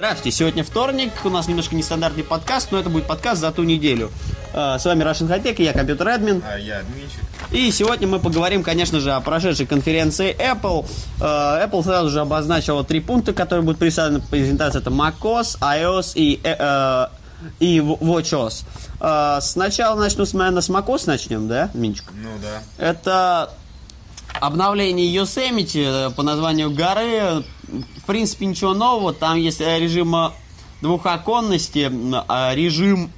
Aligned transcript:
Здравствуйте, 0.00 0.34
сегодня 0.34 0.64
вторник, 0.64 1.12
у 1.24 1.28
нас 1.28 1.46
немножко 1.46 1.76
нестандартный 1.76 2.24
подкаст, 2.24 2.72
но 2.72 2.80
это 2.80 2.88
будет 2.88 3.06
подкаст 3.06 3.38
за 3.38 3.52
ту 3.52 3.64
неделю. 3.64 4.10
А, 4.54 4.78
С 4.78 4.86
вами 4.86 5.02
Russian 5.02 5.28
High 5.28 5.42
Tech, 5.42 5.62
я 5.62 5.74
компьютер-админ. 5.74 6.42
А 6.42 6.56
я 6.56 6.78
админчик. 6.78 7.20
И 7.50 7.70
сегодня 7.70 8.08
мы 8.08 8.18
поговорим, 8.18 8.62
конечно 8.62 8.98
же, 8.98 9.12
о 9.12 9.20
прошедшей 9.20 9.66
конференции 9.66 10.34
Apple. 10.34 10.88
А, 11.20 11.62
Apple 11.62 11.84
сразу 11.84 12.08
же 12.08 12.20
обозначила 12.22 12.82
три 12.82 13.00
пункта, 13.00 13.34
которые 13.34 13.62
будут 13.62 13.78
представлены 13.78 14.20
в 14.20 14.26
презентации. 14.30 14.78
Это 14.78 14.88
macOS, 14.88 15.58
iOS 15.60 16.12
и, 16.14 16.40
э, 16.44 16.56
э, 16.58 17.06
и 17.58 17.80
WatchOS. 17.80 18.64
А, 19.00 19.38
Сначала 19.42 20.00
начну 20.00 20.24
с, 20.24 20.32
наверное, 20.32 20.62
с 20.62 20.70
macOS 20.70 21.02
начнем, 21.08 21.46
да, 21.46 21.68
Минчик? 21.74 22.06
Ну 22.14 22.30
да. 22.40 22.62
Это 22.82 23.50
обновление 24.40 25.14
Yosemite 25.14 26.08
э, 26.08 26.10
по 26.10 26.22
названию 26.22 26.70
горы. 26.70 27.44
В 27.96 28.06
принципе, 28.06 28.46
ничего 28.46 28.74
нового. 28.74 29.12
Там 29.12 29.36
есть 29.36 29.60
э, 29.60 29.78
режим 29.78 30.14
э, 30.16 30.30
двухоконности, 30.80 31.90
а 32.28 32.54
режим 32.54 33.10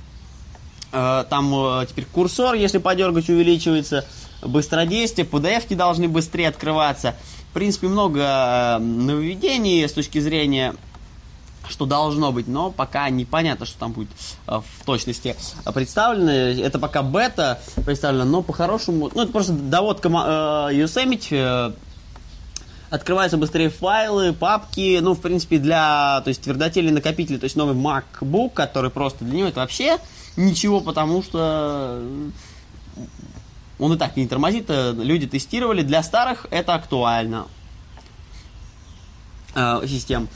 э, 0.93 1.25
там 1.29 1.55
э, 1.55 1.87
теперь 1.89 2.07
курсор, 2.07 2.55
если 2.55 2.79
подергать, 2.79 3.29
увеличивается, 3.29 4.05
быстродействие, 4.43 5.27
PDF-ки 5.27 5.75
должны 5.75 6.09
быстрее 6.09 6.49
открываться. 6.49 7.15
В 7.51 7.55
принципе, 7.55 7.89
много 7.89 8.21
э, 8.21 8.79
нововведений 8.79 9.87
с 9.87 9.93
точки 9.93 10.19
зрения 10.19 10.75
что 11.69 11.87
должно 11.87 12.33
быть, 12.33 12.49
но 12.49 12.71
пока 12.71 13.09
непонятно, 13.09 13.67
что 13.67 13.79
там 13.79 13.93
будет 13.93 14.09
э, 14.47 14.61
в 14.61 14.85
точности 14.85 15.37
представлено. 15.73 16.31
Это 16.31 16.79
пока 16.79 17.03
бета 17.03 17.61
представлено, 17.85 18.25
но 18.25 18.43
по-хорошему, 18.43 19.11
ну 19.15 19.23
это 19.23 19.33
просто 19.33 19.53
доводка 19.53 20.09
э, 20.09 20.13
Yosemite, 20.75 21.29
э, 21.31 21.73
открываются 22.93 23.39
быстрее 23.39 23.71
файлы, 23.71 24.35
папки, 24.35 24.99
ну, 25.01 25.15
в 25.15 25.21
принципе, 25.23 25.59
для, 25.59 26.21
то 26.25 26.29
есть, 26.29 26.43
твердотелей 26.43 26.91
накопителей, 26.91 27.39
то 27.39 27.45
есть, 27.45 27.57
новый 27.57 27.75
MacBook, 27.75 28.51
который 28.51 28.91
просто 28.91 29.25
для 29.25 29.39
него 29.39 29.49
это 29.49 29.61
вообще 29.61 29.97
ничего, 30.37 30.83
потому 30.83 31.23
что 31.23 32.01
э, 32.03 32.31
он 33.79 33.95
и 33.95 33.97
так 33.97 34.15
не 34.19 34.29
тормозит, 34.29 34.67
э, 34.69 34.93
люди 34.93 35.27
тестировали, 35.27 35.81
для 35.81 36.03
старых 36.03 36.47
это 36.51 36.75
актуально 36.75 37.47
э, 39.55 39.87
систем. 39.87 40.29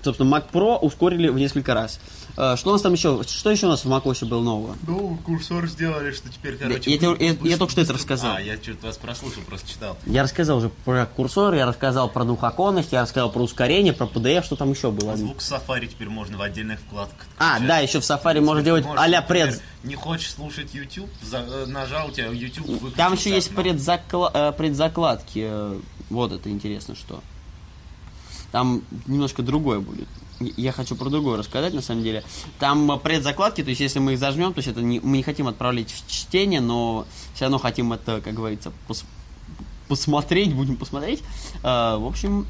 Собственно, 0.00 0.36
Mac 0.36 0.44
Pro 0.52 0.78
ускорили 0.78 1.28
в 1.28 1.36
несколько 1.36 1.74
раз. 1.74 1.98
Что 2.34 2.70
у 2.70 2.72
нас 2.72 2.82
там 2.82 2.92
еще? 2.94 3.22
Что 3.26 3.50
еще 3.52 3.66
у 3.66 3.68
нас 3.68 3.84
в 3.84 3.88
macOS 3.92 4.24
было 4.26 4.42
нового? 4.42 4.76
Ну, 4.86 5.16
курсор 5.24 5.68
сделали, 5.68 6.10
что 6.10 6.28
теперь, 6.28 6.56
короче... 6.56 6.90
я 6.90 6.98
тебе- 6.98 7.08
быстро- 7.10 7.24
я- 7.44 7.50
я 7.50 7.56
только 7.56 7.70
что 7.70 7.80
это 7.80 7.92
рассказал. 7.92 8.34
А, 8.36 8.40
я 8.40 8.56
что-то 8.56 8.86
вас 8.88 8.96
прослушал, 8.96 9.42
просто 9.44 9.68
читал. 9.70 9.96
Я 10.04 10.24
рассказал 10.24 10.58
уже 10.58 10.68
про 10.84 11.06
курсор, 11.06 11.54
я 11.54 11.64
рассказал 11.64 12.08
про 12.08 12.24
двухоконность, 12.24 12.90
я 12.90 13.02
рассказал 13.02 13.30
про 13.30 13.40
ускорение, 13.40 13.92
про 13.92 14.06
PDF, 14.06 14.44
что 14.44 14.56
там 14.56 14.72
еще 14.72 14.90
было. 14.90 15.16
Звук 15.16 15.38
Safari 15.38 15.86
теперь 15.86 16.08
можно 16.08 16.36
в 16.36 16.42
отдельных 16.42 16.80
вкладках. 16.80 17.24
А, 17.38 17.60
да, 17.60 17.78
еще 17.78 18.00
в 18.00 18.02
Safari 18.02 18.40
можно 18.40 18.62
делать 18.64 18.84
а-ля 18.96 19.22
пред... 19.22 19.62
Не 19.84 19.94
хочешь 19.94 20.32
слушать 20.32 20.74
YouTube, 20.74 21.10
за- 21.22 21.38
э, 21.46 21.66
нажал, 21.66 22.08
у 22.08 22.10
тебя 22.10 22.28
YouTube 22.28 22.66
выключился 22.66 22.96
Там 22.96 23.12
еще 23.12 23.30
есть 23.30 23.52
предзакла- 23.52 24.30
э, 24.34 24.52
предзакладки. 24.52 25.44
э, 25.48 25.78
Вот 26.10 26.32
это 26.32 26.50
интересно 26.50 26.96
что. 26.96 27.22
Там 28.50 28.82
немножко 29.06 29.42
другое 29.42 29.80
будет. 29.80 30.08
Я 30.40 30.72
хочу 30.72 30.96
про 30.96 31.08
другое 31.10 31.38
рассказать, 31.38 31.74
на 31.74 31.82
самом 31.82 32.02
деле. 32.02 32.24
Там 32.58 32.90
э, 32.90 32.98
предзакладки, 32.98 33.62
то 33.62 33.70
есть 33.70 33.80
если 33.80 33.98
мы 34.00 34.14
их 34.14 34.18
зажмем, 34.18 34.52
то 34.52 34.58
есть 34.58 34.68
это 34.68 34.82
не, 34.82 35.00
мы 35.00 35.18
не 35.18 35.22
хотим 35.22 35.46
отправлять 35.46 35.90
в 35.90 36.10
чтение, 36.10 36.60
но 36.60 37.06
все 37.34 37.44
равно 37.44 37.58
хотим 37.58 37.92
это, 37.92 38.20
как 38.20 38.34
говорится, 38.34 38.72
пос- 38.88 39.04
посмотреть, 39.88 40.52
будем 40.54 40.76
посмотреть. 40.76 41.22
Э, 41.62 41.96
в 41.96 42.06
общем, 42.06 42.46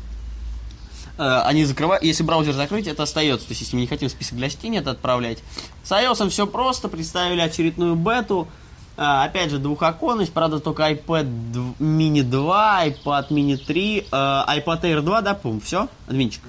э, 1.19 1.43
они 1.45 1.65
закрывают, 1.65 2.03
если 2.03 2.23
браузер 2.23 2.55
закрыть, 2.55 2.87
это 2.87 3.03
остается. 3.03 3.47
То 3.47 3.53
есть, 3.53 3.61
если 3.63 3.77
мы 3.77 3.83
не 3.83 3.89
хотим 3.89 4.09
список 4.09 4.37
для 4.37 4.49
чтения 4.49 4.79
это 4.79 4.93
отправлять. 4.93 5.39
С 5.83 5.93
iOS 5.93 6.29
все 6.31 6.47
просто, 6.47 6.89
представили 6.89 7.41
очередную 7.41 7.95
бету. 7.97 8.49
А, 8.97 9.25
опять 9.25 9.51
же, 9.51 9.59
двухоконность, 9.59 10.33
правда, 10.33 10.61
только 10.61 10.89
iPad 10.89 11.27
mini 11.81 12.23
2, 12.23 12.87
iPad 12.87 13.29
mini 13.31 13.57
3, 13.57 13.99
э, 13.99 14.05
iPad 14.11 14.83
Air 14.83 15.01
2, 15.03 15.21
да, 15.21 15.35
по 15.35 15.59
все, 15.61 15.89
админчик. 16.07 16.43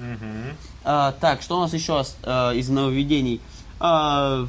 А, 0.88 1.10
так, 1.20 1.42
что 1.42 1.56
у 1.58 1.60
нас 1.62 1.74
еще 1.74 2.04
э, 2.22 2.54
из 2.54 2.68
нововведений? 2.68 3.40
А, 3.80 4.46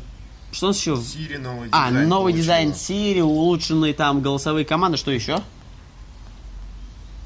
что 0.52 0.68
у 0.68 0.70
нас 0.70 0.78
еще? 0.78 0.92
Siri 0.92 1.40
новый 1.40 1.68
А, 1.72 1.90
дизайн 1.90 2.08
новый 2.08 2.34
получила. 2.34 2.42
дизайн 2.44 2.70
Siri, 2.74 3.22
улучшенные 3.22 3.96
там 3.96 4.22
голосовые 4.22 4.64
команды, 4.64 4.98
что 5.00 5.10
еще? 5.10 5.42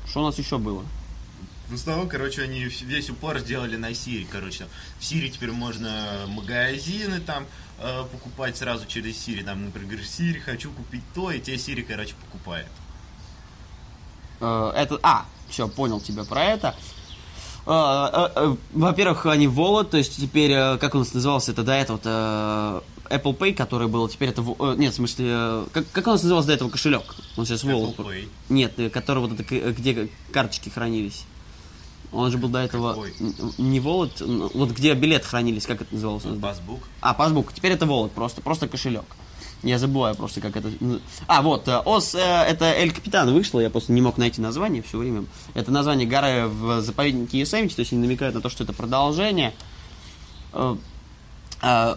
Что 0.07 0.21
у 0.21 0.25
нас 0.27 0.37
еще 0.39 0.57
было? 0.57 0.85
В 1.67 1.73
основном, 1.73 2.07
короче, 2.07 2.41
они 2.41 2.63
весь 2.63 3.09
упор 3.09 3.39
сделали 3.39 3.75
на 3.75 3.91
Siri, 3.91 4.25
короче. 4.31 4.65
В 4.97 5.03
Siri 5.03 5.27
теперь 5.29 5.51
можно 5.51 6.25
магазины 6.29 7.19
там 7.19 7.47
э, 7.79 8.05
покупать 8.13 8.55
сразу 8.55 8.85
через 8.85 9.15
Siri. 9.15 9.43
Там, 9.43 9.65
например, 9.65 9.89
говоришь, 9.89 10.07
Siri, 10.07 10.39
хочу 10.39 10.71
купить 10.71 11.03
то, 11.13 11.31
и 11.31 11.41
тебе 11.41 11.57
Siri, 11.57 11.83
короче, 11.83 12.13
покупает. 12.15 12.67
Э, 14.39 14.71
это, 14.73 14.97
а, 15.03 15.25
все, 15.49 15.67
понял 15.67 15.99
тебя 15.99 16.23
про 16.23 16.45
это. 16.45 16.69
Э, 16.69 17.00
Во-первых, 17.65 19.25
они 19.27 19.47
Wallet, 19.47 19.85
то 19.85 19.97
есть 19.97 20.17
теперь, 20.17 20.51
э, 20.51 20.77
как 20.77 20.95
он 20.95 21.05
назывался, 21.13 21.51
это 21.51 21.63
до 21.63 21.73
этого 21.73 21.99
э, 22.03 22.81
Apple 23.15 23.37
Pay, 23.37 23.53
который 23.53 23.87
был, 23.87 24.07
теперь 24.07 24.29
это, 24.29 24.41
э, 24.41 24.75
нет, 24.77 24.93
в 24.93 24.95
смысле, 24.95 25.65
как, 25.71 25.85
как 25.91 26.07
он 26.07 26.13
назывался 26.13 26.47
до 26.47 26.53
этого 26.53 26.69
кошелек? 26.69 27.03
Он 27.37 27.45
сейчас 27.45 27.63
Wallet. 27.63 27.95
Apple 27.95 28.07
Pay. 28.07 28.29
Нет, 28.49 28.73
который 28.91 29.19
вот 29.19 29.39
это, 29.39 29.43
где 29.43 30.09
карточки 30.31 30.69
хранились. 30.69 31.25
Он 32.11 32.29
же 32.29 32.37
был 32.37 32.49
до 32.49 32.59
этого 32.59 32.89
Какой? 32.89 33.13
не 33.57 33.79
Wallet, 33.79 34.51
вот 34.53 34.71
где 34.71 34.93
билет 34.93 35.23
хранились, 35.23 35.65
как 35.65 35.81
это 35.81 35.93
называлось? 35.93 36.25
у 36.25 36.29
нас? 36.29 36.37
Басбук. 36.37 36.79
А, 36.99 37.13
пасбук. 37.13 37.53
Теперь 37.53 37.71
это 37.71 37.85
Wallet, 37.85 38.09
просто, 38.09 38.41
просто 38.41 38.67
кошелек. 38.67 39.05
Я 39.63 39.77
забываю 39.77 40.15
просто, 40.15 40.41
как 40.41 40.55
это... 40.55 40.71
А, 41.27 41.41
вот, 41.43 41.67
э, 41.67 41.77
ОС, 41.77 42.15
э, 42.15 42.19
это 42.19 42.65
Эль 42.65 42.91
Капитан 42.91 43.31
вышло, 43.31 43.59
я 43.59 43.69
просто 43.69 43.91
не 43.91 44.01
мог 44.01 44.17
найти 44.17 44.41
название 44.41 44.81
все 44.81 44.97
время. 44.97 45.25
Это 45.53 45.71
название 45.71 46.07
горы 46.07 46.47
в 46.47 46.81
заповеднике 46.81 47.41
Yosemite, 47.41 47.75
то 47.75 47.81
есть 47.81 47.93
они 47.93 48.01
намекают 48.01 48.33
на 48.33 48.41
то, 48.41 48.49
что 48.49 48.63
это 48.63 48.73
продолжение. 48.73 49.53
Э, 50.53 50.75
а, 51.63 51.95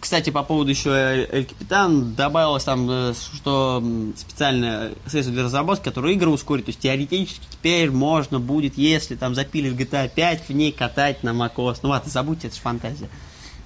Кстати, 0.00 0.30
по 0.30 0.42
поводу 0.42 0.70
еще 0.70 0.90
Эль 0.90 1.44
Капитан, 1.44 2.14
добавилось 2.14 2.64
там, 2.64 3.14
что 3.14 3.80
специальное 4.16 4.94
средство 5.06 5.32
для 5.32 5.44
разработки, 5.44 5.84
которое 5.84 6.14
игры 6.14 6.30
ускорит. 6.30 6.64
То 6.64 6.70
есть 6.70 6.80
теоретически 6.80 7.46
теперь 7.48 7.92
можно 7.92 8.40
будет, 8.40 8.76
если 8.76 9.14
там 9.14 9.36
запилить 9.36 9.74
GTA 9.74 10.10
5, 10.12 10.48
в 10.48 10.52
ней 10.52 10.72
катать 10.72 11.22
на 11.22 11.30
macOS. 11.30 11.78
Ну 11.84 11.90
ладно, 11.90 12.10
забудьте, 12.10 12.48
это 12.48 12.56
же 12.56 12.62
фантазия. 12.62 13.08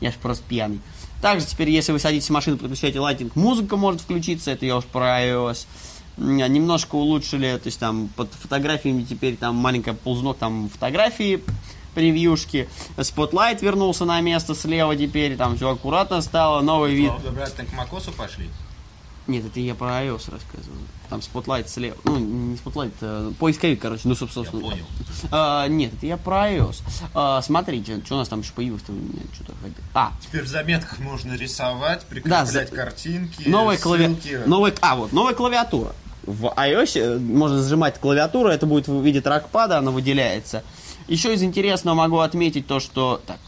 Я 0.03 0.11
же 0.11 0.19
просто 0.21 0.45
пьяный. 0.47 0.81
Также 1.25 1.47
теперь, 1.47 1.71
если 1.71 1.91
вы 1.93 1.99
садитесь 2.01 2.29
в 2.29 2.33
машину, 2.35 2.59
подключаете 2.59 3.01
лайтинг, 3.01 3.35
музыка 3.35 3.79
может 3.79 4.03
включиться, 4.03 4.51
это 4.51 4.67
я 4.67 4.77
уж 4.77 4.85
про 4.85 5.23
iOS. 5.25 5.65
М, 6.19 6.37
Немножко 6.37 6.97
улучшили, 6.97 7.57
то 7.57 7.69
есть 7.69 7.81
там 7.81 8.11
под 8.15 8.31
фотографиями 8.35 9.05
теперь 9.05 9.35
там 9.39 9.55
маленькая 9.55 9.95
ползунок, 9.95 10.37
там 10.37 10.69
фотографии, 10.69 11.43
превьюшки. 11.95 12.69
Spotlight 12.99 13.65
вернулся 13.65 14.05
на 14.05 14.21
место 14.21 14.55
слева 14.55 14.95
теперь, 14.97 15.39
там 15.39 15.57
все 15.57 15.71
аккуратно 15.71 16.21
стало, 16.21 16.61
новый 16.61 16.95
вид. 16.95 17.11
Обратно 17.27 17.65
к 17.65 17.73
Макосу 17.73 18.13
пошли. 18.13 18.51
Нет, 19.27 19.47
это 19.47 19.61
я 19.61 19.75
про 19.75 20.05
iOS 20.05 20.31
рассказываю. 20.31 20.83
Там 21.11 21.21
Spotlight 21.21 21.69
слева. 21.69 21.97
Ну, 22.05 22.19
не 22.19 22.57
Spotlight, 22.57 22.93
а 23.03 23.33
поисковик, 23.39 23.81
короче, 23.81 24.03
ну, 24.05 24.11
Я 24.13 24.17
собственно. 24.17 24.61
понял. 24.61 24.85
А, 25.31 25.67
нет, 25.69 25.93
это 25.95 26.07
я 26.07 26.17
про 26.17 26.51
iOS. 26.53 26.83
А, 27.15 27.41
смотрите, 27.43 28.03
что 28.05 28.17
у 28.17 28.19
нас 28.19 28.29
там 28.29 28.41
еще 28.41 28.53
появилось-то 28.53 28.93
у 28.93 28.95
меня 28.95 29.23
что-то. 29.35 29.53
А, 29.95 30.13
Теперь 30.21 30.43
в 30.43 30.49
заметках 30.49 30.99
можно 30.99 31.35
рисовать, 31.35 32.05
прикреплять 32.05 32.49
за- 32.49 32.65
картинки, 32.67 33.49
новая 33.49 33.77
клавиатура. 33.79 34.43
Новая... 34.47 34.75
А, 34.81 34.97
вот, 34.97 35.13
новая 35.13 35.35
клавиатура. 35.35 35.95
В 36.25 36.47
iOS 36.57 36.99
э, 36.99 37.19
можно 37.19 37.63
зажимать 37.63 37.99
клавиатуру, 38.01 38.49
это 38.49 38.65
будет 38.67 38.89
в 38.89 39.03
виде 39.03 39.21
трекпада, 39.21 39.79
она 39.79 39.91
выделяется. 39.91 40.65
Еще 41.07 41.35
из 41.35 41.43
интересного 41.43 41.95
могу 41.95 42.19
отметить 42.21 42.67
то, 42.67 42.81
что... 42.81 43.21
Так, 43.27 43.39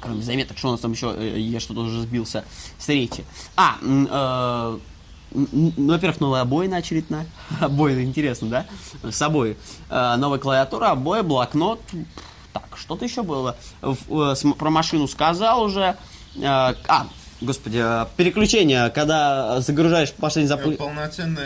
кроме 0.00 0.22
заметок, 0.22 0.56
что 0.58 0.68
у 0.68 0.70
нас 0.72 0.80
там 0.80 0.92
еще, 0.92 1.12
э, 1.16 1.38
я 1.40 1.58
что-то 1.58 1.80
уже 1.80 2.02
сбился 2.02 2.44
с 2.78 2.88
речи. 2.88 3.24
А, 3.56 3.76
э, 3.82 4.78
ну, 5.32 5.72
во-первых, 5.76 6.20
новая 6.20 6.42
обоина 6.42 6.76
очередная. 6.76 7.26
Обоина, 7.60 8.02
интересно, 8.02 8.48
да? 8.48 8.66
С 9.10 9.20
обои. 9.22 9.56
Э, 9.90 10.16
новая 10.16 10.38
клавиатура, 10.38 10.90
обои, 10.90 11.22
блокнот. 11.22 11.80
Так, 12.52 12.68
что-то 12.76 13.04
еще 13.04 13.22
было. 13.22 13.56
Э, 13.82 14.34
про 14.58 14.70
машину 14.70 15.08
сказал 15.08 15.62
уже. 15.62 15.96
Э, 16.36 16.74
а, 16.88 17.08
Господи, 17.40 17.82
переключение, 18.16 18.88
когда 18.90 19.60
загружаешь 19.60 20.10
последний 20.12 20.48
запуск... 20.48 20.78
Полноценный 20.78 21.44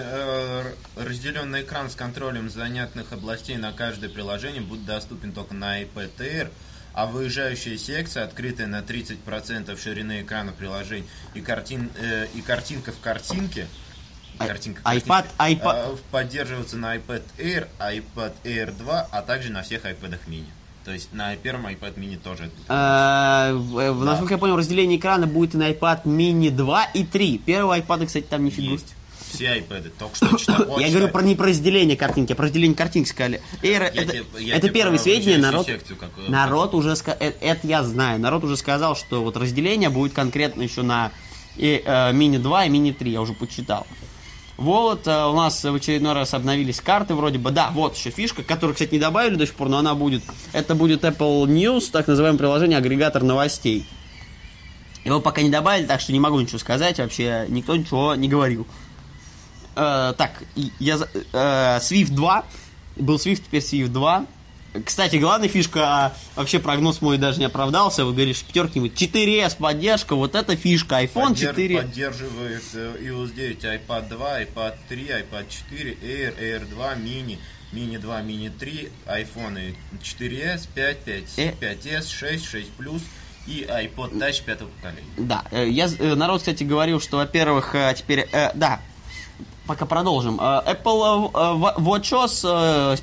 разделенный 0.96 1.62
экран 1.62 1.90
с 1.90 1.96
контролем 1.96 2.48
занятных 2.48 3.12
областей 3.12 3.56
на 3.56 3.72
каждое 3.72 4.08
приложение 4.08 4.60
будет 4.62 4.86
доступен 4.86 5.32
только 5.32 5.52
на 5.54 5.82
iPad 5.82 6.10
Air, 6.18 6.50
а 6.92 7.06
выезжающая 7.06 7.76
секция, 7.78 8.24
открытая 8.24 8.66
на 8.66 8.80
30% 8.80 9.80
ширины 9.82 10.22
экрана 10.22 10.52
приложений 10.52 11.06
и, 11.34 11.40
картин, 11.40 11.90
э, 11.96 12.26
и 12.34 12.40
картинка 12.40 12.92
в 12.92 12.98
картинке, 13.00 13.66
А- 14.38 14.46
картинка 14.46 14.80
iPad- 14.82 15.26
картинке, 15.36 15.64
iPad- 15.64 15.94
э, 15.94 15.96
поддерживаться 16.10 16.76
на 16.76 16.96
iPad 16.96 17.22
Air, 17.38 17.68
iPad 17.78 18.32
Air 18.44 18.72
2, 18.76 19.08
а 19.10 19.22
также 19.22 19.50
на 19.52 19.62
всех 19.62 19.84
iPad 19.84 20.18
mini. 20.26 20.46
То 20.84 20.92
есть 20.92 21.12
на 21.12 21.36
первом 21.36 21.66
iPad 21.66 21.94
mini 21.96 22.16
тоже. 22.18 22.50
А, 22.68 23.50
э, 23.50 23.92
Насколько 23.92 24.34
я 24.34 24.38
понял, 24.38 24.56
разделение 24.56 24.98
экрана 24.98 25.26
будет 25.26 25.54
и 25.54 25.58
на 25.58 25.70
iPad 25.70 26.04
mini 26.04 26.50
2 26.50 26.84
и 26.84 27.04
3. 27.04 27.38
Первого 27.38 27.78
iPad, 27.78 28.06
кстати, 28.06 28.24
там 28.24 28.44
не 28.44 28.50
фигурирует. 28.50 28.84
Все 29.32 29.58
iPad, 29.58 29.90
только 29.98 30.16
что 30.16 30.36
читал. 30.38 30.78
Я 30.78 30.88
говорю 30.90 31.08
про 31.08 31.22
не 31.22 31.34
про 31.34 31.46
разделение 31.48 31.96
картинки, 31.96 32.32
а 32.32 32.36
про 32.36 32.44
разделение 32.46 32.76
картинки 32.76 33.08
сказали. 33.08 33.40
Это, 33.86 33.96
тебе- 34.12 34.24
это 34.56 34.68
первые 34.74 34.98
сведения, 34.98 35.36
народ, 35.38 35.66
народ 36.30 36.74
уже 36.74 36.90
ска- 36.90 37.16
э, 37.18 37.32
это 37.40 37.66
я 37.66 37.82
знаю, 37.82 38.20
народ 38.20 38.44
уже 38.44 38.56
сказал, 38.56 38.96
что 38.96 39.22
вот 39.22 39.36
разделение 39.36 39.90
будет 39.90 40.12
конкретно 40.12 40.62
еще 40.62 40.82
на 40.82 41.12
и, 41.56 41.82
э, 41.84 42.12
мини 42.12 42.38
2 42.38 42.64
и 42.66 42.68
мини 42.68 42.92
3, 42.92 43.10
я 43.12 43.20
уже 43.20 43.32
почитал. 43.34 43.86
Вот, 44.56 45.06
э, 45.06 45.24
у 45.26 45.32
нас 45.34 45.64
в 45.64 45.74
очередной 45.74 46.12
раз 46.12 46.34
обновились 46.34 46.80
карты 46.80 47.14
вроде 47.14 47.38
бы. 47.38 47.50
Да, 47.50 47.70
вот 47.72 47.96
еще 47.96 48.10
фишка, 48.10 48.42
которую, 48.42 48.74
кстати, 48.74 48.92
не 48.92 48.98
добавили 49.00 49.36
до 49.36 49.46
сих 49.46 49.54
пор, 49.54 49.68
но 49.70 49.78
она 49.78 49.94
будет. 49.94 50.22
Это 50.52 50.74
будет 50.74 51.02
Apple 51.04 51.46
News, 51.46 51.90
так 51.90 52.06
называемое 52.08 52.38
приложение, 52.38 52.76
агрегатор 52.78 53.22
новостей. 53.22 53.86
Его 55.04 55.18
пока 55.20 55.40
не 55.40 55.48
добавили, 55.48 55.86
так 55.86 56.00
что 56.02 56.12
не 56.12 56.20
могу 56.20 56.38
ничего 56.38 56.58
сказать, 56.58 56.98
вообще 56.98 57.46
никто 57.48 57.74
ничего 57.74 58.14
не 58.14 58.28
говорил. 58.28 58.66
Э, 59.76 60.14
так, 60.16 60.42
я, 60.78 60.96
э, 61.32 61.78
Swift 61.80 62.10
2, 62.12 62.44
был 62.96 63.16
Swift, 63.16 63.42
теперь 63.46 63.62
Swift 63.62 63.88
2. 63.88 64.26
Кстати, 64.84 65.16
главная 65.16 65.48
фишка, 65.48 65.80
а, 65.84 66.12
вообще 66.36 66.60
прогноз 66.60 67.00
мой 67.00 67.18
даже 67.18 67.40
не 67.40 67.46
оправдался, 67.46 68.04
вы 68.04 68.12
говоришь, 68.12 68.42
пятерки 68.44 68.78
4S 68.78 69.56
поддержка, 69.58 70.14
вот 70.14 70.36
эта 70.36 70.54
фишка, 70.54 71.02
iPhone 71.02 71.32
Поддерж- 71.32 71.40
4. 71.40 71.76
Поддерживает 71.78 72.62
э, 72.74 72.96
iOS 73.02 73.34
9, 73.34 73.64
iPad 73.64 74.08
2, 74.08 74.42
iPad 74.42 74.74
3, 74.88 75.08
iPad 75.08 75.44
4, 75.48 75.96
Air, 76.02 76.34
Air 76.40 76.64
2, 76.70 76.94
Mini, 76.94 77.38
Mini 77.72 77.98
2, 77.98 78.22
Mini 78.22 78.48
3, 78.56 78.88
iPhone 79.06 79.74
4S, 80.04 80.68
5, 80.72 80.98
5, 81.04 81.24
Э. 81.38 81.52
5S, 81.60 82.08
6, 82.08 82.44
6 82.44 82.68
Plus 82.78 83.02
и 83.48 83.66
iPod 83.68 84.12
Touch 84.20 84.44
пятого 84.44 84.68
поколения. 84.68 85.02
Да, 85.16 85.42
э, 85.50 85.68
я, 85.68 85.88
э, 85.98 86.14
народ, 86.14 86.40
кстати, 86.42 86.62
говорил, 86.62 87.00
что, 87.00 87.16
во-первых, 87.16 87.74
э, 87.74 87.92
теперь, 87.98 88.28
э, 88.30 88.52
да, 88.54 88.80
пока 89.70 89.86
продолжим. 89.86 90.40
Э, 90.40 90.62
Apple 90.66 91.30
э, 91.32 91.36
Wa- 91.54 91.76
WatchOS, 91.76 92.96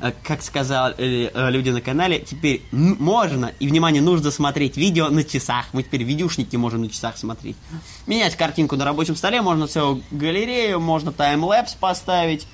э, 0.00 0.12
как 0.22 0.42
сказали 0.42 1.30
люди 1.50 1.70
на 1.70 1.80
канале, 1.80 2.20
теперь 2.20 2.62
можно, 2.70 3.50
и, 3.58 3.66
внимание, 3.66 4.00
нужно 4.00 4.30
смотреть 4.30 4.76
видео 4.76 5.08
на 5.08 5.24
часах. 5.24 5.66
Мы 5.72 5.82
теперь 5.82 6.04
видюшники 6.04 6.54
можем 6.54 6.82
на 6.82 6.88
часах 6.88 7.16
смотреть. 7.16 7.56
Менять 8.06 8.36
картинку 8.36 8.76
на 8.76 8.84
рабочем 8.84 9.16
столе, 9.16 9.42
можно 9.42 9.66
целую 9.66 10.04
галерею, 10.12 10.78
можно 10.78 11.10
таймлэпс 11.10 11.74
поставить. 11.74 12.46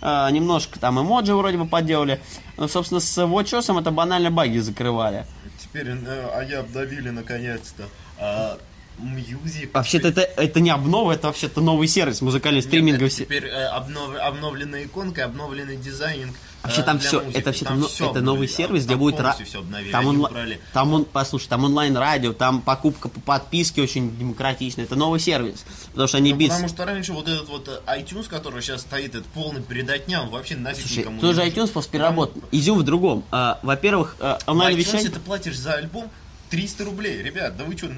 Немножко 0.00 0.78
там 0.80 1.00
эмоджи 1.00 1.34
вроде 1.34 1.58
бы 1.58 1.66
подделали. 1.66 2.20
Но, 2.56 2.68
собственно, 2.68 3.00
с 3.00 3.18
WatchOS 3.18 3.80
это 3.80 3.90
банально 3.90 4.30
баги 4.30 4.58
закрывали. 4.58 5.26
Теперь 5.60 5.88
э, 5.88 6.28
они 6.36 6.52
обновили 6.52 7.10
наконец-то 7.10 7.84
а, 8.18 8.58
Music. 9.02 9.70
Вообще-то 9.72 10.08
это, 10.08 10.20
это 10.22 10.60
не 10.60 10.70
обнова, 10.70 11.12
это 11.12 11.26
вообще-то 11.28 11.60
новый 11.60 11.88
сервис 11.88 12.20
музыкальный 12.22 12.58
Нет, 12.60 12.66
стриминговый. 12.66 13.08
это 13.08 13.16
теперь 13.16 13.46
э, 13.46 13.68
обнов- 13.74 14.16
обновленная 14.18 14.84
иконка, 14.84 15.24
обновленный 15.24 15.76
дизайнинг. 15.76 16.34
Вообще 16.62 16.82
э, 16.82 16.84
там 16.84 16.98
все, 17.00 17.18
музыки. 17.20 17.36
это 17.38 17.46
вообще 17.50 17.64
Там 17.64 17.80
но- 17.80 17.88
всё 17.88 18.10
это 18.12 18.20
новый 18.20 18.46
сервис, 18.46 18.84
там 18.84 18.94
где 18.94 18.96
будет 18.96 19.18
ра- 19.20 19.58
обновили. 19.58 19.90
там, 19.90 20.06
убрали 20.06 20.60
там 20.72 20.92
он, 20.94 21.04
послушай, 21.04 21.48
там 21.48 21.64
онлайн 21.64 21.96
радио, 21.96 22.32
там 22.32 22.60
покупка 22.62 23.08
по 23.08 23.18
подписке 23.20 23.82
очень 23.82 24.16
демократичная. 24.16 24.84
Это 24.84 24.94
новый 24.94 25.18
сервис, 25.18 25.64
потому 25.90 26.06
что 26.06 26.18
они 26.18 26.30
Ну, 26.32 26.38
бит. 26.38 26.50
потому 26.50 26.68
что 26.68 26.84
раньше 26.84 27.12
вот 27.12 27.26
этот 27.26 27.48
вот 27.48 27.68
э, 27.68 27.98
iTunes, 27.98 28.28
который 28.28 28.62
сейчас 28.62 28.82
стоит, 28.82 29.16
это 29.16 29.24
полный 29.34 29.60
передатня, 29.62 30.22
он 30.22 30.30
вообще 30.30 30.54
нафиг 30.54 30.86
Слушай, 30.86 30.98
никому 31.00 31.20
тоже 31.20 31.40
не 31.42 31.46
нужен. 31.50 31.64
iTunes 31.64 31.72
после 31.72 31.90
переработан. 31.90 32.42
Изюм 32.52 32.78
в 32.78 32.84
другом. 32.84 33.24
А, 33.32 33.58
во-первых, 33.64 34.14
а, 34.20 34.38
онлайн 34.46 34.76
iTunes 34.76 34.78
вещание. 34.78 35.10
ты 35.10 35.18
платишь 35.18 35.58
за 35.58 35.72
альбом 35.74 36.08
300 36.50 36.84
рублей. 36.84 37.20
Ребят, 37.22 37.56
да 37.56 37.64
вы 37.64 37.76
что, 37.76 37.88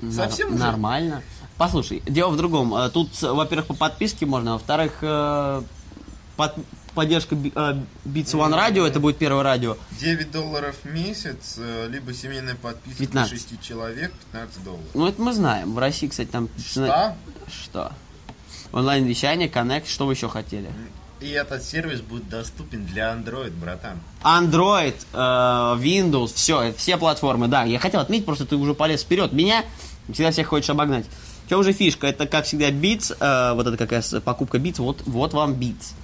Нар- 0.00 0.28
совсем 0.28 0.48
уже? 0.54 0.58
нормально. 0.58 1.22
Послушай, 1.56 2.02
дело 2.06 2.30
в 2.30 2.36
другом. 2.36 2.74
А, 2.74 2.90
Тут, 2.90 3.20
во-первых, 3.22 3.66
по 3.68 3.74
подписке 3.74 4.26
можно, 4.26 4.54
во-вторых, 4.54 4.98
э, 5.00 5.62
под- 6.36 6.54
поддержка 6.94 7.34
э, 7.34 7.38
Beats 8.04 8.34
One 8.34 8.52
Radio, 8.54 8.84
это 8.86 9.00
будет 9.00 9.16
первое 9.16 9.42
радио. 9.42 9.76
9 9.98 10.30
долларов 10.30 10.76
в 10.82 10.90
месяц, 10.90 11.54
э, 11.58 11.88
либо 11.90 12.12
семейная 12.12 12.56
подписка 12.56 12.98
15. 12.98 13.30
для 13.30 13.38
6 13.58 13.62
человек, 13.62 14.12
15 14.32 14.64
долларов. 14.64 14.84
Ну, 14.94 15.06
это 15.06 15.22
мы 15.22 15.32
знаем. 15.32 15.74
В 15.74 15.78
России, 15.78 16.08
кстати, 16.08 16.28
там... 16.28 16.48
Что? 16.58 17.16
Что? 17.48 17.92
Онлайн-вещание, 18.72 19.48
Connect, 19.48 19.88
что 19.88 20.06
вы 20.06 20.12
еще 20.12 20.28
хотели? 20.28 20.70
И 21.20 21.30
этот 21.30 21.64
сервис 21.64 22.02
будет 22.02 22.28
доступен 22.28 22.84
для 22.84 23.12
Android, 23.12 23.50
братан. 23.50 23.98
Android, 24.22 24.94
э, 25.12 25.16
Windows, 25.16 26.34
все, 26.34 26.74
все 26.76 26.98
платформы, 26.98 27.48
да. 27.48 27.64
Я 27.64 27.78
хотел 27.78 28.00
отметить, 28.00 28.26
просто 28.26 28.44
ты 28.44 28.56
уже 28.56 28.74
полез 28.74 29.02
вперед. 29.02 29.32
Меня 29.32 29.64
всегда 30.12 30.30
всех 30.30 30.48
хочешь 30.48 30.68
обогнать. 30.68 31.06
В 31.46 31.48
чем 31.48 31.64
же 31.64 31.72
фишка? 31.72 32.06
Это, 32.06 32.26
как 32.26 32.44
всегда, 32.44 32.70
Beats, 32.70 33.16
э, 33.18 33.54
вот 33.54 33.66
это 33.66 33.76
какая 33.76 34.02
покупка 34.20 34.58
Beats, 34.58 34.76
вот, 34.78 35.02
вот 35.06 35.32
вам 35.32 35.54
Beats. 35.54 35.94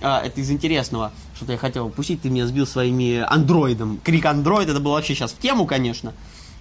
А, 0.00 0.22
это 0.24 0.40
из 0.40 0.50
интересного, 0.50 1.10
что-то 1.34 1.52
я 1.52 1.58
хотел 1.58 1.86
упустить, 1.86 2.22
ты 2.22 2.30
меня 2.30 2.46
сбил 2.46 2.66
своими 2.66 3.18
андроидом. 3.18 3.98
Крик 4.04 4.26
андроид, 4.26 4.68
это 4.68 4.78
было 4.78 4.92
вообще 4.92 5.14
сейчас 5.14 5.32
в 5.32 5.38
тему, 5.38 5.66
конечно. 5.66 6.12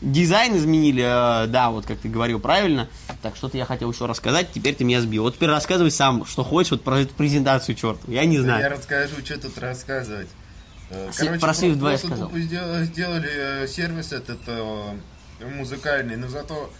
Дизайн 0.02 0.56
изменили, 0.58 1.04
э, 1.04 1.48
да, 1.48 1.72
вот 1.72 1.86
как 1.86 1.98
ты 2.00 2.08
говорил 2.10 2.40
правильно. 2.40 2.88
Так, 3.22 3.36
что-то 3.36 3.58
я 3.58 3.66
хотел 3.66 3.92
еще 3.92 4.06
рассказать, 4.06 4.52
теперь 4.54 4.76
ты 4.76 4.84
меня 4.84 5.02
сбил. 5.02 5.24
Вот 5.24 5.36
теперь 5.36 5.50
рассказывай 5.50 5.90
сам, 5.92 6.26
что 6.26 6.44
хочешь 6.44 6.72
вот 6.72 6.84
про 6.84 7.00
эту 7.00 7.14
презентацию, 7.16 7.76
черт. 7.76 8.00
Я 8.08 8.26
не 8.26 8.38
Да 8.38 8.44
знаю. 8.44 8.62
Я 8.64 8.70
расскажу, 8.70 9.16
что 9.26 9.40
тут 9.40 9.58
рассказывать. 9.58 10.28
Э, 10.90 11.10
Короче, 11.18 11.40
про 11.40 11.52
Swift 11.52 11.76
2 11.76 11.92
я 11.92 11.98
сказал. 11.98 12.32
сделали, 12.36 12.86
сделали 12.86 13.30
э, 13.64 13.68
сервис 13.68 14.12
этот 14.14 14.40
музыкальный, 15.56 16.16
но 16.16 16.28
зато 16.30 16.72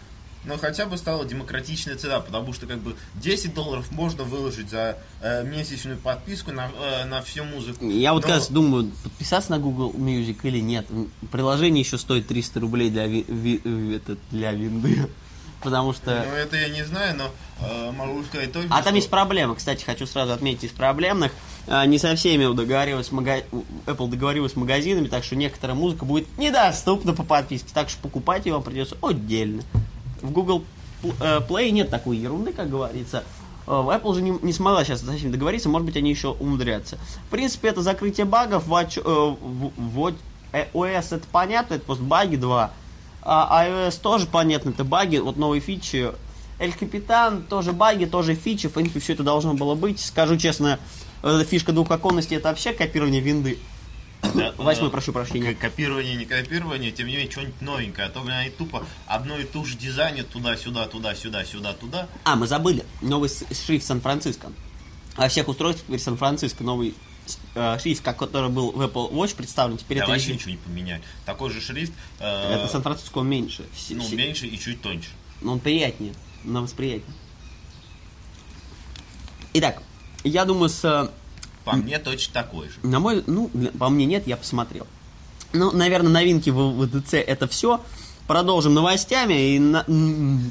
но 0.48 0.58
хотя 0.58 0.86
бы 0.86 0.98
стала 0.98 1.26
демократичная 1.26 1.96
цена, 1.98 2.20
потому 2.20 2.54
что 2.54 2.66
как 2.66 2.80
бы 2.80 2.96
10 3.16 3.54
долларов 3.54 3.92
можно 3.92 4.24
выложить 4.24 4.70
за 4.70 4.98
э, 5.22 5.44
месячную 5.44 5.98
подписку 5.98 6.52
на, 6.52 6.70
э, 6.80 7.06
на 7.06 7.22
всю 7.22 7.44
музыку. 7.44 7.86
Я 7.88 8.14
вот 8.14 8.24
Но- 8.24 8.28
как 8.28 8.38
раз 8.38 8.48
думаю, 8.50 8.92
подписаться 9.04 9.52
на 9.52 9.60
Google 9.60 9.92
Music 9.94 10.38
или 10.44 10.60
нет. 10.60 10.88
Приложение 11.32 11.82
еще 11.84 11.98
стоит 11.98 12.28
300 12.28 12.60
рублей 12.60 12.90
для, 12.90 13.06
ви- 13.08 13.26
ви- 13.28 13.62
ви- 13.64 13.96
это, 13.98 14.18
для 14.32 14.52
винды. 14.54 15.08
Потому 15.62 15.92
что... 15.92 16.24
Ну, 16.30 16.36
это 16.36 16.56
я 16.56 16.70
не 16.70 16.84
знаю, 16.86 17.16
но 17.18 17.32
э, 17.68 17.92
могу 17.92 18.24
сказать 18.26 18.52
точно, 18.54 18.70
А 18.70 18.78
там 18.84 18.90
что- 18.90 18.96
есть 18.96 19.10
проблемы, 19.10 19.56
кстати, 19.56 19.84
хочу 19.84 20.06
сразу 20.06 20.32
отметить 20.34 20.66
из 20.66 20.72
проблемных. 20.72 21.32
А, 21.70 21.86
Не 21.86 21.98
со 21.98 22.16
всеми 22.16 22.54
договорилась 22.56 23.12
мага- 23.12 23.44
Apple 23.88 24.08
договорилась 24.08 24.54
с 24.54 24.56
магазинами, 24.56 25.08
так 25.08 25.24
что 25.24 25.36
некоторая 25.36 25.76
музыка 25.76 26.06
будет 26.06 26.28
недоступна 26.38 27.14
по 27.14 27.24
подписке, 27.24 27.70
так 27.74 27.90
что 27.90 28.00
покупать 28.04 28.46
ее 28.46 28.54
вам 28.54 28.64
придется 28.64 28.96
отдельно. 29.02 29.64
В 30.22 30.32
Google 30.32 30.64
э, 31.04 31.40
Play 31.48 31.72
нет 31.72 31.90
такой 31.90 32.18
ерунды, 32.18 32.54
как 32.54 32.70
говорится. 32.70 33.24
Э, 33.68 33.72
Apple 33.72 34.16
же 34.16 34.22
не, 34.22 34.32
не 34.42 34.54
смогла 34.54 34.84
сейчас 34.84 35.02
со 35.02 35.14
всеми 35.14 35.32
договориться, 35.32 35.70
может 35.70 35.86
быть, 35.86 35.98
они 35.98 36.10
еще 36.10 36.30
умудрятся. 36.30 36.98
В 37.28 37.32
принципе, 37.32 37.70
это 37.70 37.82
закрытие 37.82 38.26
багов, 38.26 38.68
Watch, 38.68 39.00
э, 39.04 39.36
в- 39.80 40.14
э, 40.54 40.66
это 40.74 41.28
понятно, 41.32 41.76
это 41.76 41.86
просто 41.86 42.04
баги 42.04 42.36
2. 42.36 42.72
А 43.22 43.66
iOS 43.66 44.00
тоже 44.02 44.26
понятно, 44.26 44.70
это 44.70 44.84
баги, 44.84 45.18
вот 45.18 45.38
новые 45.38 45.60
фичи. 45.60 46.12
Эль 46.60 46.74
Капитан, 46.74 47.44
тоже 47.44 47.74
баги, 47.74 48.06
тоже 48.06 48.36
фичи, 48.36 48.68
в 48.70 48.74
принципе, 48.74 49.00
все 49.00 49.14
это 49.14 49.24
должно 49.24 49.54
было 49.54 49.76
быть. 49.76 50.00
Скажу 50.00 50.38
честно, 50.38 50.80
фишка 51.46 51.72
двухоконности, 51.74 52.34
это 52.36 52.48
вообще 52.50 52.72
копирование 52.74 53.22
винды. 53.22 53.60
Да, 54.36 54.54
Восьмой, 54.58 54.90
прошу 54.90 55.14
прощения. 55.14 55.54
Копирование, 55.54 56.16
не 56.16 56.26
копирование, 56.26 56.92
тем 56.92 57.08
не 57.08 57.14
менее, 57.14 57.32
что-нибудь 57.32 57.62
новенькое. 57.62 58.08
А 58.08 58.10
то, 58.12 58.22
блин, 58.22 58.36
они 58.36 58.50
тупо 58.50 58.86
одно 59.06 59.38
и 59.38 59.44
ту 59.44 59.66
же 59.66 59.76
дизайнят 59.78 60.30
туда-сюда, 60.30 60.88
туда-сюда, 60.88 61.46
сюда-туда. 61.46 62.08
А, 62.24 62.36
мы 62.36 62.48
забыли, 62.48 62.86
новый 63.02 63.30
шрифт 63.30 63.86
Сан-Франциско. 63.86 64.52
Во 65.16 65.28
всех 65.30 65.48
устройствах 65.48 65.88
теперь 65.88 66.00
Сан-Франциско 66.00 66.64
новый 66.64 66.94
э, 67.56 67.78
шрифт, 67.80 68.04
который 68.04 68.50
был 68.50 68.72
в 68.72 68.82
Apple 68.82 69.12
Watch 69.12 69.36
представлен, 69.36 69.78
теперь 69.78 69.98
Да, 70.00 70.04
это, 70.04 70.12
вообще 70.14 70.34
ничего 70.34 70.52
не 70.52 70.58
поменяли. 70.58 71.02
Такой 71.26 71.50
же 71.52 71.60
шрифт, 71.62 71.94
э, 72.20 72.54
это 72.54 72.68
Сан-Франциско 72.72 73.22
меньше. 73.22 73.66
Ну, 73.90 74.04
все- 74.04 74.16
меньше 74.16 74.48
и 74.48 74.60
чуть 74.60 74.82
тоньше. 74.82 75.10
Но 75.42 75.54
он 75.54 75.60
приятнее, 75.60 76.14
на 76.44 76.62
восприятие. 76.62 77.12
Итак, 79.54 79.82
я 80.24 80.46
думаю, 80.46 80.70
с 80.70 81.12
По 81.72 81.78
мне 81.78 82.00
точно 82.00 82.34
такой 82.34 82.70
же. 82.70 82.76
На 82.84 83.00
мой, 83.00 83.24
ну, 83.28 83.50
по 83.78 83.90
мне 83.90 84.06
нет, 84.06 84.28
я 84.28 84.38
посмотрел. 84.38 84.88
Ну, 85.54 85.72
наверное, 85.72 86.12
новинки 86.12 86.50
в 86.50 86.86
ВДЦ 86.86 87.16
это 87.16 87.48
все. 87.48 87.82
продолжим 88.28 88.74
новостями. 88.74 89.56
И 89.56 89.60
на, 89.60 89.84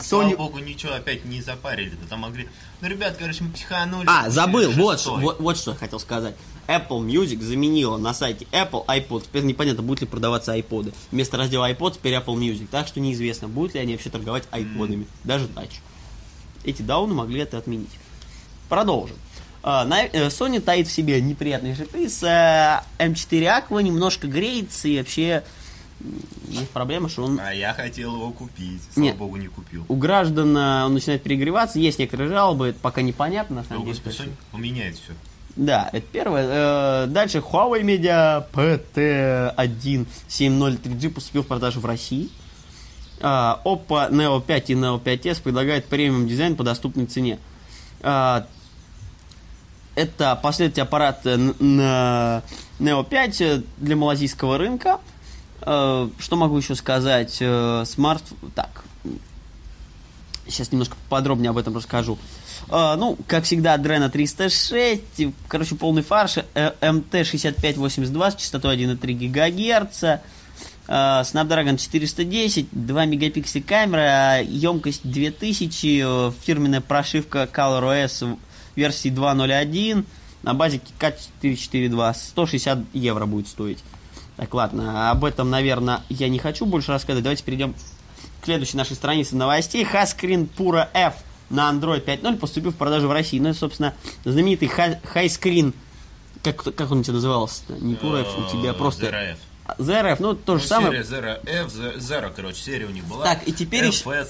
Слава 0.02 0.30
Sony... 0.30 0.36
богу, 0.36 0.58
ничего 0.58 0.94
опять 0.94 1.24
не 1.24 1.42
запарили. 1.42 1.90
Да 1.90 2.08
там 2.08 2.20
могли... 2.20 2.48
Ну, 2.80 2.88
ребят, 2.88 3.16
короче, 3.18 3.44
мы 3.44 3.52
психанули. 3.52 4.06
А, 4.08 4.28
забыл, 4.30 4.72
вот, 4.72 5.04
вот, 5.06 5.40
вот 5.40 5.56
что 5.56 5.72
я 5.72 5.76
хотел 5.76 6.00
сказать. 6.00 6.34
Apple 6.66 7.06
Music 7.06 7.40
заменила 7.40 7.96
на 7.96 8.12
сайте 8.12 8.46
Apple 8.50 8.84
iPod. 8.86 9.24
Теперь 9.24 9.44
непонятно, 9.44 9.82
будут 9.82 10.00
ли 10.00 10.06
продаваться 10.06 10.56
iPod. 10.56 10.92
Вместо 11.12 11.36
раздела 11.36 11.70
iPod 11.70 11.94
теперь 11.94 12.14
Apple 12.14 12.36
Music. 12.36 12.66
Так 12.70 12.88
что 12.88 12.98
неизвестно, 12.98 13.48
будут 13.48 13.74
ли 13.74 13.80
они 13.80 13.92
вообще 13.92 14.10
торговать 14.10 14.44
iPod'ами. 14.50 15.06
Даже 15.22 15.46
Touch. 15.46 15.74
Эти 16.64 16.82
дауны 16.82 17.14
могли 17.14 17.40
это 17.40 17.58
отменить. 17.58 17.90
Продолжим. 18.68 19.16
А, 19.68 19.84
э, 19.84 20.28
Sony 20.28 20.60
таит 20.60 20.86
в 20.86 20.92
себе 20.92 21.20
неприятный 21.20 21.74
сюрприз. 21.74 22.22
Э, 22.22 22.82
M4 22.98 23.64
Aqua 23.68 23.82
немножко 23.82 24.28
греется 24.28 24.86
и 24.86 24.98
вообще 24.98 25.42
есть 26.48 26.70
проблема, 26.70 27.08
что 27.08 27.24
он 27.24 27.40
А 27.40 27.52
я 27.52 27.74
хотел 27.74 28.14
его 28.14 28.30
купить. 28.30 28.80
Слава 28.92 29.06
Нет. 29.06 29.16
богу, 29.16 29.36
не 29.36 29.48
купил. 29.48 29.84
у 29.88 29.96
граждан 29.96 30.56
э, 30.56 30.84
он 30.84 30.94
начинает 30.94 31.24
перегреваться, 31.24 31.80
есть 31.80 31.98
некоторые 31.98 32.28
жалобы, 32.30 32.68
это 32.68 32.78
пока 32.78 33.02
непонятно 33.02 33.56
на 33.56 33.62
О, 33.62 33.64
самом 33.64 33.86
деле. 33.86 33.94
господи, 33.94 34.16
Sony 34.16 34.32
поменяет 34.52 34.94
все. 34.94 35.14
Да, 35.56 35.90
это 35.92 36.06
первое. 36.12 37.06
Дальше 37.08 37.38
Huawei 37.38 37.82
Media 37.82 38.46
PT1 38.52 40.06
703G 40.28 41.10
поступил 41.10 41.42
в 41.42 41.46
продажу 41.48 41.80
в 41.80 41.86
России. 41.86 42.28
Oppo 43.20 44.10
Neo 44.12 44.40
5 44.40 44.70
и 44.70 44.74
Neo 44.74 45.02
5s 45.02 45.42
предлагают 45.42 45.86
премиум 45.86 46.28
дизайн 46.28 46.54
по 46.54 46.62
доступной 46.62 47.06
цене. 47.06 47.38
Это 49.96 50.38
последний 50.40 50.82
аппарат 50.82 51.22
э, 51.24 51.36
Neo 51.36 53.04
5 53.08 53.40
э, 53.40 53.62
для 53.78 53.96
малазийского 53.96 54.58
рынка. 54.58 55.00
Э, 55.62 56.08
Что 56.18 56.36
могу 56.36 56.58
еще 56.58 56.74
сказать? 56.74 57.42
Смарт... 57.88 58.22
Так, 58.54 58.84
Сейчас 60.46 60.70
немножко 60.70 60.96
подробнее 61.08 61.50
об 61.50 61.56
этом 61.58 61.74
расскажу. 61.74 62.18
Ну, 62.68 63.18
как 63.26 63.44
всегда, 63.44 63.76
Adreno 63.76 64.08
306, 64.08 65.02
и, 65.18 65.32
короче, 65.48 65.74
полный 65.74 66.02
фарш, 66.02 66.38
э, 66.38 66.72
MT6582 66.80 68.30
с 68.30 68.36
частотой 68.36 68.76
1,3 68.76 69.28
ГГц, 69.28 70.20
Snapdragon 70.88 71.76
410, 71.76 72.68
2 72.70 73.04
мегапикселя 73.06 73.62
камера, 73.62 74.40
емкость 74.40 75.00
2000, 75.04 76.28
э, 76.28 76.32
фирменная 76.44 76.80
прошивка 76.80 77.48
ColorOS 77.52 78.38
версии 78.76 79.10
2.0.1, 79.10 80.04
на 80.42 80.54
базе 80.54 80.80
K442, 81.00 82.14
160 82.14 82.78
евро 82.92 83.26
будет 83.26 83.48
стоить. 83.48 83.82
Так, 84.36 84.52
ладно, 84.54 85.10
об 85.10 85.24
этом, 85.24 85.50
наверное, 85.50 86.02
я 86.08 86.28
не 86.28 86.38
хочу 86.38 86.66
больше 86.66 86.92
рассказывать. 86.92 87.24
Давайте 87.24 87.42
перейдем 87.42 87.74
к 88.40 88.44
следующей 88.44 88.76
нашей 88.76 88.94
странице 88.94 89.34
новостей. 89.34 89.84
Hascreen 89.84 90.48
Pura 90.56 90.88
F 90.92 91.14
на 91.48 91.70
Android 91.70 92.04
5.0 92.04 92.36
поступил 92.36 92.70
в 92.72 92.76
продажу 92.76 93.08
в 93.08 93.12
России. 93.12 93.38
Ну, 93.38 93.48
и, 93.50 93.54
собственно, 93.54 93.94
знаменитый 94.24 94.68
Highscreen, 94.68 95.72
как, 96.42 96.62
как 96.62 96.90
он 96.90 96.98
у 97.00 97.02
тебя 97.02 97.14
назывался? 97.14 97.62
Не 97.80 97.94
Pura 97.94 98.20
F, 98.22 98.38
у 98.38 98.50
тебя 98.56 98.72
просто... 98.74 99.36
Zero 99.78 100.12
F. 100.12 100.20
Ну, 100.20 100.34
то 100.34 100.52
Ну, 100.54 100.58
же 100.60 100.66
самое. 100.66 101.00
Zero 101.02 101.40
F, 101.44 101.72
Ze- 101.72 101.96
Zero, 101.98 102.32
короче, 102.34 102.62
серия 102.62 102.86
у 102.86 102.90
них 102.90 103.04
была. 103.04 103.24
Так, 103.24 103.48
и 103.48 103.52
теперь 103.52 103.86
FS. 103.86 104.28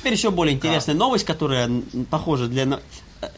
Теперь 0.00 0.14
еще 0.14 0.30
более 0.32 0.54
интересная 0.56 0.96
новость, 0.96 1.24
которая 1.24 1.70
похожа 2.10 2.48
для... 2.48 2.80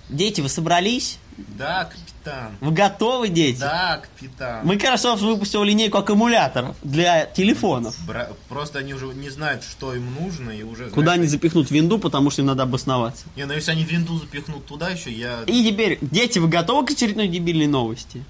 Дети, 0.09 0.41
вы 0.41 0.49
собрались? 0.49 1.19
Да, 1.37 1.85
капитан. 1.85 2.57
Вы 2.61 2.73
готовы, 2.73 3.29
дети? 3.29 3.61
Да, 3.61 4.03
капитан. 4.03 4.67
Microsoft 4.67 5.23
выпустил 5.23 5.63
линейку 5.63 5.97
аккумуляторов 5.99 6.77
для 6.83 7.25
телефонов. 7.25 7.97
Бра- 8.07 8.29
Просто 8.49 8.81
они 8.81 8.93
уже 8.93 9.07
не 9.07 9.31
знают, 9.31 9.63
что 9.65 9.95
им 9.95 10.15
нужно, 10.21 10.51
и 10.51 10.63
уже... 10.63 10.91
Куда 10.91 11.13
они 11.13 11.23
знаешь, 11.23 11.31
запихнут 11.31 11.71
винду, 11.71 11.99
потому 11.99 12.31
что 12.31 12.43
им 12.43 12.47
надо 12.47 12.65
обосноваться. 12.65 13.25
Не, 13.37 13.47
ну 13.47 13.55
если 13.55 13.71
они 13.71 13.85
винду 13.85 14.19
запихнут 14.19 14.67
туда 14.67 14.91
еще, 14.91 15.11
я... 15.11 15.45
И 15.47 15.65
теперь, 15.65 15.99
дети, 16.03 16.39
вы 16.39 16.49
готовы 16.49 16.87
к 16.87 16.91
очередной 16.91 17.29
дебильной 17.29 17.67
новости? 17.69 18.23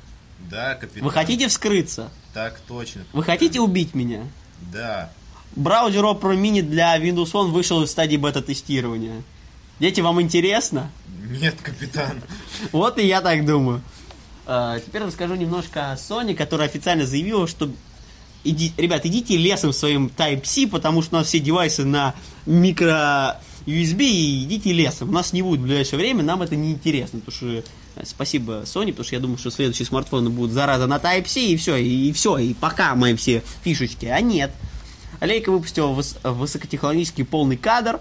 Да, 0.50 0.74
капитан. 0.74 1.02
Вы 1.02 1.10
хотите 1.10 1.48
вскрыться? 1.48 2.10
Так 2.32 2.60
точно. 2.68 3.02
Вы 3.12 3.24
хотите 3.24 3.58
убить 3.60 3.94
меня? 3.94 4.22
Да. 4.72 5.10
Браузер 5.56 6.04
Opera 6.04 6.36
Mini 6.40 6.62
для 6.62 6.96
Windows 6.96 7.32
Phone 7.32 7.48
вышел 7.50 7.82
из 7.82 7.90
стадии 7.90 8.16
бета-тестирования. 8.16 9.22
Дети, 9.80 10.00
вам 10.00 10.20
интересно? 10.20 10.90
Нет, 11.30 11.56
капитан. 11.62 12.20
Вот 12.70 12.98
и 12.98 13.06
я 13.06 13.20
так 13.22 13.46
думаю. 13.46 13.80
А, 14.46 14.78
теперь 14.78 15.02
расскажу 15.02 15.36
немножко 15.36 15.92
о 15.92 15.94
Sony, 15.96 16.34
которая 16.34 16.68
официально 16.68 17.06
заявила, 17.06 17.46
что 17.48 17.70
иди, 18.44 18.72
ребят, 18.76 19.06
идите 19.06 19.36
лесом 19.36 19.72
своим 19.72 20.10
Type-C, 20.14 20.66
потому 20.66 21.02
что 21.02 21.16
у 21.16 21.18
нас 21.18 21.28
все 21.28 21.38
девайсы 21.38 21.84
на 21.84 22.14
микро 22.46 23.40
USB, 23.66 24.02
и 24.02 24.44
идите 24.44 24.72
лесом. 24.72 25.08
У 25.08 25.12
нас 25.12 25.32
не 25.32 25.40
будет 25.42 25.60
в 25.60 25.62
ближайшее 25.62 25.98
время, 25.98 26.22
нам 26.22 26.42
это 26.42 26.56
не 26.56 26.72
интересно, 26.72 27.20
потому 27.20 27.36
что 27.36 27.46
э, 27.96 28.04
спасибо 28.04 28.62
Sony, 28.64 28.88
потому 28.88 29.04
что 29.04 29.14
я 29.14 29.20
думаю, 29.20 29.38
что 29.38 29.50
следующие 29.50 29.86
смартфоны 29.86 30.28
будут 30.30 30.52
зараза 30.52 30.86
на 30.86 30.96
Type-C, 30.96 31.40
и 31.40 31.56
все, 31.56 31.76
и, 31.76 32.12
все, 32.12 32.36
и 32.38 32.52
пока 32.54 32.94
мои 32.94 33.14
все 33.14 33.42
фишечки. 33.62 34.06
А 34.06 34.20
нет. 34.20 34.50
Лейка 35.20 35.50
выпустила 35.52 35.88
выс- 35.94 36.16
высокотехнологический 36.28 37.24
полный 37.24 37.56
кадр, 37.56 38.00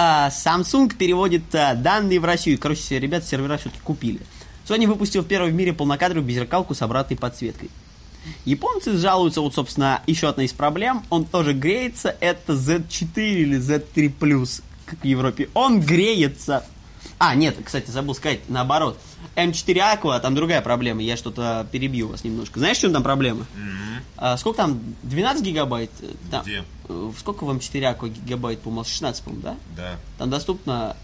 Samsung 0.00 0.94
переводит 0.94 1.54
а, 1.54 1.74
данные 1.74 2.20
в 2.20 2.24
Россию. 2.24 2.58
Короче, 2.58 2.98
ребята 2.98 3.26
сервера 3.26 3.56
все-таки 3.56 3.80
купили. 3.82 4.20
Sony 4.68 4.86
выпустил 4.86 5.24
первый 5.24 5.50
в 5.50 5.54
мире 5.54 5.72
полнокадровую 5.72 6.24
беззеркалку 6.24 6.74
с 6.74 6.82
обратной 6.82 7.16
подсветкой. 7.16 7.70
Японцы 8.44 8.96
жалуются, 8.96 9.40
вот, 9.40 9.54
собственно, 9.54 10.02
еще 10.06 10.28
одна 10.28 10.44
из 10.44 10.52
проблем. 10.52 11.02
Он 11.10 11.24
тоже 11.24 11.52
греется. 11.52 12.16
Это 12.20 12.52
Z4 12.52 13.16
или 13.16 13.58
Z3+, 13.58 14.62
как 14.86 15.00
в 15.00 15.04
Европе. 15.04 15.48
Он 15.54 15.80
греется. 15.80 16.64
А, 17.18 17.34
нет, 17.34 17.56
кстати, 17.64 17.90
забыл 17.90 18.14
сказать, 18.14 18.40
наоборот. 18.48 18.98
M4 19.34 19.98
Aqua, 20.00 20.20
там 20.20 20.34
другая 20.34 20.60
проблема. 20.62 21.02
Я 21.02 21.16
что-то 21.16 21.66
перебью 21.72 22.08
вас 22.08 22.22
немножко. 22.24 22.58
Знаешь, 22.60 22.76
в 22.78 22.80
чем 22.80 22.92
там 22.92 23.02
проблема? 23.02 23.46
М, 23.56 24.02
А, 24.16 24.36
сколько 24.36 24.58
там? 24.58 24.80
12 25.04 25.42
гигабайт? 25.44 25.90
Э, 26.00 26.12
Там, 26.30 26.42
Где? 26.44 26.64
э, 26.88 27.10
Сколько 27.18 27.44
в 27.44 27.50
M4 27.50 27.96
Aqua 27.96 28.08
гигабайт, 28.08 28.60
по-моему? 28.60 28.84
16, 28.84 29.22
по-моему, 29.24 29.42
да? 29.42 29.56
Да. 29.76 29.96
Там 30.18 30.30
доступно 30.30 30.96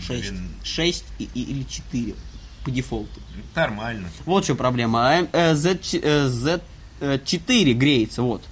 6, 0.00 0.30
Блин. 0.30 0.48
6 0.62 1.04
и- 1.18 1.28
и- 1.34 1.42
или 1.42 1.62
4 1.64 2.14
по 2.64 2.70
дефолту. 2.70 3.20
Нормально. 3.54 4.08
Вот 4.24 4.44
что 4.44 4.54
проблема. 4.54 5.08
А, 5.08 5.26
э, 5.32 5.54
Z, 5.54 5.78
э, 6.02 6.26
Z4 6.28 7.72
греется, 7.74 8.22
вот. 8.22 8.42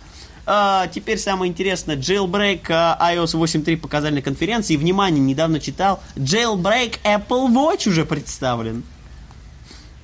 А, 0.46 0.86
теперь 0.86 1.18
самое 1.18 1.50
интересное. 1.50 1.96
Jailbreak 1.96 2.66
а, 2.70 3.12
iOS 3.12 3.34
8.3 3.34 3.76
показали 3.76 4.14
на 4.14 4.22
конференции. 4.22 4.74
И, 4.74 4.76
внимание, 4.76 5.20
недавно 5.20 5.58
читал. 5.58 6.00
Jailbreak 6.14 7.00
Apple 7.02 7.52
Watch 7.52 7.88
уже 7.88 8.04
представлен. 8.04 8.84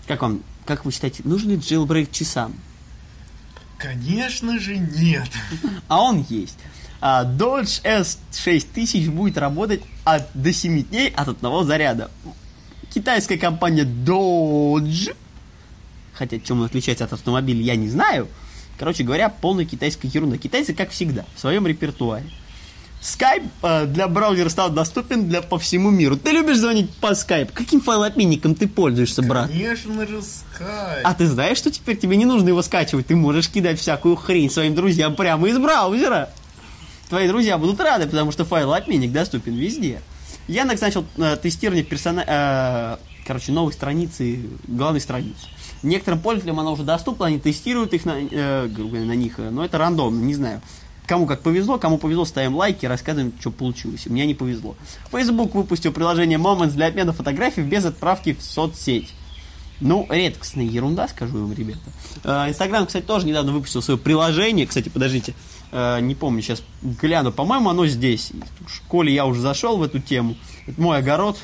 Как 0.08 0.22
вам, 0.22 0.42
как 0.64 0.84
вы 0.84 0.90
считаете, 0.90 1.22
нужен 1.24 1.50
ли 1.50 1.56
jailbreak 1.56 2.08
часам? 2.10 2.54
Конечно 3.78 4.58
же 4.58 4.76
нет. 4.76 5.28
А 5.88 6.00
он 6.02 6.24
есть. 6.28 6.58
А, 7.00 7.24
Dodge 7.24 7.82
S6000 7.82 9.10
будет 9.10 9.38
работать 9.38 9.82
от, 10.04 10.28
до 10.34 10.52
7 10.52 10.84
дней 10.84 11.10
от 11.10 11.28
одного 11.28 11.64
заряда. 11.64 12.10
Китайская 12.94 13.38
компания 13.38 13.84
Dodge, 13.84 15.16
хотя 16.12 16.38
чем 16.38 16.60
он 16.60 16.66
отличается 16.66 17.04
от 17.04 17.12
автомобиля, 17.12 17.62
я 17.62 17.76
не 17.76 17.88
знаю. 17.88 18.28
Короче 18.78 19.04
говоря, 19.04 19.28
полная 19.28 19.64
китайская 19.64 20.08
ерунда. 20.08 20.38
Китайцы, 20.38 20.74
как 20.74 20.90
всегда, 20.90 21.24
в 21.34 21.40
своем 21.40 21.66
репертуаре. 21.66 22.24
Skype 23.02 23.48
э, 23.62 23.86
для 23.86 24.06
браузера 24.06 24.48
стал 24.48 24.70
доступен 24.70 25.28
для, 25.28 25.42
по 25.42 25.58
всему 25.58 25.90
миру. 25.90 26.16
Ты 26.16 26.30
любишь 26.30 26.58
звонить 26.58 26.88
по 26.94 27.12
Skype? 27.12 27.50
Каким 27.52 27.80
файлообменником 27.80 28.54
ты 28.54 28.68
пользуешься, 28.68 29.22
брат? 29.22 29.48
Конечно 29.48 30.06
же 30.06 30.18
Skype. 30.18 31.00
А 31.02 31.12
ты 31.14 31.26
знаешь, 31.26 31.58
что 31.58 31.72
теперь 31.72 31.96
тебе 31.96 32.16
не 32.16 32.24
нужно 32.24 32.48
его 32.48 32.62
скачивать? 32.62 33.08
Ты 33.08 33.16
можешь 33.16 33.48
кидать 33.48 33.80
всякую 33.80 34.14
хрень 34.14 34.50
своим 34.50 34.76
друзьям 34.76 35.16
прямо 35.16 35.48
из 35.48 35.58
браузера. 35.58 36.30
Твои 37.08 37.26
друзья 37.26 37.58
будут 37.58 37.80
рады, 37.80 38.06
потому 38.06 38.30
что 38.30 38.44
файлообменник 38.44 39.10
доступен 39.10 39.54
везде. 39.54 40.00
Яндекс 40.46 40.80
начал 40.80 41.04
э, 41.16 41.36
тестирование 41.36 41.84
персона... 41.84 42.24
э, 42.24 42.96
короче, 43.26 43.50
новой 43.50 43.72
страницы, 43.72 44.40
главной 44.68 45.00
страницы. 45.00 45.48
Некоторым 45.82 46.20
пользователям 46.20 46.60
она 46.60 46.70
уже 46.70 46.84
доступна, 46.84 47.26
они 47.26 47.38
тестируют 47.38 47.92
их 47.92 48.04
на, 48.04 48.20
э, 48.20 48.66
на 48.66 49.14
них, 49.14 49.38
э, 49.38 49.50
но 49.50 49.64
это 49.64 49.78
рандомно, 49.78 50.22
не 50.22 50.34
знаю. 50.34 50.60
Кому 51.06 51.26
как 51.26 51.42
повезло, 51.42 51.78
кому 51.78 51.98
повезло, 51.98 52.24
ставим 52.24 52.54
лайки, 52.54 52.86
рассказываем, 52.86 53.32
что 53.40 53.50
получилось. 53.50 54.06
Мне 54.06 54.24
не 54.24 54.34
повезло. 54.34 54.76
Facebook 55.10 55.54
выпустил 55.54 55.92
приложение 55.92 56.38
Moments 56.38 56.70
для 56.70 56.86
обмена 56.86 57.12
фотографий 57.12 57.62
без 57.62 57.84
отправки 57.84 58.34
в 58.34 58.42
соцсеть. 58.42 59.12
Ну, 59.80 60.06
редкостная 60.08 60.64
ерунда, 60.64 61.08
скажу 61.08 61.40
вам, 61.40 61.52
ребята. 61.52 61.80
Э, 62.22 62.48
Инстаграм, 62.48 62.86
кстати, 62.86 63.04
тоже 63.04 63.26
недавно 63.26 63.50
выпустил 63.50 63.82
свое 63.82 63.98
приложение. 63.98 64.64
Кстати, 64.64 64.88
подождите, 64.88 65.34
э, 65.72 65.98
не 66.00 66.14
помню, 66.14 66.40
сейчас 66.40 66.62
гляну. 66.82 67.32
По-моему, 67.32 67.68
оно 67.68 67.86
здесь. 67.86 68.30
В 68.60 68.72
школе 68.72 69.12
я 69.12 69.26
уже 69.26 69.40
зашел 69.40 69.78
в 69.78 69.82
эту 69.82 69.98
тему. 69.98 70.36
Это 70.68 70.80
мой 70.80 70.98
огород, 70.98 71.36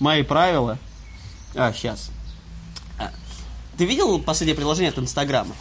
мои 0.00 0.24
правила. 0.24 0.78
А, 1.54 1.72
сейчас. 1.72 2.10
Ты 3.78 3.84
видел 3.84 4.18
последнее 4.18 4.56
приложение 4.56 4.90
от 4.90 4.98
Инстаграма? 4.98 5.54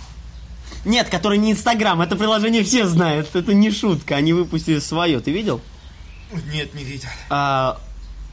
Нет, 0.85 1.07
который 1.09 1.37
не 1.37 1.51
Инстаграм, 1.51 2.01
это 2.01 2.15
приложение 2.15 2.63
все 2.63 2.87
знают, 2.87 3.29
это 3.35 3.53
не 3.53 3.71
шутка, 3.71 4.15
они 4.15 4.33
выпустили 4.33 4.79
свое, 4.79 5.19
ты 5.19 5.31
видел? 5.31 5.61
Нет, 6.51 6.73
не 6.73 6.83
видел. 6.83 7.07
А, 7.29 7.79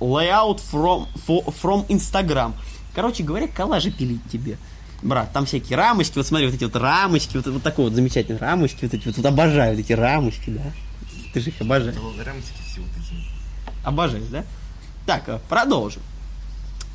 layout 0.01 0.61
from, 0.73 1.07
from 1.27 1.87
Instagram. 1.89 2.55
Короче 2.95 3.23
говоря, 3.23 3.47
коллажи 3.47 3.91
пилить 3.91 4.23
тебе. 4.31 4.57
Брат, 5.03 5.33
там 5.33 5.45
всякие 5.45 5.77
рамочки, 5.77 6.17
вот 6.17 6.27
смотри, 6.27 6.47
вот 6.47 6.55
эти 6.55 6.65
вот 6.65 6.77
рамочки, 6.77 7.37
вот, 7.37 7.47
вот 7.47 7.63
такой 7.63 7.85
вот 7.87 7.95
замечательные 7.95 8.39
рамочки, 8.39 8.85
вот 8.85 8.95
эти 8.95 9.07
вот, 9.07 9.17
вот 9.17 9.27
обожаю 9.27 9.77
вот 9.77 9.81
эти 9.81 9.93
рамочки, 9.93 10.51
да? 10.51 10.63
Ты 11.35 11.41
же 11.41 11.51
их 11.51 11.61
обожаешь. 11.61 11.97
Рамочки 11.97 12.55
все 12.71 12.81
вот 12.81 12.91
эти. 12.97 13.85
Обожаешь, 13.85 14.29
да? 14.31 14.45
Так, 15.05 15.29
э, 15.29 15.39
продолжим. 15.49 16.01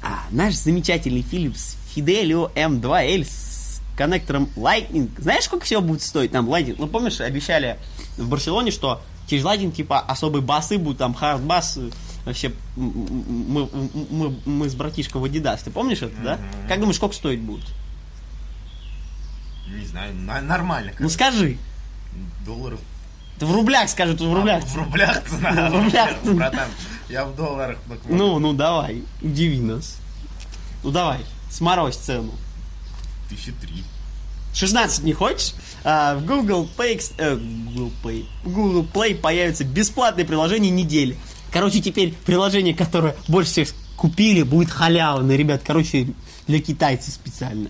А, 0.02 0.24
наш 0.32 0.56
замечательный 0.56 1.22
Philips 1.22 1.76
Fidelio 2.00 2.52
M2L 2.54 3.26
с 3.26 3.82
коннектором 3.98 4.50
Lightning. 4.56 5.10
Знаешь, 5.22 5.44
сколько 5.44 5.66
всего 5.66 5.82
будет 5.82 6.02
стоить 6.02 6.32
там 6.32 6.50
Lightning? 6.50 6.76
Ну, 6.78 6.88
помнишь, 6.88 7.20
обещали 7.20 7.78
в 8.18 8.28
Барселоне, 8.30 8.72
что 8.72 9.02
через 9.28 9.44
Lightning, 9.44 9.72
типа, 9.72 10.00
особые 10.00 10.42
басы 10.42 10.78
будут, 10.78 10.98
там, 11.00 11.14
хард-бас, 11.14 11.78
э, 11.78 11.90
вообще, 12.26 12.54
мы, 12.76 13.68
мы, 14.10 14.36
мы 14.46 14.70
с 14.70 14.76
братишкой 14.76 15.22
в 15.22 15.26
Adidas. 15.26 15.60
Ты 15.64 15.72
помнишь 15.72 16.02
это, 16.02 16.16
да? 16.24 16.40
Как 16.68 16.80
думаешь, 16.80 16.96
сколько 16.96 17.16
стоить 17.16 17.42
будет? 17.42 17.66
Не 19.68 19.86
знаю, 19.86 20.16
на- 20.16 20.42
нормально. 20.42 20.92
Ну, 20.92 20.96
короче. 20.98 21.14
скажи. 21.14 21.58
Долларов. 22.46 22.80
Ты 23.38 23.46
в 23.46 23.54
рублях 23.54 23.88
скажи, 23.90 24.18
тут 24.18 24.28
в 24.30 24.34
рублях. 24.34 24.64
А, 24.64 24.68
в 24.68 24.76
рублях 24.76 25.24
цена. 25.26 25.70
В 25.70 25.76
рублях. 25.76 26.10
Братан, 26.24 26.70
я 27.08 27.26
в 27.26 27.36
долларах. 27.36 27.78
Ну, 28.08 28.40
ну, 28.40 28.54
давай, 28.54 29.04
удиви 29.22 29.60
нас. 29.60 29.98
Ну, 30.84 30.92
давай, 30.92 31.20
сморозь 31.50 31.98
цену. 31.98 32.32
Тысячи 33.30 33.52
три. 33.52 33.84
16 34.54 35.04
не 35.04 35.14
хочешь? 35.14 35.54
А, 35.84 36.16
в 36.16 36.26
Google 36.26 36.68
Play, 36.78 37.02
э, 37.18 37.36
Google 37.36 37.92
Play, 38.04 38.26
Google 38.44 38.86
Play 38.92 39.16
появится 39.16 39.64
бесплатное 39.64 40.26
приложение 40.26 40.72
недели. 40.72 41.16
Короче, 41.52 41.82
теперь 41.82 42.14
приложение, 42.26 42.74
которое 42.74 43.16
больше 43.28 43.52
всех 43.52 43.70
купили, 43.96 44.44
будет 44.44 44.70
халявное, 44.72 45.36
ребят. 45.36 45.62
Короче, 45.66 46.10
для 46.48 46.60
китайцев 46.60 47.14
специально. 47.14 47.70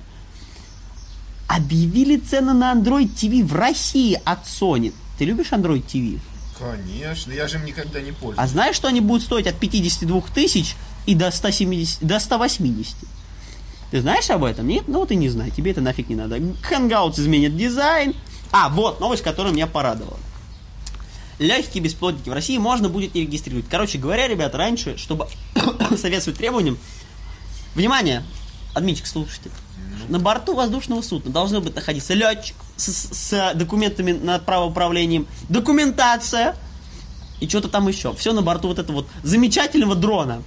Объявили 1.48 2.18
цены 2.18 2.54
на 2.54 2.74
Android 2.74 3.14
TV 3.14 3.44
в 3.44 3.54
России 3.56 4.20
от 4.24 4.46
Sony. 4.46 4.94
Ты 5.18 5.26
любишь 5.26 5.48
Android 5.52 5.84
TV? 5.86 6.20
Конечно, 6.60 7.32
я 7.32 7.48
же 7.48 7.58
им 7.58 7.66
никогда 7.66 8.02
не 8.02 8.12
А 8.12 8.14
пользуюсь. 8.14 8.50
знаешь, 8.50 8.76
что 8.76 8.88
они 8.88 9.02
будут 9.02 9.24
стоить 9.24 9.48
от 9.48 9.56
52 9.60 10.22
тысяч 10.34 10.76
и 11.06 11.16
до, 11.16 11.32
170, 11.32 12.06
до 12.06 12.20
180? 12.20 12.96
Ты 13.92 14.02
знаешь 14.02 14.30
об 14.30 14.44
этом? 14.44 14.68
Нет? 14.68 14.84
Ну 14.88 15.00
вот 15.00 15.12
и 15.12 15.16
не 15.16 15.30
знаю, 15.30 15.52
тебе 15.52 15.72
это 15.72 15.82
нафиг 15.82 16.10
не 16.10 16.16
надо. 16.16 16.38
Hangouts 16.38 17.20
изменит 17.20 17.58
дизайн. 17.58 18.14
А, 18.52 18.70
вот, 18.70 19.00
новость, 19.00 19.24
которая 19.24 19.54
меня 19.54 19.68
порадовала. 19.68 20.18
Легкие 21.40 21.82
бесплотники 21.84 22.30
в 22.30 22.34
России 22.34 22.58
можно 22.58 22.90
будет 22.90 23.16
не 23.16 23.22
регистрировать. 23.22 23.66
Короче 23.70 23.98
говоря, 23.98 24.28
ребят, 24.28 24.54
раньше, 24.56 24.98
чтобы 24.98 25.28
соответствовать 25.92 26.38
требованиям, 26.38 26.78
внимание, 27.76 28.24
админчик, 28.74 29.08
слушайте. 29.08 29.50
На 30.10 30.20
борту 30.20 30.54
воздушного 30.56 31.02
судна 31.02 31.32
должны 31.32 31.60
быть 31.60 31.76
находиться 31.76 32.14
летчик 32.14 32.56
с, 32.76 32.88
с- 32.90 33.54
документами 33.54 34.12
на 34.12 34.40
право 34.40 34.66
управлением, 34.66 35.28
документация 35.48 36.56
и 37.40 37.48
что-то 37.48 37.70
там 37.70 37.88
еще. 37.88 38.14
Все 38.16 38.34
на 38.34 38.42
борту 38.42 38.68
вот 38.68 38.80
этого 38.80 38.98
вот 38.98 39.08
замечательного 39.24 39.96
дрона. 39.96 40.44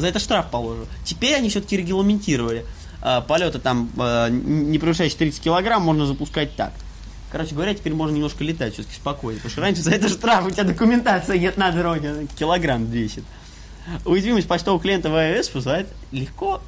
За 0.00 0.08
это 0.08 0.18
штраф 0.18 0.50
положу. 0.50 0.86
Теперь 1.04 1.34
они 1.34 1.48
все-таки 1.48 1.76
регламентировали. 1.76 2.64
А, 3.02 3.20
полеты 3.20 3.58
там 3.58 3.90
а, 3.98 4.28
не 4.28 4.78
превышающие 4.78 5.18
30 5.18 5.40
килограмм 5.40 5.82
можно 5.82 6.06
запускать 6.06 6.54
так. 6.56 6.72
Короче 7.30 7.54
говоря, 7.54 7.74
теперь 7.74 7.94
можно 7.94 8.14
немножко 8.14 8.42
летать 8.42 8.74
все-таки 8.74 8.94
спокойно. 8.96 9.38
Потому 9.38 9.52
что 9.52 9.60
раньше 9.60 9.82
за 9.82 9.92
это 9.92 10.08
штраф, 10.08 10.46
у 10.46 10.50
тебя 10.50 10.64
документация 10.64 11.38
нет 11.38 11.56
на 11.56 11.68
она 11.68 12.26
килограмм 12.36 12.86
весит. 12.86 13.24
Уязвимость 14.04 14.48
почтового 14.48 14.80
клиента 14.80 15.08
в 15.08 15.12
iOS 15.14 15.52
позволяет 15.52 15.88
легко 16.12 16.60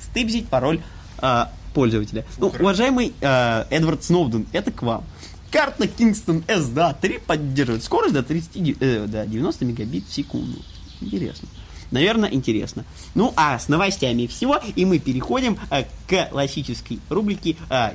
стыбзить 0.00 0.48
пароль 0.48 0.80
а, 1.18 1.50
пользователя. 1.74 2.24
Ну, 2.38 2.52
уважаемый 2.58 3.12
а, 3.22 3.66
Эдвард 3.70 4.04
Сноуден, 4.04 4.46
это 4.52 4.70
к 4.70 4.82
вам. 4.82 5.04
Карта 5.50 5.84
Kingston 5.84 6.44
S2 6.46 7.20
поддерживает 7.20 7.84
скорость 7.84 8.12
до, 8.12 8.24
30, 8.24 8.50
ди- 8.62 8.76
э, 8.80 9.06
до 9.06 9.24
90 9.24 9.64
мегабит 9.64 10.04
в 10.08 10.12
секунду. 10.12 10.58
Интересно. 11.00 11.48
Наверное, 11.94 12.28
интересно. 12.28 12.84
Ну, 13.14 13.32
а 13.36 13.56
с 13.56 13.68
новостями 13.68 14.26
всего, 14.26 14.58
и 14.74 14.84
мы 14.84 14.98
переходим 14.98 15.56
а, 15.70 15.84
к 16.08 16.28
классической 16.32 16.98
рубрике 17.08 17.56
а, 17.70 17.94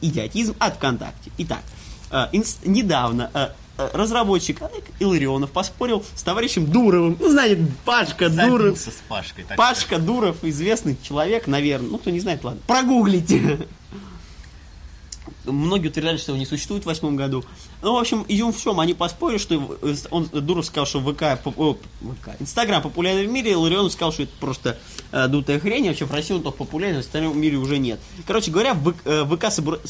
идиотизм 0.00 0.56
от 0.58 0.74
ВКонтакте. 0.74 1.30
Итак, 1.38 1.62
э, 2.10 2.26
инс- 2.32 2.58
недавно 2.64 3.30
э, 3.32 3.48
э, 3.78 3.88
разработчик 3.92 4.60
Илларионов 4.98 5.52
поспорил 5.52 6.04
с 6.16 6.22
товарищем 6.24 6.66
Дуровым. 6.66 7.16
Ну, 7.20 7.30
знаете, 7.30 7.64
Пашка 7.84 8.28
Дуров. 8.28 8.76
Забился 8.76 8.90
с 8.90 9.00
Пашкой. 9.08 9.44
так 9.44 9.56
Пашка 9.56 10.00
Дуров, 10.00 10.42
известный 10.42 10.98
человек, 11.00 11.46
наверное. 11.46 11.90
Ну, 11.90 11.98
кто 11.98 12.10
не 12.10 12.18
знает, 12.18 12.42
ладно. 12.42 12.60
Прогуглите. 12.66 13.68
Многие 15.46 15.88
утверждали, 15.88 16.16
что 16.16 16.32
его 16.32 16.38
не 16.38 16.46
существует 16.46 16.82
в 16.82 16.86
восьмом 16.86 17.16
году. 17.16 17.44
Ну, 17.82 17.94
в 17.94 17.98
общем, 17.98 18.24
идем 18.28 18.52
в 18.52 18.60
чем? 18.60 18.80
Они 18.80 18.94
поспорили, 18.94 19.38
что 19.38 19.78
э, 19.82 19.94
он, 20.10 20.26
Дуров 20.26 20.66
сказал, 20.66 20.86
что 20.86 21.00
ВК, 21.00 21.22
о, 21.56 21.74
ВК, 21.74 22.30
Инстаграм 22.40 22.82
популярен 22.82 23.28
в 23.28 23.32
мире, 23.32 23.52
и 23.52 23.54
Ларионов 23.54 23.92
сказал, 23.92 24.12
что 24.12 24.24
это 24.24 24.32
просто 24.40 24.78
э, 25.12 25.28
дутая 25.28 25.60
хрень, 25.60 25.86
вообще 25.88 26.04
в 26.04 26.12
России 26.12 26.34
он 26.34 26.42
только 26.42 26.58
популярен, 26.58 26.96
в 26.96 27.00
остальном 27.00 27.38
мире 27.40 27.56
уже 27.56 27.78
нет. 27.78 28.00
Короче 28.26 28.50
говоря, 28.50 28.74
в- 28.74 28.94
э, 29.04 29.24
ВК 29.24 29.44
собра- 29.44 29.80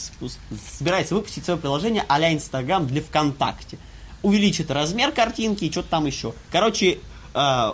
собирается 0.78 1.14
выпустить 1.14 1.44
свое 1.44 1.58
приложение 1.58 2.04
а-ля 2.08 2.32
Инстаграм 2.32 2.86
для 2.86 3.00
ВКонтакте. 3.02 3.78
Увеличит 4.22 4.70
размер 4.70 5.12
картинки 5.12 5.64
и 5.64 5.70
что-то 5.70 5.88
там 5.88 6.06
еще. 6.06 6.34
Короче, 6.50 6.98
э, 7.34 7.72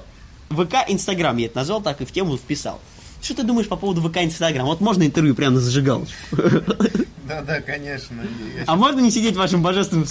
ВК 0.51 0.75
Инстаграм 0.89 1.37
я 1.37 1.47
это 1.47 1.57
назвал, 1.57 1.81
так 1.83 2.01
и 2.01 2.05
в 2.05 2.13
тему 2.13 2.37
вписал. 2.37 2.81
Что 3.23 3.37
ты 3.37 3.43
думаешь 3.45 3.69
по 3.69 3.77
поводу 3.77 4.03
ВК 4.03 4.19
Инстаграм? 4.19 4.67
Вот 4.67 4.81
можно 4.81 5.05
интервью 5.05 5.37
прямо 5.37 5.55
на 5.55 5.61
зажигалочку? 5.61 6.15
Да, 7.25 7.41
да, 7.41 7.61
конечно. 7.61 8.21
А 8.67 8.75
можно 8.75 8.99
не 8.99 9.13
сидеть 9.13 9.35
в 9.35 9.39
вашем 9.39 9.63
божественном 9.63 10.07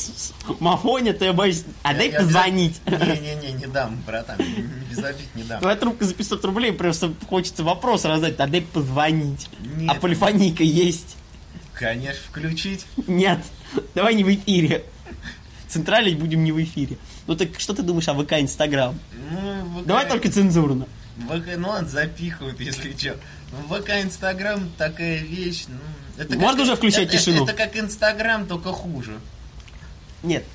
мафоне, 0.60 1.12
то 1.12 1.26
я 1.26 1.34
боюсь... 1.34 1.66
А 1.84 1.94
дай 1.94 2.10
позвонить. 2.10 2.80
Не-не-не, 2.88 3.52
не 3.52 3.68
дам, 3.68 4.02
братан. 4.08 4.38
Без 4.90 5.04
обид 5.04 5.28
не 5.36 5.44
дам. 5.44 5.60
Твоя 5.60 5.76
трубка 5.76 6.06
за 6.06 6.14
500 6.14 6.46
рублей, 6.46 6.72
просто 6.72 7.14
хочется 7.28 7.66
вопрос 7.66 8.06
раздать, 8.06 8.40
а 8.40 8.48
дай 8.48 8.62
позвонить. 8.62 9.50
А 9.90 9.96
полифоника 9.96 10.64
есть? 10.64 11.18
Конечно, 11.74 12.22
включить. 12.30 12.86
Нет. 13.08 13.40
Давай 13.94 14.16
не 14.16 14.24
в 14.24 14.34
эфире. 14.34 14.86
Централить 15.68 16.18
будем 16.18 16.44
не 16.44 16.54
в 16.54 16.64
эфире. 16.64 16.98
Ну 17.28 17.36
так 17.36 17.60
что 17.60 17.74
ты 17.74 17.82
думаешь 17.82 18.08
о 18.08 18.14
ВК 18.14 18.34
Инстаграм? 18.34 18.98
Ну, 19.32 19.82
ВК 19.82 19.86
Давай 19.86 20.08
только 20.08 20.32
цензурно. 20.32 20.88
ВК, 21.28 21.58
ну 21.58 21.70
он 21.70 21.88
запихивает, 21.88 22.60
если 22.60 22.96
что. 22.98 23.18
Ну, 23.52 23.76
ВК, 23.76 23.90
Инстаграм 24.02 24.70
такая 24.78 25.18
вещь. 25.20 25.66
Ну, 25.68 25.76
это 26.18 26.38
Можно 26.38 26.64
уже 26.64 26.76
включать 26.76 27.10
это- 27.10 27.18
тишину? 27.18 27.44
Это, 27.44 27.54
как 27.54 27.76
Инстаграм, 27.78 28.46
только 28.48 28.72
хуже. 28.72 29.18
Нет. 30.24 30.46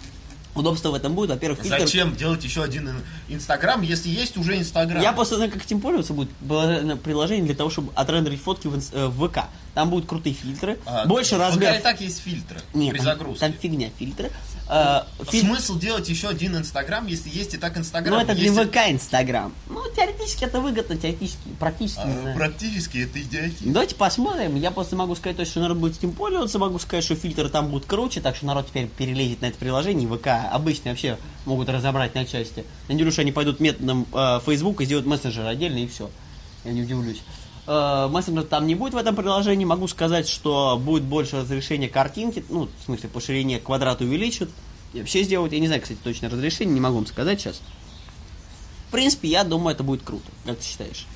Удобство 0.54 0.88
в 0.90 0.94
этом 0.94 1.14
будет, 1.14 1.28
во-первых, 1.28 1.60
фильтр... 1.60 1.80
Зачем 1.80 2.16
делать 2.16 2.42
еще 2.42 2.62
один 2.62 2.88
ин- 2.88 3.02
Инстаграм, 3.28 3.82
если 3.82 4.08
есть 4.08 4.38
уже 4.38 4.56
Инстаграм? 4.56 5.02
Я 5.02 5.12
просто 5.12 5.36
знаю, 5.36 5.50
как 5.50 5.62
этим 5.62 5.80
пользоваться 5.82 6.14
будет 6.14 6.30
приложение- 6.48 6.96
приложение 6.96 7.44
для 7.44 7.54
того, 7.54 7.68
чтобы 7.68 7.92
отрендерить 7.94 8.40
фотки 8.40 8.66
в, 8.66 8.74
инс- 8.74 8.88
э, 8.94 9.04
в 9.06 9.28
ВК. 9.28 9.40
Там 9.74 9.90
будут 9.90 10.08
крутые 10.08 10.34
фильтры, 10.34 10.78
А, 10.86 11.04
больше 11.04 11.34
в 11.36 11.40
размеров. 11.40 11.78
И 11.78 11.82
так 11.82 12.00
есть 12.00 12.20
фильтры 12.22 12.58
Нет, 12.72 12.92
при 12.92 12.98
там, 12.98 13.04
загрузке. 13.04 13.40
там 13.40 13.52
фигня, 13.52 13.90
фильтры. 13.98 14.30
Э, 14.68 15.02
филь- 15.30 15.46
Смысл 15.46 15.78
делать 15.78 16.08
еще 16.08 16.28
один 16.28 16.56
Инстаграм, 16.56 17.06
если 17.06 17.30
есть 17.30 17.54
и 17.54 17.56
так 17.56 17.76
Инстаграм? 17.78 18.14
Ну, 18.16 18.20
это 18.20 18.34
для 18.34 18.52
ВК 18.52 18.76
Инстаграм. 18.90 19.52
Ну, 19.68 19.80
теоретически 19.94 20.44
это 20.44 20.60
выгодно, 20.60 20.96
теоретически, 20.96 21.48
практически, 21.60 22.00
не 22.00 22.30
А, 22.32 22.34
практически 22.34 22.98
это 22.98 23.20
идиотизм. 23.22 23.72
Давайте 23.72 23.94
посмотрим. 23.94 24.56
Я 24.56 24.72
просто 24.72 24.96
могу 24.96 25.14
сказать, 25.14 25.36
то, 25.36 25.44
что 25.44 25.60
народ 25.60 25.78
будет 25.78 25.98
этим 25.98 26.10
пользоваться, 26.12 26.58
могу 26.58 26.78
сказать, 26.80 27.04
что 27.04 27.14
фильтры 27.14 27.48
там 27.48 27.68
будут 27.68 27.86
круче, 27.86 28.20
так 28.20 28.34
что 28.34 28.46
народ 28.46 28.66
теперь 28.66 28.88
перелезет 28.88 29.40
на 29.40 29.46
это 29.46 29.58
приложение. 29.58 30.08
и 30.08 30.12
ВК 30.12 30.26
обычно 30.50 30.90
вообще 30.90 31.16
могут 31.44 31.68
разобрать 31.68 32.14
на 32.16 32.24
части. 32.24 32.64
Я 32.88 32.94
не 32.94 33.00
говорю, 33.00 33.12
что 33.12 33.22
они 33.22 33.30
пойдут 33.32 33.60
методом 33.60 34.06
э, 34.12 34.40
Facebook 34.44 34.80
и 34.80 34.84
сделают 34.84 35.06
мессенджер 35.06 35.46
отдельно, 35.46 35.78
и 35.78 35.86
все. 35.86 36.10
Я 36.64 36.72
не 36.72 36.82
удивлюсь. 36.82 37.22
Э, 37.66 38.08
мессенджер 38.08 38.44
там 38.44 38.66
не 38.66 38.74
будет 38.74 38.94
в 38.94 38.96
этом 38.96 39.16
приложении. 39.16 39.64
Могу 39.64 39.88
сказать, 39.88 40.28
что 40.28 40.80
будет 40.82 41.02
больше 41.02 41.40
разрешения 41.40 41.88
картинки. 41.88 42.44
Ну, 42.48 42.68
в 42.80 42.84
смысле, 42.84 43.08
по 43.08 43.20
ширине 43.20 43.58
квадрат 43.58 44.00
увеличат. 44.00 44.50
И 44.92 45.00
вообще 45.00 45.24
сделают. 45.24 45.52
Я 45.52 45.58
не 45.58 45.66
знаю, 45.66 45.82
кстати, 45.82 45.98
точное 46.02 46.30
разрешение, 46.30 46.74
не 46.74 46.80
могу 46.80 46.96
вам 46.96 47.06
сказать 47.06 47.40
сейчас. 47.40 47.60
В 48.88 48.92
принципе, 48.92 49.28
я 49.28 49.42
думаю, 49.42 49.74
это 49.74 49.82
будет 49.82 50.02
круто. 50.02 50.24
Как 50.44 50.58
ты 50.58 50.64
считаешь? 50.64 51.06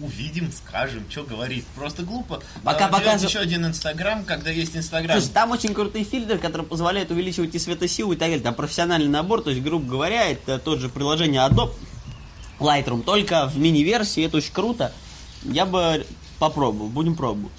Увидим, 0.00 0.50
скажем, 0.50 1.04
что 1.08 1.22
говорить. 1.22 1.64
Просто 1.76 2.02
глупо. 2.02 2.42
Пока 2.64 2.86
а, 2.86 2.88
делать 2.88 3.04
показыв- 3.04 3.28
еще 3.28 3.38
один 3.38 3.66
Инстаграм, 3.66 4.24
когда 4.24 4.50
есть 4.50 4.76
Инстаграм. 4.76 5.20
Слушай, 5.20 5.32
там 5.32 5.50
очень 5.50 5.72
крутые 5.72 6.04
фильтры, 6.04 6.38
которые 6.38 6.66
позволяют 6.66 7.10
увеличивать 7.10 7.54
и 7.54 7.58
светосилу 7.58 8.12
и 8.12 8.16
так 8.16 8.28
далее. 8.28 8.40
Там 8.40 8.54
профессиональный 8.54 9.10
набор, 9.10 9.42
то 9.42 9.50
есть, 9.50 9.62
грубо 9.62 9.86
говоря, 9.86 10.28
это 10.30 10.58
тот 10.58 10.80
же 10.80 10.88
приложение 10.88 11.42
Adobe 11.42 11.74
Lightroom, 12.60 13.02
только 13.02 13.46
в 13.48 13.58
мини-версии, 13.58 14.24
это 14.24 14.36
очень 14.36 14.52
круто. 14.52 14.92
Я 15.44 15.66
бы 15.66 16.06
попробовал, 16.38 16.88
будем 16.88 17.14
пробовать. 17.14 17.52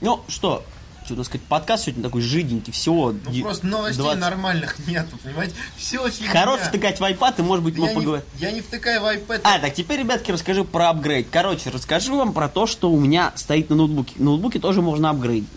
Ну 0.00 0.20
что, 0.28 0.64
Что 1.04 1.14
нас 1.14 1.26
сказать, 1.26 1.46
подкаст 1.46 1.84
сегодня 1.84 2.02
такой 2.02 2.20
жиденький, 2.20 2.72
всего. 2.72 3.12
Ну 3.12 3.30
де- 3.30 3.42
просто 3.42 3.66
новостей 3.66 4.02
20. 4.02 4.20
нормальных 4.20 4.78
нету, 4.88 5.16
понимаете? 5.22 5.54
Все 5.76 6.08
фигня. 6.10 6.30
Хорош 6.30 6.60
втыкать 6.62 6.98
в 6.98 7.02
iPad, 7.04 7.34
и, 7.38 7.42
может 7.42 7.64
быть, 7.64 7.78
мы 7.78 7.88
поговорим. 7.94 8.24
я 8.38 8.50
не 8.50 8.60
втыкаю 8.60 9.00
в 9.00 9.04
iPad. 9.04 9.40
А, 9.44 9.58
так 9.60 9.72
теперь, 9.74 10.00
ребятки, 10.00 10.32
расскажу 10.32 10.64
про 10.64 10.88
апгрейд. 10.90 11.28
Короче, 11.30 11.70
расскажу 11.70 12.16
вам 12.16 12.32
про 12.32 12.48
то, 12.48 12.66
что 12.66 12.90
у 12.90 12.98
меня 12.98 13.32
стоит 13.36 13.70
на 13.70 13.76
ноутбуке. 13.76 14.14
Ноутбуки 14.16 14.58
тоже 14.58 14.82
можно 14.82 15.10
апгрейдить. 15.10 15.48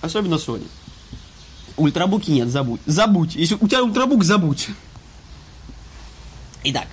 Особенно 0.00 0.34
Sony. 0.34 0.66
Ультрабуки 1.76 2.30
нет, 2.32 2.48
забудь. 2.48 2.80
Забудь. 2.86 3.36
Если 3.36 3.54
у 3.60 3.68
тебя 3.68 3.84
ультрабук, 3.84 4.24
забудь. 4.24 4.68
Итак, 6.64 6.86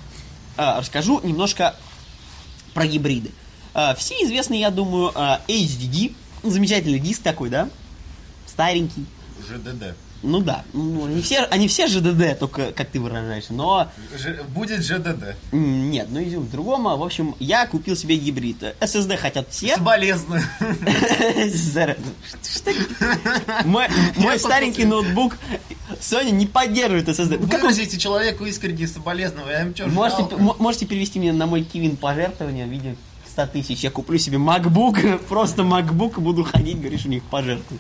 расскажу 0.58 1.22
немножко 1.24 1.76
про 2.74 2.88
гибриды. 2.88 3.32
А, 3.74 3.96
Все 3.96 4.16
известны, 4.24 4.56
я 4.60 4.70
думаю, 4.72 5.12
а, 5.16 5.42
HDD. 5.48 6.16
Замечательный 6.44 7.00
диск 7.00 7.22
такой, 7.22 7.50
да? 7.50 7.70
Старенький. 8.48 9.06
ЖДД. 9.48 9.96
Ну 10.26 10.40
да, 10.40 10.64
ну, 10.74 11.06
они 11.06 11.22
все, 11.22 11.42
они 11.52 11.68
все 11.68 11.86
ЖДД, 11.88 12.40
только 12.40 12.72
как 12.72 12.90
ты 12.90 13.00
выражаешься, 13.00 13.54
но 13.54 13.90
Ж- 14.18 14.42
будет 14.50 14.84
ЖДД. 14.84 15.36
Нет, 15.52 16.08
ну 16.10 16.22
идем 16.24 16.48
к 16.48 16.50
другому. 16.50 16.98
В 16.98 17.04
общем, 17.04 17.36
я 17.40 17.68
купил 17.68 17.96
себе 17.96 18.18
гибрид. 18.18 18.62
SSD 18.80 19.18
хотят 19.18 19.48
все. 19.52 19.68
Зараза. 21.54 22.00
Что- 22.44 22.72
Мой 23.66 24.40
старенький 24.40 24.86
ноутбук 24.86 25.38
Sony 26.00 26.32
не 26.32 26.48
поддерживает 26.48 27.08
SSD. 27.08 27.38
Ну, 27.40 27.48
Выразите 27.48 27.98
человеку 27.98 28.46
искренне 28.46 28.88
соболезную. 28.88 29.48
Я 29.48 29.62
им 29.62 29.76
что, 29.76 29.88
Можете, 29.88 30.86
перевести 30.86 31.20
мне 31.20 31.34
на 31.34 31.46
мой 31.46 31.64
Кивин 31.64 31.98
пожертвование 31.98 32.66
в 32.66 32.70
виде 32.70 32.96
100 33.28 33.48
тысяч. 33.48 33.82
Я 33.84 33.92
куплю 33.92 34.18
себе 34.18 34.38
MacBook, 34.38 35.18
просто 35.30 35.62
MacBook, 35.62 36.20
буду 36.20 36.44
ходить, 36.44 36.80
говоришь, 36.80 37.06
у 37.06 37.10
них 37.10 37.24
пожертвуй. 37.24 37.78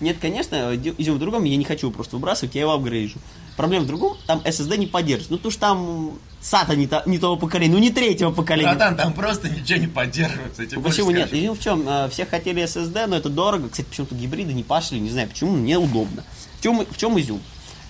Нет, 0.00 0.16
конечно, 0.20 0.74
идем 0.74 1.14
в 1.14 1.18
другом, 1.18 1.44
я 1.44 1.56
не 1.56 1.64
хочу 1.64 1.90
просто 1.90 2.16
выбрасывать, 2.16 2.54
я 2.54 2.62
его 2.62 2.72
апгрейжу. 2.72 3.18
Проблема 3.56 3.84
в 3.84 3.86
другом, 3.86 4.16
там 4.26 4.40
SSD 4.44 4.76
не 4.76 4.86
поддерживает. 4.86 5.30
Ну, 5.30 5.36
потому 5.38 5.50
что 5.52 5.60
там 5.60 6.10
SATA 6.42 6.76
не, 6.76 6.86
то- 6.86 7.02
не 7.06 7.18
того 7.18 7.36
поколения, 7.36 7.72
ну, 7.72 7.78
не 7.80 7.90
третьего 7.90 8.30
поколения. 8.30 8.68
Братан, 8.74 8.96
там 8.96 9.12
просто 9.14 9.48
ничего 9.48 9.78
не 9.78 9.86
поддерживается. 9.86 10.62
я 10.62 10.68
Ну, 10.72 10.82
Почему 10.82 11.10
нет? 11.10 11.32
Изюм 11.32 11.56
в 11.56 11.60
чем? 11.60 11.88
Э, 11.88 12.08
Все 12.10 12.26
хотели 12.26 12.62
SSD, 12.62 13.06
но 13.06 13.16
это 13.16 13.30
дорого. 13.30 13.68
Кстати, 13.70 13.86
почему-то 13.88 14.14
гибриды 14.14 14.52
не 14.52 14.62
пошли, 14.62 15.00
не 15.00 15.08
знаю 15.08 15.28
почему, 15.28 15.56
неудобно. 15.56 16.22
В 16.58 16.62
чем, 16.62 16.84
в 16.84 16.96
чем 16.98 17.18
изюм? 17.18 17.40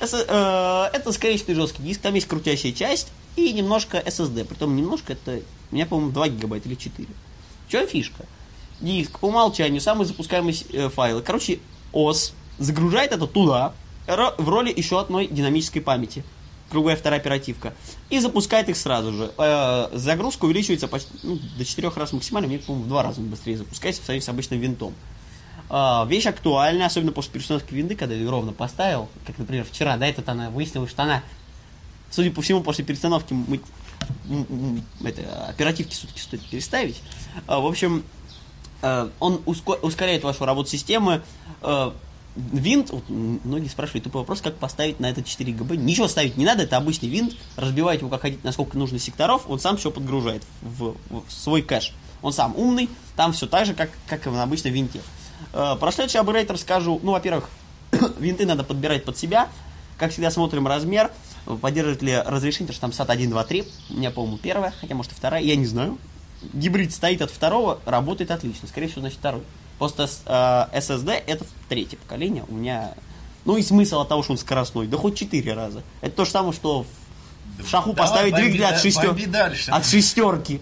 С- 0.01 0.15
э, 0.29 0.97
это 0.97 1.11
скорейший 1.13 1.55
жесткий 1.55 1.83
диск, 1.83 2.01
там 2.03 2.15
есть 2.15 2.29
крутящая 2.29 2.73
часть 2.73 3.09
и 3.35 3.53
немножко 3.53 3.99
SSD. 3.99 4.45
Притом 4.45 4.77
немножко 4.77 5.15
это, 5.15 5.41
у 5.73 5.75
меня, 5.75 5.87
по-моему, 5.87 6.13
2 6.13 6.29
гигабайта 6.29 6.69
или 6.69 6.77
4. 6.77 7.09
В 7.67 7.71
чем 7.73 7.89
фишка? 7.89 8.25
Диск 8.81 9.19
по 9.19 9.27
умолчанию, 9.27 9.81
самый 9.81 10.05
запускаемый 10.07 10.57
э, 10.73 10.89
файлы. 10.91 11.23
Короче, 11.23 11.59
ОС 11.97 12.35
загружает 12.59 13.13
это 13.13 13.27
туда, 13.27 13.73
в 14.07 14.49
роли 14.49 14.73
еще 14.75 15.01
одной 15.01 15.27
динамической 15.27 15.81
памяти. 15.83 16.25
Круглая 16.71 16.97
вторая 16.97 17.21
оперативка. 17.21 17.75
И 18.11 18.19
запускает 18.19 18.69
их 18.69 18.77
сразу 18.77 19.13
же. 19.13 19.33
Э, 19.39 19.89
загрузка 19.93 20.47
увеличивается 20.47 20.89
почти 20.89 21.11
ну, 21.23 21.39
до 21.57 21.65
4 21.65 21.91
раз 21.95 22.13
максимально. 22.13 22.49
Мне, 22.49 22.59
по-моему, 22.59 22.87
в 22.87 22.89
два 22.89 23.05
раза 23.05 23.21
быстрее 23.21 23.57
запускается 23.57 24.01
по 24.01 24.07
сравнению 24.07 24.27
с 24.27 24.29
обычным 24.29 24.59
винтом. 24.59 24.93
А, 25.69 26.05
вещь 26.09 26.27
актуальная, 26.27 26.87
особенно 26.87 27.13
после 27.13 27.33
перестановки 27.33 27.73
винды, 27.73 27.95
когда 27.95 28.15
ее 28.15 28.29
ровно 28.29 28.53
поставил. 28.53 29.09
Как, 29.27 29.39
например, 29.39 29.65
вчера, 29.65 29.97
да, 29.97 30.07
этот 30.07 30.29
она 30.29 30.51
выяснилось, 30.51 30.91
что 30.91 31.05
она, 31.05 31.23
судя 32.11 32.33
по 32.33 32.43
всему, 32.43 32.63
после 32.63 32.85
перестановки 32.85 33.33
мы- 33.33 33.61
это, 35.05 35.47
оперативки 35.47 35.95
все-таки 35.95 36.21
стоит 36.21 36.43
переставить. 36.49 37.01
А, 37.47 37.61
в 37.61 37.67
общем, 37.67 37.99
э, 37.99 38.26
он 38.83 39.41
уско- 39.47 39.79
ускоряет 39.81 40.23
вашу 40.25 40.45
работу 40.45 40.69
системы. 40.71 41.23
Э, 41.63 41.93
Винт, 42.37 42.91
вот, 42.91 43.09
многие 43.09 43.69
спрашивают 43.69 44.05
тупой 44.05 44.21
вопрос, 44.21 44.43
как 44.43 44.57
поставить 44.57 45.01
на 45.01 45.07
это 45.09 45.23
4 45.23 45.55
ГБ. 45.55 45.79
Ничего 45.79 46.07
ставить 46.07 46.37
не 46.37 46.45
надо, 46.45 46.65
это 46.65 46.77
обычный 46.77 47.09
винт. 47.09 47.35
Разбиваете 47.57 48.01
его 48.01 48.11
как 48.11 48.21
хотите, 48.21 48.43
насколько 48.45 48.77
нужно 48.77 48.99
секторов, 48.99 49.49
он 49.49 49.59
сам 49.59 49.79
все 49.79 49.91
подгружает 49.91 50.43
в, 50.61 50.97
в 51.09 51.25
свой 51.31 51.63
кэш. 51.63 51.95
Он 52.21 52.35
сам 52.35 52.55
умный, 52.55 52.91
там 53.17 53.33
все 53.33 53.47
так 53.47 53.65
же, 53.65 53.73
как, 53.73 53.89
как 54.07 54.27
и 54.27 54.31
на 54.31 54.43
обычном 54.43 54.75
винте. 54.75 55.01
Э, 55.55 55.77
Про 55.81 55.91
следующий 55.93 56.19
апгрейд 56.19 56.51
расскажу. 56.51 57.01
Ну, 57.03 57.13
во-первых, 57.13 57.49
винты 58.19 58.45
надо 58.45 58.65
подбирать 58.65 59.05
под 59.05 59.17
себя. 59.17 59.49
Как 59.97 60.13
всегда, 60.13 60.31
смотрим 60.31 60.67
размер, 60.67 61.11
э, 61.47 61.57
поддерживает 61.59 62.03
ли 62.03 62.17
разрешение, 62.19 62.71
потому 62.71 62.93
что 62.93 63.05
там 63.05 63.07
SAT 63.07 63.13
1, 63.15 63.31
2, 63.31 63.45
3. 63.45 63.65
У 63.89 63.95
меня, 63.95 64.11
по-моему, 64.11 64.37
первая, 64.37 64.75
хотя, 64.79 64.95
может, 64.95 65.13
и 65.13 65.15
вторая, 65.15 65.43
я 65.43 65.57
не 65.57 65.65
знаю. 65.65 65.97
Гибрид 66.53 66.93
стоит 66.93 67.23
от 67.23 67.31
второго, 67.31 67.79
работает 67.85 68.31
отлично. 68.31 68.69
Скорее 68.69 68.89
всего, 68.89 69.01
значит, 69.03 69.19
второй. 69.19 69.43
Просто 69.79 70.09
э, 70.27 70.79
SSD 70.79 71.11
это 71.27 71.45
третье 71.69 71.97
поколение. 71.97 72.45
У 72.49 72.55
меня... 72.55 72.95
Ну 73.45 73.57
и 73.57 73.63
смысл 73.63 74.01
от 74.01 74.09
того, 74.09 74.23
что 74.23 74.33
он 74.33 74.39
скоростной. 74.39 74.87
Да 74.87 74.97
хоть 74.97 75.17
четыре 75.17 75.53
раза. 75.55 75.83
Это 76.01 76.17
то 76.17 76.25
же 76.25 76.31
самое, 76.31 76.53
что 76.53 76.83
в, 76.83 77.63
в 77.63 77.69
шаху 77.69 77.93
Давай, 77.93 78.09
поставить 78.09 78.33
бомби 78.33 78.49
двигатель 78.51 78.75
от, 78.75 78.85
шестер- 78.85 79.07
бомби 79.09 79.25
дальше. 79.27 79.71
от 79.71 79.87
шестерки. 79.87 80.61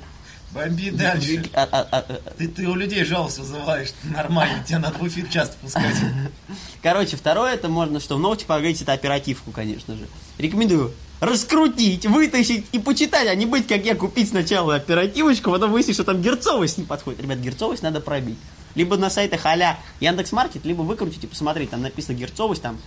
Бомби 0.52 0.90
дальше. 0.90 1.26
Двиг- 1.36 1.50
а- 1.54 1.68
а- 1.72 1.88
а- 1.90 2.04
а- 2.08 2.30
Ты, 2.36 2.48
ты 2.48 2.66
у 2.68 2.74
людей 2.74 3.04
жалость 3.04 3.38
вызываешь. 3.38 3.88
Нормально, 4.04 4.62
тебе 4.64 4.78
надо 4.78 4.98
в 4.98 5.08
эфир 5.08 5.26
часто 5.28 5.56
пускать. 5.60 5.96
Короче, 6.82 7.16
второе, 7.16 7.54
это 7.54 7.68
можно, 7.68 8.00
что 8.00 8.16
в 8.16 8.20
ноуте 8.20 8.44
погреть, 8.46 8.82
это 8.82 8.92
оперативку, 8.92 9.50
конечно 9.50 9.96
же. 9.96 10.06
Рекомендую 10.38 10.92
раскрутить, 11.24 12.06
вытащить 12.06 12.66
и 12.72 12.78
почитать, 12.78 13.28
а 13.28 13.34
не 13.34 13.46
быть, 13.46 13.66
как 13.66 13.84
я, 13.84 13.94
купить 13.94 14.28
сначала 14.30 14.74
оперативочку, 14.76 15.50
потом 15.50 15.72
выяснить, 15.72 15.94
что 15.96 16.04
там 16.04 16.20
герцовость 16.20 16.78
не 16.78 16.84
подходит. 16.84 17.20
Ребят, 17.20 17.38
герцовость 17.38 17.82
надо 17.82 18.00
пробить. 18.00 18.38
Либо 18.74 18.96
на 18.96 19.08
сайтах 19.10 19.46
а-ля 19.46 19.78
Яндекс.Маркет, 20.00 20.64
либо 20.64 20.82
выкрутить 20.82 21.22
и 21.24 21.26
посмотреть, 21.26 21.70
там 21.70 21.82
написано 21.82 22.16
герцовость, 22.16 22.62
там, 22.62 22.78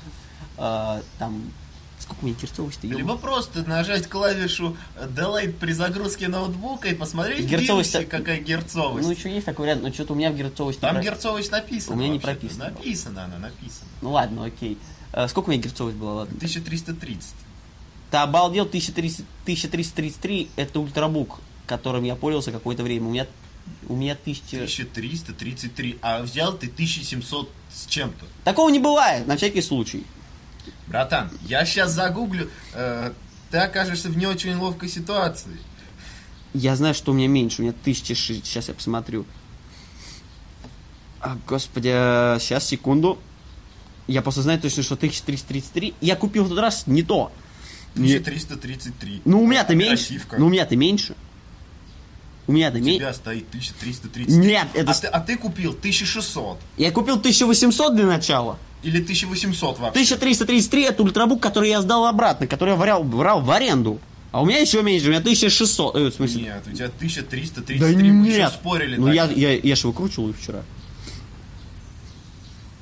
э, 0.57 1.01
там, 1.17 1.41
сколько 1.99 2.23
у 2.23 2.25
меня 2.25 2.35
герцовость-то, 2.41 2.87
Либо 2.87 3.17
просто 3.17 3.63
нажать 3.67 4.07
клавишу 4.07 4.75
Delete 5.15 5.53
при 5.53 5.71
загрузке 5.71 6.27
ноутбука 6.27 6.89
и 6.89 6.93
посмотреть 6.95 7.45
Герцовость- 7.45 7.95
Linux, 7.95 8.05
какая 8.05 8.39
герцовость. 8.39 9.07
Ну, 9.07 9.13
еще 9.13 9.33
есть 9.33 9.45
такой 9.45 9.63
вариант, 9.65 9.83
но 9.83 9.93
что-то 9.93 10.13
у 10.13 10.15
меня 10.15 10.29
в 10.31 10.35
герцовости... 10.35 10.81
Там 10.81 10.95
про- 10.95 11.03
герцовость 11.03 11.51
написана. 11.51 11.95
У 11.95 11.99
меня 11.99 12.09
не 12.09 12.19
прописано. 12.19 12.65
Написано 12.65 13.23
она, 13.25 13.37
написано. 13.37 13.87
Ну, 14.01 14.11
ладно, 14.11 14.45
окей. 14.45 14.77
Э, 15.13 15.27
сколько 15.29 15.47
у 15.47 15.51
меня 15.53 15.61
герцовость 15.63 15.95
была, 15.97 16.13
ладно? 16.15 16.35
1330. 16.35 17.29
Ты 18.11 18.17
обалдел, 18.17 18.65
1300 18.65 19.23
1333 19.47 20.49
это 20.57 20.79
ультрабук, 20.79 21.39
которым 21.65 22.03
я 22.03 22.15
пользовался 22.15 22.51
какое-то 22.51 22.83
время. 22.83 23.07
У 23.07 23.11
меня, 23.11 23.27
у 23.87 23.95
меня 23.95 24.13
1000... 24.13 24.63
1333. 24.63 25.99
А 26.01 26.21
взял 26.21 26.53
ты 26.53 26.67
1700 26.67 27.49
с 27.73 27.85
чем-то. 27.85 28.25
Такого 28.43 28.69
не 28.69 28.79
бывает, 28.79 29.25
на 29.25 29.37
всякий 29.37 29.61
случай. 29.61 30.05
Братан, 30.87 31.31
я 31.43 31.65
сейчас 31.65 31.91
загуглю. 31.91 32.49
э, 32.73 33.13
ты 33.51 33.57
окажешься 33.57 34.09
в 34.09 34.17
не 34.17 34.25
очень 34.25 34.55
ловкой 34.55 34.89
ситуации. 34.89 35.57
Я 36.53 36.75
знаю, 36.75 36.93
что 36.93 37.11
у 37.11 37.15
меня 37.15 37.27
меньше, 37.29 37.61
у 37.61 37.63
меня 37.63 37.73
1006. 37.81 38.45
Сейчас 38.45 38.67
я 38.67 38.73
посмотрю. 38.73 39.25
А, 41.21 41.37
господи, 41.47 41.89
сейчас, 42.39 42.67
секунду. 42.67 43.17
Я 44.07 44.21
просто 44.21 44.41
знаю 44.41 44.59
точно, 44.59 44.83
что 44.83 44.95
1333. 44.95 45.93
Я 46.01 46.15
купил 46.17 46.43
в 46.43 46.49
тот 46.49 46.59
раз 46.59 46.87
не 46.87 47.03
то. 47.03 47.31
Не- 47.97 48.15
1333. 48.15 49.21
Ну, 49.25 49.41
у 49.41 49.47
меня-то 49.47 49.75
меньше. 49.75 50.21
Ну, 50.37 50.47
у 50.47 50.49
меня-то 50.49 50.75
меньше. 50.75 51.15
У 52.47 52.53
меня-то 52.53 52.77
У 52.77 52.81
меньше. 52.81 52.99
тебя 52.99 53.13
стоит 53.13 53.47
1330. 53.49 54.37
Нет, 54.37 54.67
это... 54.73 54.91
А 54.91 54.93
ты, 54.93 55.07
а 55.07 55.19
ты 55.19 55.37
купил 55.37 55.71
1600. 55.71 56.57
Я 56.77 56.91
купил 56.91 57.15
1800 57.15 57.95
для 57.95 58.05
начала. 58.05 58.57
Или 58.83 59.01
1800 59.01 59.79
вообще. 59.79 60.15
1333 60.15 60.83
это 60.83 61.03
ультрабук, 61.03 61.41
который 61.41 61.69
я 61.69 61.81
сдал 61.81 62.05
обратно, 62.05 62.47
который 62.47 62.69
я 62.71 62.75
врял, 62.77 63.03
брал 63.03 63.41
в 63.41 63.51
аренду. 63.51 63.99
А 64.31 64.41
у 64.41 64.45
меня 64.45 64.59
еще 64.59 64.81
меньше, 64.83 65.07
у 65.07 65.09
меня 65.09 65.19
1600. 65.19 65.95
Э, 65.95 65.99
в 66.09 66.13
смысле? 66.13 66.41
Нет, 66.43 66.63
у 66.67 66.71
тебя 66.71 66.85
1333. 66.85 67.79
да 67.79 67.87
Мы 67.87 68.27
еще 68.27 68.37
нет. 68.37 68.51
спорили. 68.51 68.95
Ну 68.95 69.11
я, 69.11 69.25
я, 69.25 69.53
я 69.57 69.75
же 69.75 69.87
выкручивал 69.87 70.29
их 70.29 70.37
вчера. 70.37 70.63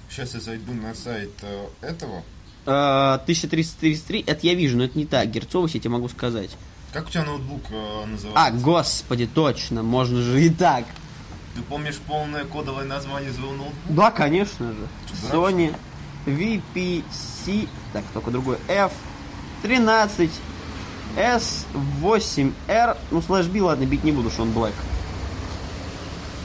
Сейчас 0.09 0.33
я 0.33 0.39
зайду 0.39 0.73
на 0.73 0.93
сайт 0.93 1.31
э, 1.41 1.65
этого. 1.81 2.23
Э, 2.65 3.19
1333, 3.23 4.23
это 4.25 4.47
я 4.47 4.53
вижу, 4.55 4.77
но 4.77 4.83
это 4.85 4.97
не 4.97 5.05
так. 5.05 5.29
Герцовость 5.29 5.75
я 5.75 5.79
тебе 5.79 5.91
могу 5.91 6.09
сказать. 6.09 6.49
Как 6.93 7.07
у 7.07 7.09
тебя 7.09 7.23
ноутбук 7.23 7.61
э, 7.69 7.73
А, 7.73 8.05
называется? 8.07 8.63
господи, 8.63 9.27
точно, 9.27 9.83
можно 9.83 10.21
же 10.21 10.41
и 10.43 10.49
так. 10.49 10.85
Ты 11.55 11.61
помнишь 11.61 11.97
полное 12.07 12.43
кодовое 12.45 12.85
название 12.85 13.31
своего 13.33 13.53
ноутбука? 13.53 13.77
Да, 13.89 14.11
конечно 14.11 14.71
же. 14.71 14.87
Дурак, 15.31 15.51
Sony 15.53 15.75
VPC, 16.25 17.67
так, 17.93 18.03
только 18.13 18.31
другой, 18.31 18.57
F13 19.63 20.29
S8R, 21.15 22.97
ну, 23.11 23.21
слэш 23.21 23.45
B, 23.47 23.61
ладно, 23.61 23.85
бить 23.85 24.03
не 24.03 24.11
буду, 24.11 24.29
что 24.29 24.41
он 24.41 24.49
black. 24.49 24.73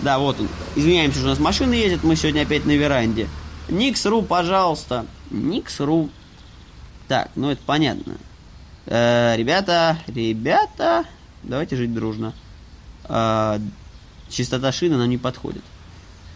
Да, 0.02 0.18
вот 0.18 0.40
он. 0.40 0.48
Извиняемся, 0.76 1.18
что 1.18 1.26
у 1.26 1.30
нас 1.30 1.38
машина 1.38 1.74
ездит, 1.74 2.04
мы 2.04 2.16
сегодня 2.16 2.42
опять 2.42 2.64
на 2.64 2.72
веранде. 2.72 3.28
Nix.ru, 3.68 4.24
пожалуйста. 4.24 5.06
Nix.ru. 5.30 6.10
Так, 7.08 7.30
ну 7.34 7.50
это 7.50 7.60
понятно. 7.64 8.16
Э, 8.86 9.34
ребята, 9.36 9.98
ребята, 10.06 11.04
давайте 11.42 11.76
жить 11.76 11.92
дружно. 11.92 12.32
Э, 13.04 13.58
частота 14.28 14.72
шины 14.72 14.96
нам 14.96 15.08
не 15.08 15.18
подходит. 15.18 15.62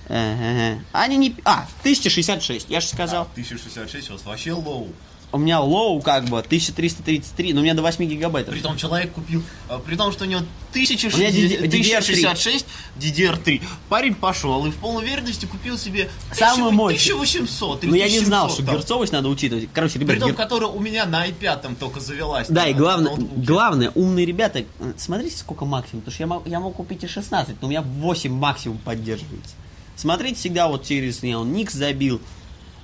Ага. 0.09 0.81
Они 0.93 1.17
не... 1.17 1.37
А, 1.45 1.67
1066, 1.81 2.69
я 2.69 2.81
же 2.81 2.87
сказал. 2.87 3.23
1066 3.33 4.11
у 4.11 4.13
вас 4.15 4.25
вообще 4.25 4.53
low. 4.53 4.89
У 5.35 5.39
меня 5.39 5.59
low 5.59 6.01
как 6.01 6.27
бы 6.27 6.39
1333, 6.39 7.55
но 7.55 7.61
у 7.61 7.65
меня 7.65 7.75
до 7.75 7.83
8 7.83 8.05
гигабайтов. 8.05 8.55
Притом 8.55 8.77
человек 8.77 9.13
купил, 9.13 9.43
а, 9.69 9.81
при 9.81 9.97
том, 9.97 10.13
что 10.13 10.23
у 10.23 10.29
него 10.29 10.43
У 10.43 10.79
меня 10.79 10.87
1060 10.87 11.65
DDR3. 11.65 11.67
1066 11.67 12.67
DDR3. 13.01 13.61
Парень 13.89 14.15
пошел 14.15 14.65
и 14.65 14.71
в 14.71 14.77
полной 14.77 15.03
уверенности 15.03 15.47
купил 15.47 15.77
себе 15.77 16.09
1000 16.39 16.71
мощную. 16.71 17.17
1800 17.17 17.83
или 17.83 17.91
Но 17.91 17.97
я 17.97 18.09
не 18.09 18.21
знал, 18.21 18.45
1700 18.45 18.55
что 18.55 18.65
там. 18.65 18.77
герцовость 18.77 19.13
надо 19.13 19.29
учитывать. 19.29 19.69
Короче, 19.73 19.99
ребят, 19.99 20.11
Притом, 20.15 20.31
гер- 20.31 20.37
которая 20.37 20.71
у 20.71 20.79
меня 20.79 21.05
на 21.05 21.27
i5 21.27 21.75
только 21.81 21.99
завелась. 21.99 22.47
Да, 22.49 22.69
и 22.69 22.73
главное, 22.73 23.17
главное, 23.17 23.91
умные 23.97 24.27
ребята, 24.27 24.61
э, 24.61 24.65
смотрите, 24.97 25.37
сколько 25.37 25.65
максимум, 25.65 26.03
потому 26.03 26.15
что 26.15 26.23
я 26.23 26.27
мог, 26.29 26.47
я 26.47 26.61
мог 26.61 26.77
купить 26.77 27.03
и 27.03 27.09
16, 27.09 27.57
но 27.61 27.67
у 27.67 27.71
меня 27.73 27.83
8 27.83 28.33
максимум 28.33 28.79
поддерживается. 28.79 29.57
Смотрите 29.97 30.37
всегда 30.37 30.69
вот 30.69 30.85
через, 30.87 31.25
я 31.25 31.41
он 31.41 31.53
Никс 31.53 31.73
забил, 31.75 32.21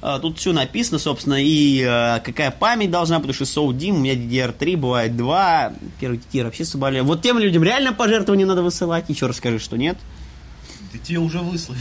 тут 0.01 0.39
все 0.39 0.53
написано, 0.53 0.99
собственно, 0.99 1.43
и 1.43 1.83
э, 1.83 2.21
какая 2.21 2.51
память 2.51 2.91
должна 2.91 3.17
потому 3.17 3.35
что 3.35 3.45
SODIMM, 3.45 3.91
у 3.91 3.99
меня 3.99 4.15
DDR3, 4.15 4.77
бывает 4.77 5.17
2, 5.17 5.73
первый 6.01 6.19
DDR 6.19 6.45
вообще 6.45 6.65
соболел. 6.65 7.05
Вот 7.05 7.21
тем 7.23 7.39
людям 7.39 7.63
реально 7.63 7.93
пожертвования 7.93 8.47
надо 8.47 8.63
высылать, 8.63 9.05
еще 9.09 9.27
расскажи, 9.27 9.59
что 9.59 9.77
нет. 9.77 9.99
Да 10.93 10.99
тебе 10.99 11.19
уже 11.19 11.39
выслали. 11.39 11.79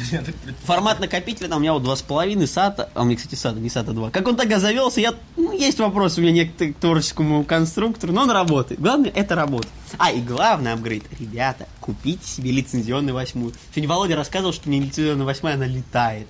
Формат 0.65 0.99
накопителя 0.99 1.47
там 1.47 1.57
у 1.57 1.61
меня 1.61 1.73
вот 1.73 1.83
2,5 1.83 2.35
SATA, 2.43 2.89
а 2.93 3.01
у 3.01 3.05
меня, 3.05 3.17
кстати, 3.17 3.33
SATA, 3.33 3.59
не 3.59 3.69
SATA 3.69 3.93
2. 3.93 4.11
Как 4.11 4.27
он 4.27 4.35
тогда 4.35 4.59
завелся, 4.59 5.01
я, 5.01 5.15
ну, 5.35 5.51
есть 5.57 5.79
вопрос 5.79 6.17
у 6.17 6.21
меня 6.21 6.31
некоторые 6.31 6.73
к 6.73 6.77
творческому 6.77 7.43
конструктору, 7.43 8.13
но 8.13 8.23
он 8.23 8.31
работает. 8.31 8.79
Главное, 8.79 9.11
это 9.15 9.33
работа. 9.33 9.67
А, 9.97 10.11
и 10.11 10.21
главный 10.21 10.73
апгрейд. 10.73 11.05
Ребята, 11.19 11.67
купите 11.79 12.27
себе 12.27 12.51
лицензионную 12.51 13.15
восьмую. 13.15 13.53
Сегодня 13.71 13.89
Володя 13.89 14.15
рассказывал, 14.15 14.53
что 14.53 14.69
не 14.69 14.79
лицензионная 14.79 15.25
восьмая, 15.25 15.55
она 15.55 15.65
летает. 15.65 16.27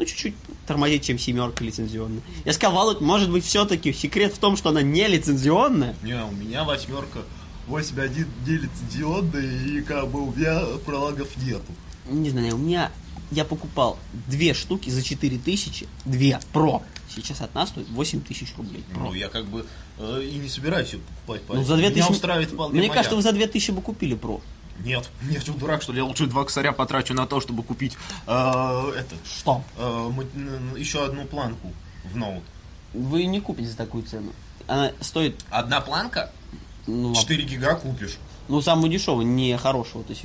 Ну, 0.00 0.06
чуть-чуть 0.06 0.34
тормозит, 0.66 1.02
чем 1.02 1.18
семерка 1.18 1.62
лицензионная. 1.62 2.22
Я 2.46 2.54
сказал, 2.54 2.74
Володь, 2.74 3.02
может 3.02 3.30
быть, 3.30 3.44
все-таки 3.44 3.92
секрет 3.92 4.32
в 4.32 4.38
том, 4.38 4.56
что 4.56 4.70
она 4.70 4.80
не 4.80 5.06
лицензионная? 5.06 5.94
Не, 6.02 6.24
у 6.24 6.30
меня 6.30 6.64
восьмерка 6.64 7.18
8.1 7.68 8.26
делится 8.46 8.82
диодной, 8.90 9.46
и 9.46 9.82
как 9.82 10.08
бы 10.08 10.22
у 10.22 10.32
меня 10.32 10.58
пролагов 10.86 11.28
нету. 11.36 11.70
Не 12.08 12.30
знаю, 12.30 12.54
у 12.54 12.58
меня... 12.58 12.90
Я 13.30 13.44
покупал 13.44 13.98
две 14.26 14.54
штуки 14.54 14.88
за 14.88 15.02
4 15.02 15.38
тысячи, 15.38 15.86
две, 16.04 16.40
про. 16.52 16.82
Сейчас 17.14 17.42
одна 17.42 17.66
стоит 17.66 17.88
8 17.90 18.22
тысяч 18.22 18.54
рублей. 18.56 18.82
Про. 18.92 19.00
Ну, 19.02 19.14
я 19.14 19.28
как 19.28 19.44
бы 19.46 19.66
э, 19.98 20.22
и 20.24 20.36
не 20.36 20.48
собираюсь 20.48 20.94
ее 20.94 21.00
покупать. 21.26 21.58
Ну, 21.58 21.62
за 21.62 21.76
2000... 21.76 21.98
Меня 21.98 22.08
устраивает 22.08 22.50
вполне 22.50 22.78
Мне 22.78 22.88
моя. 22.88 22.94
кажется, 22.94 23.14
вы 23.14 23.22
за 23.22 23.32
2000 23.32 23.70
бы 23.70 23.82
купили 23.82 24.14
про. 24.14 24.40
Нет, 24.84 25.10
нет, 25.22 25.44
ты 25.44 25.52
дурак, 25.52 25.82
что 25.82 25.92
ли? 25.92 25.98
Я 25.98 26.04
лучше 26.04 26.26
два 26.26 26.44
косаря 26.44 26.72
потрачу 26.72 27.12
на 27.14 27.26
то, 27.26 27.40
чтобы 27.40 27.62
купить 27.62 27.96
э, 28.26 28.92
это, 28.96 29.14
Что? 29.24 29.62
э, 29.76 30.10
еще 30.78 31.04
одну 31.04 31.24
планку 31.26 31.72
в 32.04 32.16
ноут. 32.16 32.42
Вы 32.94 33.24
не 33.26 33.40
купите 33.40 33.68
за 33.70 33.76
такую 33.76 34.04
цену. 34.04 34.32
Она 34.66 34.92
стоит, 35.00 35.40
Одна 35.50 35.80
планка? 35.80 36.30
ну, 36.86 37.14
4 37.14 37.44
гига 37.44 37.74
купишь. 37.74 38.18
ну 38.48 38.60
самую 38.62 38.90
дешевую, 38.90 39.26
не 39.26 39.56
хорошего. 39.56 40.02
То 40.04 40.12
есть 40.12 40.24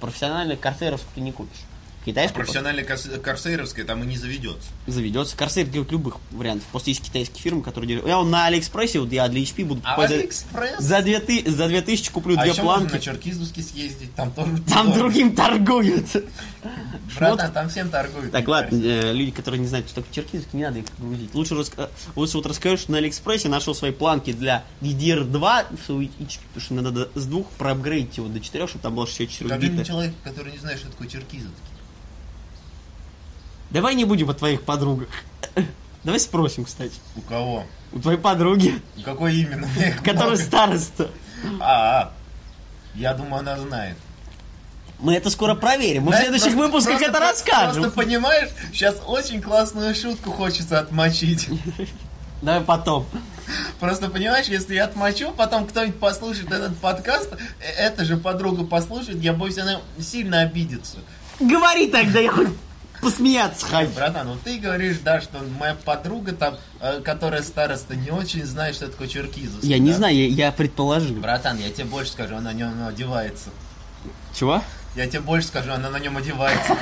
профессиональных 0.00 0.60
Corsair 0.60 0.93
ов 0.93 1.02
ты 1.14 1.20
не 1.20 1.32
купишь. 1.32 1.60
Китайскую 2.06 2.44
Профессиональная 2.44 2.84
корс- 2.84 3.18
Corsair 3.20 3.52
овская 3.52 3.84
там 3.84 4.02
и 4.04 4.06
не 4.06 4.16
заведется. 4.16 4.68
заведется. 4.86 5.36
Corsair 5.36 5.66
делает 5.66 5.90
любых 5.90 6.18
вариантов. 6.30 6.64
Просто 6.70 6.90
есть 6.90 7.02
китайские 7.02 7.42
фирмы, 7.42 7.62
которые 7.62 7.88
делают. 7.88 8.06
Я 8.06 8.22
на 8.22 8.46
Алиэкспрессе, 8.46 9.00
вот 9.00 9.10
я 9.10 9.26
для 9.28 9.42
HP 9.42 9.64
буду 9.64 9.80
А 9.82 9.90
покупать 9.96 10.10
за- 10.10 10.14
Алиэкспресс? 10.16 10.78
за, 10.78 11.02
2000, 11.02 11.48
за 11.50 11.66
2000 11.68 12.12
куплю 12.12 12.36
а 12.38 12.42
две 12.42 12.52
еще 12.52 12.62
можно 12.62 12.78
планки. 12.88 12.92
на 12.94 13.00
Черкизовский 13.00 13.62
съездить, 13.62 14.14
там 14.14 14.30
тоже... 14.30 14.56
Там 14.68 14.92
другим 14.92 15.34
торгуют. 15.34 16.06
Братан, 17.18 17.52
там 17.52 17.68
всем 17.68 17.88
торгуют. 17.90 18.30
Так, 18.30 18.46
ладно, 18.46 18.76
э, 18.80 19.12
люди, 19.12 19.32
которые 19.32 19.60
не 19.60 19.66
знают, 19.66 19.88
что 19.88 19.96
такое 20.02 20.14
черкизовский, 20.14 20.58
не 20.58 20.64
надо 20.64 20.78
их 20.78 20.84
грузить. 20.98 21.34
Лучше, 21.34 21.54
лучше 21.54 22.36
вот 22.36 22.46
расскажу, 22.46 22.76
что 22.76 22.92
на 22.92 22.98
Алиэкспрессе 22.98 23.48
нашел 23.48 23.74
свои 23.74 23.90
планки 23.90 24.32
для 24.32 24.64
DDR2, 24.80 25.76
в 25.76 25.84
свою 25.84 26.02
яички, 26.02 26.42
потому 26.54 26.60
что 26.64 26.74
надо 26.74 26.90
до- 26.92 27.10
с 27.20 27.26
двух 27.26 27.48
проапгрейдить 27.52 28.16
его 28.18 28.28
до 28.28 28.38
четырех, 28.40 28.68
чтобы 28.68 28.82
там 28.84 28.94
было 28.94 29.06
64 29.08 29.48
Скажи 29.50 29.66
мне 29.66 29.70
бита. 29.78 29.84
человек, 29.84 30.14
который 30.22 30.52
не 30.52 30.58
знает, 30.58 30.78
что 30.78 30.88
такое 30.88 31.08
черкизовский. 31.08 31.52
Давай 33.70 33.94
не 33.94 34.04
будем 34.04 34.30
о 34.30 34.34
твоих 34.34 34.62
подругах. 34.62 35.08
Давай 36.04 36.20
спросим, 36.20 36.64
кстати. 36.64 36.94
У 37.16 37.20
кого? 37.22 37.64
У 37.92 37.98
твоей 37.98 38.18
подруги, 38.18 38.80
У 38.96 39.02
какой 39.02 39.36
именно? 39.36 39.68
Которая 40.04 40.36
староста. 40.36 41.10
А, 41.60 42.00
а. 42.02 42.12
Я 42.94 43.14
думаю, 43.14 43.40
она 43.40 43.58
знает. 43.58 43.96
Мы 44.98 45.14
это 45.14 45.28
скоро 45.30 45.54
проверим. 45.54 46.04
Мы 46.04 46.08
в 46.08 46.10
Знаешь, 46.12 46.28
следующих 46.28 46.52
просто- 46.56 46.66
выпусках 46.72 46.98
просто- 46.98 47.10
это 47.10 47.20
расскажем. 47.20 47.82
Просто 47.82 47.90
понимаешь, 47.90 48.48
сейчас 48.72 48.96
очень 49.06 49.42
классную 49.42 49.94
шутку 49.94 50.30
хочется 50.30 50.78
отмочить. 50.78 51.48
Давай 52.42 52.60
потом. 52.62 53.06
Просто 53.80 54.08
понимаешь, 54.08 54.46
если 54.46 54.74
я 54.74 54.84
отмочу, 54.84 55.32
потом 55.32 55.66
кто-нибудь 55.66 55.98
послушает 56.00 56.50
этот 56.50 56.76
подкаст, 56.78 57.32
э, 57.32 57.64
эта 57.78 58.04
же 58.04 58.16
подруга 58.16 58.64
послушает, 58.64 59.18
я 59.22 59.32
боюсь, 59.32 59.58
она 59.58 59.80
сильно 60.00 60.40
обидится. 60.40 60.96
Говори 61.40 61.88
тогда, 61.88 62.20
я 62.20 62.30
хоть 62.30 62.48
посмеяться 63.10 63.66
хочу. 63.66 63.90
Братан, 63.92 64.28
вот 64.28 64.40
ты 64.42 64.58
говоришь, 64.58 64.98
да, 65.02 65.20
что 65.20 65.38
моя 65.58 65.74
подруга 65.74 66.32
там, 66.32 66.56
э, 66.80 67.00
которая 67.04 67.42
староста, 67.42 67.94
не 67.94 68.10
очень 68.10 68.44
знает, 68.44 68.74
что 68.74 68.88
такое 68.88 69.08
черкизовский. 69.08 69.68
Я 69.68 69.78
не 69.78 69.90
да? 69.90 69.96
знаю, 69.96 70.16
я, 70.16 70.26
я 70.26 70.52
предположил. 70.52 71.14
Братан, 71.16 71.58
я 71.58 71.70
тебе 71.70 71.84
больше 71.84 72.12
скажу, 72.12 72.36
она 72.36 72.50
на 72.50 72.54
нем 72.54 72.86
одевается. 72.86 73.50
Чего? 74.34 74.62
Я 74.96 75.06
тебе 75.06 75.20
больше 75.20 75.48
скажу, 75.48 75.72
она 75.72 75.90
на 75.90 75.98
нем 75.98 76.16
одевается. 76.16 76.76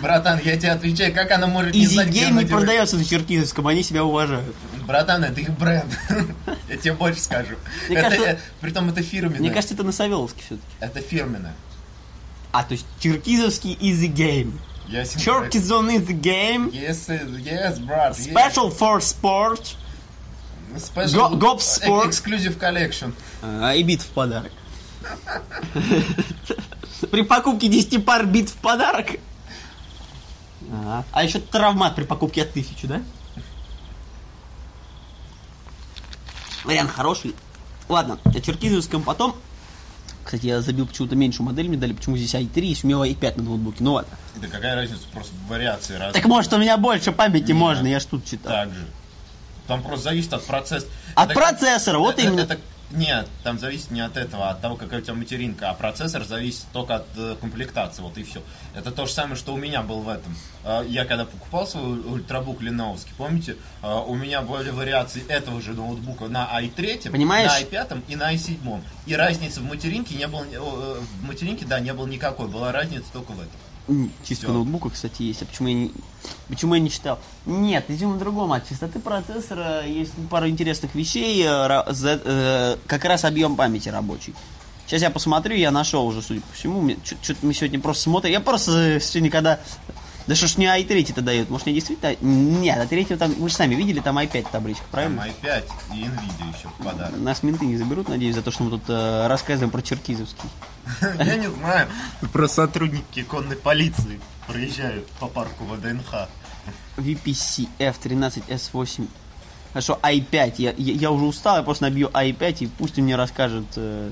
Братан, 0.00 0.40
я 0.42 0.56
тебе 0.56 0.72
отвечаю, 0.72 1.14
как 1.14 1.30
она 1.30 1.46
может 1.46 1.74
не 1.74 1.84
Изи 1.84 1.94
знать, 1.94 2.08
Гейм 2.08 2.38
не 2.38 2.46
продается 2.46 2.96
на 2.96 3.04
черкизовском, 3.04 3.66
они 3.68 3.82
себя 3.82 4.04
уважают. 4.04 4.56
Братан, 4.86 5.22
это 5.22 5.40
их 5.40 5.50
бренд. 5.50 5.96
Я 6.68 6.76
тебе 6.76 6.94
больше 6.94 7.20
скажу. 7.20 7.54
Мне 7.88 7.96
Это, 7.98 8.08
кажется- 8.10 8.30
э, 8.30 8.38
Притом 8.60 8.88
это 8.88 9.02
фирменное. 9.02 9.38
Мне 9.38 9.50
кажется, 9.50 9.74
это 9.74 9.84
на 9.84 9.92
Савеловске 9.92 10.40
все-таки. 10.40 10.66
Это 10.80 11.00
фирменное. 11.00 11.54
А, 12.52 12.64
то 12.64 12.72
есть 12.72 12.84
черкизовский 13.00 13.76
easy 13.80 14.12
game. 14.12 14.58
Ясен, 14.86 15.20
Черкизон 15.20 15.88
is 15.90 16.06
the 16.06 16.20
game. 16.20 16.70
Yes, 16.70 17.08
yes, 17.08 17.78
брат. 17.80 18.16
yes. 18.18 18.28
Special 18.30 18.70
for 18.70 19.00
sport. 19.00 19.74
Special 20.76 21.38
Go- 21.38 21.58
Sport. 21.58 22.08
Exclusive 22.08 22.58
collection. 22.58 23.14
А, 23.42 23.74
и 23.74 23.82
бит 23.82 24.02
в 24.02 24.08
подарок. 24.08 24.52
При 27.10 27.22
покупке 27.22 27.68
10 27.68 28.04
пар 28.04 28.26
бит 28.26 28.50
в 28.50 28.56
подарок. 28.56 29.16
А, 30.70 31.04
а 31.12 31.24
еще 31.24 31.40
травмат 31.40 31.96
при 31.96 32.04
покупке 32.04 32.42
от 32.42 32.50
1000, 32.50 32.86
да? 32.86 33.02
Вариант 36.64 36.90
хороший. 36.90 37.34
Ладно, 37.88 38.18
о 38.24 38.40
черкизовском 38.40 39.02
потом. 39.02 39.36
Кстати, 40.24 40.46
я 40.46 40.60
забил 40.62 40.86
почему-то 40.86 41.16
меньшую 41.16 41.46
модель, 41.46 41.68
мне 41.68 41.76
дали 41.76 41.92
почему 41.92 42.16
здесь 42.16 42.34
i3, 42.34 42.60
есть 42.60 42.84
у 42.84 42.86
меня 42.86 42.96
i5 42.98 43.36
на 43.38 43.42
ноутбуке. 43.42 43.78
Ну 43.80 43.94
ладно. 43.94 44.16
Да 44.36 44.46
какая 44.48 44.74
разница, 44.76 45.02
просто 45.12 45.32
вариации 45.48 45.94
разные. 45.94 46.12
Так 46.12 46.24
может 46.26 46.52
у 46.52 46.58
меня 46.58 46.76
больше 46.76 47.12
памяти 47.12 47.48
Нет. 47.48 47.56
можно, 47.56 47.86
я 47.86 48.00
ж 48.00 48.04
тут 48.04 48.24
читал. 48.24 48.52
Так 48.52 48.68
же. 48.72 48.86
Там 49.66 49.82
просто 49.82 50.04
зависит 50.04 50.32
от 50.32 50.44
процесса. 50.44 50.86
От 51.14 51.30
Это- 51.30 51.40
процессора, 51.40 51.98
вот 51.98 52.18
это- 52.18 52.22
именно. 52.28 52.40
это- 52.40 52.58
нет, 52.92 53.28
там 53.42 53.58
зависит 53.58 53.90
не 53.90 54.00
от 54.00 54.16
этого, 54.16 54.48
а 54.48 54.50
от 54.52 54.60
того, 54.60 54.76
какая 54.76 55.00
у 55.00 55.02
тебя 55.02 55.14
материнка, 55.14 55.70
а 55.70 55.74
процессор 55.74 56.24
зависит 56.24 56.64
только 56.72 56.96
от 56.96 57.06
э, 57.16 57.36
комплектации, 57.40 58.02
вот 58.02 58.16
и 58.18 58.22
все. 58.22 58.42
Это 58.74 58.90
то 58.90 59.06
же 59.06 59.12
самое, 59.12 59.36
что 59.36 59.54
у 59.54 59.56
меня 59.56 59.82
был 59.82 60.00
в 60.00 60.08
этом. 60.08 60.36
Э, 60.64 60.84
я 60.86 61.04
когда 61.04 61.24
покупал 61.24 61.66
свой 61.66 62.00
ультрабук 62.00 62.60
леновский, 62.62 63.12
помните, 63.16 63.56
э, 63.82 64.02
у 64.06 64.14
меня 64.14 64.42
были 64.42 64.70
вариации 64.70 65.26
этого 65.28 65.60
же 65.60 65.72
ноутбука 65.72 66.28
на 66.28 66.48
i3, 66.60 67.10
Понимаешь? 67.10 67.50
на 67.50 67.62
i5 67.62 68.02
и 68.08 68.16
на 68.16 68.34
i7. 68.34 68.82
И 69.06 69.14
разницы 69.14 69.60
в 69.60 69.64
материнке 69.64 70.14
не 70.14 70.26
было, 70.26 70.44
э, 70.44 71.00
в 71.00 71.24
материнке, 71.24 71.64
да, 71.64 71.80
не 71.80 71.92
было 71.92 72.06
никакой, 72.06 72.48
была 72.48 72.72
разница 72.72 73.06
только 73.12 73.32
в 73.32 73.40
этом. 73.40 73.52
Чистка 74.24 74.46
Всё. 74.46 74.52
ноутбука, 74.52 74.90
кстати, 74.90 75.22
есть. 75.22 75.42
А 75.42 75.44
почему 75.44 75.68
я 75.68 75.74
не, 75.74 75.92
почему 76.48 76.74
я 76.74 76.80
не 76.80 76.90
читал? 76.90 77.18
Нет, 77.46 77.84
идем 77.88 78.12
на 78.12 78.18
другом. 78.18 78.52
От 78.52 78.68
чистоты 78.68 79.00
процессора 79.00 79.84
есть 79.84 80.12
пара 80.30 80.48
интересных 80.48 80.94
вещей. 80.94 81.42
э, 81.44 81.82
э, 82.24 82.76
как 82.86 83.04
раз 83.04 83.24
объем 83.24 83.56
памяти 83.56 83.88
рабочий. 83.88 84.34
Сейчас 84.86 85.02
я 85.02 85.10
посмотрю, 85.10 85.56
я 85.56 85.70
нашел 85.70 86.06
уже, 86.06 86.22
судя 86.22 86.42
по 86.42 86.54
всему. 86.54 86.88
Что-то 87.04 87.44
мы 87.44 87.54
сегодня 87.54 87.80
просто 87.80 88.04
смотрим. 88.04 88.32
Я 88.32 88.40
просто 88.40 88.72
э, 88.72 89.00
сегодня, 89.00 89.30
когда... 89.30 89.58
Да 90.26 90.34
что 90.36 90.46
ж 90.46 90.56
не 90.56 90.66
i3-то 90.66 91.20
дает? 91.20 91.50
Может, 91.50 91.66
мне 91.66 91.74
действительно... 91.74 92.14
Нет, 92.20 92.78
а 92.78 92.86
третьего 92.86 93.18
там... 93.18 93.32
Вы 93.32 93.48
же 93.48 93.54
сами 93.54 93.74
видели, 93.74 94.00
там 94.00 94.18
i5 94.18 94.46
табличка, 94.52 94.84
Там 94.84 94.90
правильно? 95.16 95.20
i5 95.42 95.64
и 95.94 95.98
Nvidia 96.04 96.56
еще 96.56 96.68
в 96.68 96.84
подарок. 96.84 97.18
Нас 97.18 97.42
менты 97.42 97.66
не 97.66 97.76
заберут, 97.76 98.08
надеюсь, 98.08 98.34
за 98.36 98.42
то, 98.42 98.50
что 98.52 98.62
мы 98.62 98.70
тут 98.70 98.82
э, 98.88 99.26
рассказываем 99.26 99.70
про 99.70 99.82
черкизовский. 99.82 100.48
Я 101.18 101.36
не 101.36 101.48
знаю. 101.50 101.88
Просто 102.32 102.66
сотрудники 102.66 103.22
конной 103.24 103.56
полиции 103.56 104.20
проезжают 104.46 105.08
по 105.18 105.26
парку 105.26 105.64
ВДНХ. 105.64 106.28
VPC 106.98 107.68
F13S8. 107.78 109.06
Хорошо, 109.72 109.98
i5. 110.02 110.54
Я, 110.58 110.74
я, 110.76 110.92
я 110.94 111.10
уже 111.10 111.24
устал, 111.24 111.56
я 111.56 111.62
просто 111.62 111.84
набью 111.84 112.08
i5 112.08 112.56
и 112.60 112.66
пусть 112.66 112.98
он 112.98 113.04
мне 113.04 113.16
расскажет. 113.16 113.64
э, 113.76 114.10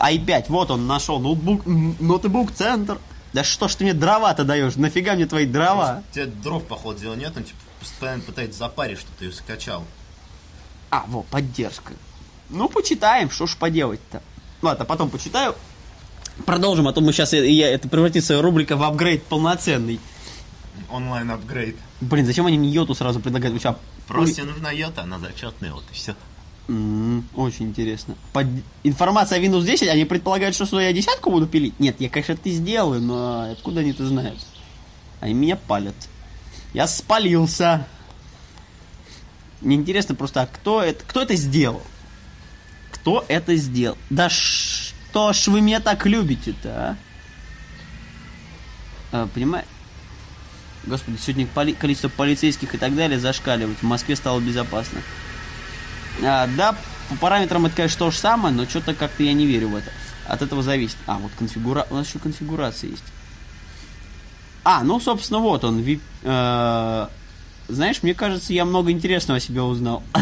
i5, 0.00 0.46
вот 0.48 0.70
он 0.70 0.86
нашел, 0.86 1.20
ноутбук, 1.20 1.62
ноутбук 1.66 2.50
центр. 2.52 2.98
Да 3.32 3.44
что 3.44 3.68
ж 3.68 3.74
ты 3.76 3.84
мне 3.84 3.94
дрова-то 3.94 4.44
даешь? 4.44 4.76
Нафига 4.76 5.14
мне 5.14 5.26
твои 5.26 5.46
дрова? 5.46 6.02
Тебе 6.12 6.26
дров, 6.26 6.64
походу, 6.66 6.98
дела 7.00 7.14
нет, 7.14 7.32
он 7.36 7.44
типа 7.44 7.58
постоянно 7.80 8.22
пытается 8.22 8.58
запарить, 8.58 8.98
чтобы 8.98 9.14
ты 9.18 9.24
ее 9.26 9.32
скачал. 9.32 9.84
А, 10.90 11.04
вот, 11.08 11.26
поддержка. 11.26 11.94
Ну, 12.50 12.68
почитаем, 12.68 13.30
что 13.30 13.46
ж 13.46 13.56
поделать-то. 13.56 14.22
Ладно, 14.60 14.84
потом 14.84 15.08
почитаю. 15.08 15.54
Продолжим, 16.44 16.86
а 16.88 16.92
то 16.92 17.00
мы 17.00 17.12
сейчас, 17.12 17.32
я, 17.32 17.68
это 17.70 17.88
превратится 17.88 18.40
рубрика 18.42 18.76
в 18.76 18.82
апгрейд 18.82 19.22
полноценный. 19.24 19.98
Онлайн 20.90 21.30
апгрейд. 21.30 21.76
Блин, 22.00 22.26
зачем 22.26 22.46
они 22.46 22.58
мне 22.58 22.68
йоту 22.68 22.94
сразу 22.94 23.20
предлагают? 23.20 23.56
У 23.56 23.58
тебя- 23.58 23.76
Просто 24.06 24.36
тебе 24.36 24.46
нужна 24.46 24.70
йота, 24.70 25.02
она 25.02 25.18
зачетная, 25.18 25.72
вот 25.72 25.84
и 25.90 25.94
все. 25.94 26.14
Очень 26.68 27.66
интересно. 27.68 28.14
Под- 28.32 28.46
Информация 28.84 29.38
о 29.38 29.42
Windows 29.42 29.64
10, 29.64 29.88
они 29.88 30.04
предполагают, 30.04 30.54
что 30.54 30.80
я 30.80 30.92
десятку 30.92 31.30
буду 31.30 31.46
пилить? 31.46 31.78
Нет, 31.80 31.96
я, 32.00 32.08
конечно, 32.08 32.32
это 32.32 32.50
сделаю, 32.50 33.00
но 33.00 33.50
откуда 33.52 33.80
они 33.80 33.90
это 33.90 34.06
знают? 34.06 34.38
Они 35.20 35.34
меня 35.34 35.56
палят. 35.56 35.94
Я 36.72 36.86
спалился. 36.86 37.86
Мне 39.60 39.76
интересно 39.76 40.14
просто, 40.14 40.42
а 40.42 40.46
кто 40.46 40.82
это, 40.82 41.04
кто 41.04 41.22
это 41.22 41.34
сделал? 41.36 41.82
Кто 42.92 43.24
это 43.28 43.54
сделал? 43.56 43.98
Да 44.10 44.28
что 44.30 45.32
ж 45.32 45.48
вы 45.48 45.60
меня 45.60 45.80
так 45.80 46.06
любите-то, 46.06 46.96
а? 49.12 49.26
Понимаешь? 49.34 49.66
Господи, 50.84 51.16
сегодня 51.18 51.46
поли- 51.46 51.74
количество 51.74 52.08
полицейских 52.08 52.74
и 52.74 52.78
так 52.78 52.94
далее 52.96 53.18
зашкаливает. 53.20 53.78
В 53.78 53.82
Москве 53.84 54.16
стало 54.16 54.40
безопасно. 54.40 55.00
А, 56.22 56.46
да, 56.56 56.74
по 57.08 57.16
параметрам 57.16 57.64
это, 57.66 57.76
конечно, 57.76 57.98
то 57.98 58.10
же 58.10 58.18
самое, 58.18 58.54
но 58.54 58.66
что-то 58.66 58.94
как-то 58.94 59.22
я 59.22 59.32
не 59.32 59.46
верю 59.46 59.68
в 59.68 59.76
это. 59.76 59.90
От 60.26 60.42
этого 60.42 60.62
зависит. 60.62 60.96
А, 61.06 61.18
вот 61.18 61.32
конфигура... 61.38 61.86
У 61.90 61.94
нас 61.94 62.08
еще 62.08 62.18
конфигурация 62.18 62.90
есть. 62.90 63.04
А, 64.64 64.82
ну, 64.84 65.00
собственно, 65.00 65.40
вот 65.40 65.64
он. 65.64 65.80
Ви- 65.80 66.00
э, 66.22 67.06
Знаешь, 67.68 68.02
мне 68.02 68.14
кажется, 68.14 68.52
я 68.52 68.64
много 68.64 68.90
интересного 68.92 69.38
о 69.38 69.40
себе 69.40 69.62
узнал. 69.62 70.02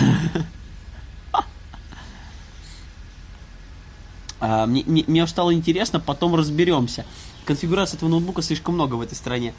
А, 4.42 4.64
Мне, 4.66 4.82
мне, 4.86 5.04
мне 5.06 5.26
стало 5.26 5.52
интересно, 5.52 6.00
потом 6.00 6.34
разберемся. 6.34 7.04
Конфигурации 7.44 7.96
этого 7.98 8.08
ноутбука 8.08 8.40
слишком 8.40 8.74
много 8.74 8.94
в 8.94 9.02
этой 9.02 9.14
стране. 9.14 9.52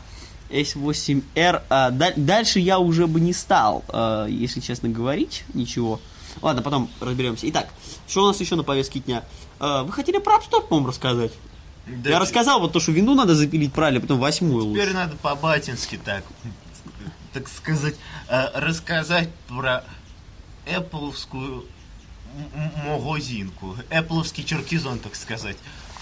S8R. 0.50 1.62
а, 1.70 1.92
да- 1.92 2.14
дальше 2.16 2.60
я 2.60 2.80
уже 2.80 3.06
бы 3.06 3.20
не 3.22 3.32
стал, 3.32 3.84
а, 3.90 4.26
если 4.26 4.60
честно 4.60 4.90
говорить, 4.90 5.44
ничего. 5.54 6.02
Ладно, 6.42 6.62
потом 6.62 6.90
разберемся. 7.00 7.50
Итак, 7.50 7.70
что 8.08 8.24
у 8.24 8.28
нас 8.28 8.40
еще 8.40 8.56
на 8.56 8.64
повестке 8.64 9.00
дня? 9.00 9.24
А, 9.60 9.84
вы 9.84 9.92
хотели 9.92 10.18
про 10.20 10.36
Store, 10.38 10.66
по-моему, 10.68 10.88
рассказать? 10.90 11.32
Да 11.88 12.10
я 12.10 12.16
те- 12.18 12.22
рассказал 12.22 12.60
вот 12.60 12.74
то, 12.74 12.80
что 12.80 12.92
вину 12.92 13.16
надо 13.16 13.36
запилить 13.36 13.74
правильно, 13.74 14.00
потом 14.02 14.20
восьмую 14.20 14.66
лучше. 14.66 14.82
Теперь 14.82 14.94
надо 14.96 15.16
по-батински 15.18 15.98
так, 16.04 16.24
так 17.34 17.48
сказать, 17.50 17.96
э, 18.30 18.48
рассказать 18.60 19.30
про 19.48 19.84
Эппловскую 20.66 21.66
магазинку. 22.86 23.76
Эппловский 23.90 24.44
черкизон, 24.44 25.00
так 25.00 25.16
сказать. 25.16 25.58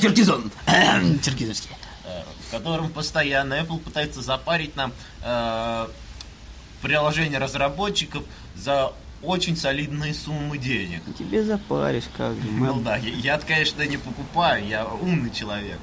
Черкизон. 0.00 0.50
Черкизовский. 1.22 1.70
э, 2.04 2.22
в 2.48 2.50
котором 2.50 2.90
постоянно 2.90 3.54
Apple 3.54 3.78
пытается 3.78 4.22
запарить 4.22 4.76
нам 4.76 4.92
приложение 6.82 7.38
разработчиков 7.38 8.24
за 8.54 8.92
очень 9.22 9.56
солидные 9.56 10.12
суммы 10.14 10.58
денег. 10.58 11.02
Тебе 11.16 11.44
запаришь, 11.44 12.08
как 12.16 12.34
же. 12.34 12.42
Ну 12.50 12.80
да, 12.80 12.96
я, 12.96 13.34
я, 13.34 13.38
конечно, 13.38 13.82
не 13.82 13.96
покупаю, 13.96 14.66
я 14.66 14.84
умный 14.84 15.30
человек. 15.30 15.78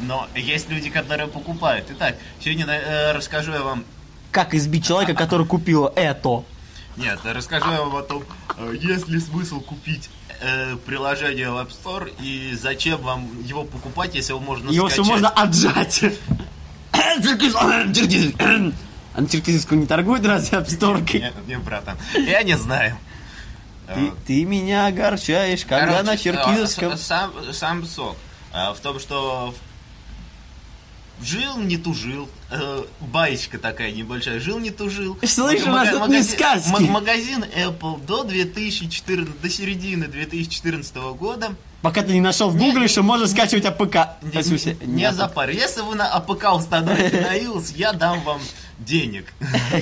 Но 0.00 0.28
есть 0.34 0.68
люди, 0.68 0.90
которые 0.90 1.26
покупают. 1.26 1.86
Итак, 1.90 2.16
сегодня 2.38 2.66
э, 2.66 3.12
расскажу 3.12 3.52
я 3.52 3.62
вам... 3.62 3.84
Как 4.30 4.54
избить 4.54 4.86
человека, 4.86 5.14
который 5.14 5.46
купил 5.46 5.86
это? 5.86 6.44
Нет, 6.98 7.18
расскажу 7.24 7.70
я 7.72 7.80
вам 7.80 7.96
о 7.96 8.02
том, 8.02 8.22
э, 8.58 8.74
есть 8.78 9.08
ли 9.08 9.18
смысл 9.18 9.60
купить 9.60 10.10
э, 10.42 10.76
приложение 10.84 11.50
в 11.50 11.54
App 11.54 11.70
Store 11.70 12.12
и 12.20 12.54
зачем 12.54 13.00
вам 13.00 13.26
его 13.42 13.64
покупать, 13.64 14.14
если 14.14 14.32
его 14.34 14.40
можно 14.40 14.70
Его 14.70 14.88
все 14.88 15.02
скачать. 15.02 15.22
можно 15.22 15.28
отжать. 15.30 16.04
А 19.16 19.20
на 19.22 19.28
Черкизовском 19.28 19.80
не 19.80 19.86
торгуют 19.86 20.26
разве 20.26 20.58
обсторкой? 20.58 21.20
Нет, 21.20 21.34
не, 21.46 21.56
братан, 21.56 21.96
я 22.14 22.42
не 22.42 22.56
знаю. 22.56 22.98
Ты, 23.94 24.12
ты 24.26 24.44
меня 24.44 24.86
огорчаешь, 24.86 25.64
когда 25.64 26.02
на 26.02 26.16
Короче, 26.16 26.24
Черкизовском... 26.24 26.92
а, 26.92 26.96
с- 26.96 27.02
Сам, 27.02 27.32
сам 27.52 27.86
сок. 27.86 28.16
А, 28.52 28.74
В 28.74 28.80
том, 28.80 28.98
что 29.00 29.54
жил, 31.22 31.56
не 31.58 31.76
тужил. 31.76 32.28
Э, 32.50 32.84
Баечка 33.00 33.58
такая 33.58 33.90
небольшая. 33.92 34.38
Жил, 34.40 34.58
не 34.58 34.70
тужил. 34.70 35.16
Слышь, 35.24 35.62
у 35.62 35.68
нас 35.70 35.88
тут 35.88 36.00
не 36.08 36.18
магазин- 36.18 36.34
сказки. 36.36 36.70
ма- 36.72 36.80
Магазин 36.80 37.44
Apple 37.44 38.04
до 38.04 38.24
2014, 38.24 39.40
до 39.40 39.48
середины 39.48 40.08
2014 40.08 40.94
года 41.14 41.50
Пока 41.82 42.02
ты 42.02 42.12
не 42.12 42.20
нашел 42.20 42.50
в 42.50 42.56
гугле, 42.56 42.88
что 42.88 43.02
можно 43.02 43.26
скачивать 43.28 43.64
АПК. 43.64 44.18
не, 44.22 44.42
смысле, 44.42 44.76
не 44.82 44.94
нет. 45.02 45.14
запар. 45.14 45.48
Если 45.50 45.80
вы 45.82 45.94
на 45.94 46.08
APK 46.12 46.52
установите 46.54 47.20
на 47.20 47.38
iOS, 47.38 47.72
я 47.76 47.92
дам 47.92 48.20
вам 48.22 48.40
денег. 48.78 49.32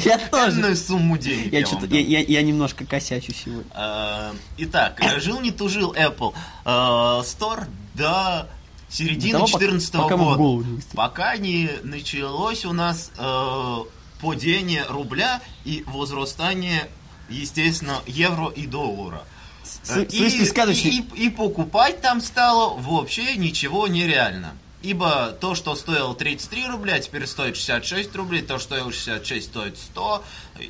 Я 0.04 0.18
тоже. 0.18 0.58
Энную 0.60 0.76
сумму 0.76 1.18
денег 1.18 1.52
Я, 1.52 1.60
я 1.60 1.66
что-то, 1.66 1.86
я, 1.86 2.00
я, 2.00 2.20
я 2.20 2.42
немножко 2.42 2.84
косячу 2.86 3.32
сегодня. 3.32 3.64
Э, 3.74 4.32
Итак, 4.58 5.00
э, 5.00 5.20
жил 5.20 5.40
не 5.40 5.50
тужил 5.50 5.92
Apple 5.94 6.34
э, 6.64 6.68
Store 6.68 7.66
до 7.94 8.48
середины 8.88 9.32
До 9.32 9.38
того, 9.38 9.46
пока- 9.46 9.58
2014 9.58 9.92
пока 9.92 10.16
мы 10.16 10.24
в 10.24 10.26
года. 10.26 10.38
голову. 10.38 10.66
Пока 10.94 11.36
не 11.36 11.70
началось 11.82 12.64
у 12.64 12.72
нас 12.72 13.10
э, 13.18 13.76
падение 14.20 14.84
рубля 14.88 15.40
и 15.64 15.82
возрастание, 15.86 16.88
естественно, 17.28 18.00
евро 18.06 18.48
и 18.48 18.66
доллара. 18.66 19.24
С- 19.64 19.90
Э, 19.90 20.06
сказочный- 20.44 20.90
и, 20.90 21.00
и- 21.22 21.26
и 21.26 21.30
покупать 21.30 22.00
там 22.00 22.20
стало 22.20 22.74
вообще 22.78 23.36
ничего 23.36 23.88
нереально. 23.88 24.52
Ибо 24.84 25.34
то, 25.40 25.54
что 25.54 25.74
стоило 25.76 26.14
33 26.14 26.66
рубля, 26.66 26.98
теперь 26.98 27.26
стоит 27.26 27.56
66 27.56 28.14
рублей, 28.16 28.42
то, 28.42 28.58
что 28.58 28.74
стоило 28.74 28.92
66, 28.92 29.46
стоит 29.46 29.78
100, 29.78 30.22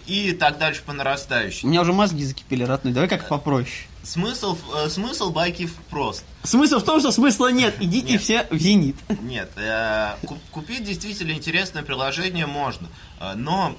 и 0.06 0.30
так 0.30 0.58
дальше 0.58 0.82
по 0.86 0.92
нарастающей. 0.92 1.66
У 1.66 1.68
меня 1.68 1.80
уже 1.82 1.92
мозги 1.92 2.24
закипели, 2.24 2.62
родной. 2.62 2.92
Давай 2.92 3.08
как 3.08 3.26
попроще. 3.28 3.88
Смысл, 4.04 4.56
э, 4.76 4.88
смысл 4.88 5.32
байки 5.32 5.68
прост. 5.90 6.24
Смысл 6.44 6.78
в 6.78 6.84
том, 6.84 7.00
что 7.00 7.10
смысла 7.10 7.50
нет. 7.50 7.74
Идите 7.80 8.12
Нет. 8.12 8.22
все 8.22 8.46
в 8.52 8.56
зенит. 8.56 8.94
Нет, 9.20 9.50
э, 9.56 10.14
ку- 10.24 10.38
купить 10.52 10.84
действительно 10.84 11.32
интересное 11.32 11.82
приложение 11.82 12.46
можно, 12.46 12.86
э, 13.18 13.32
но 13.34 13.74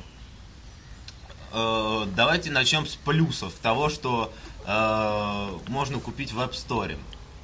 э, 1.53 2.05
давайте 2.13 2.51
начнем 2.51 2.85
с 2.85 2.95
плюсов 2.95 3.53
того, 3.61 3.87
что 3.89 4.33
э, 4.65 5.49
можно 5.69 5.99
купить 5.99 6.33
в 6.33 6.39
App 6.41 6.51
Store. 6.51 6.97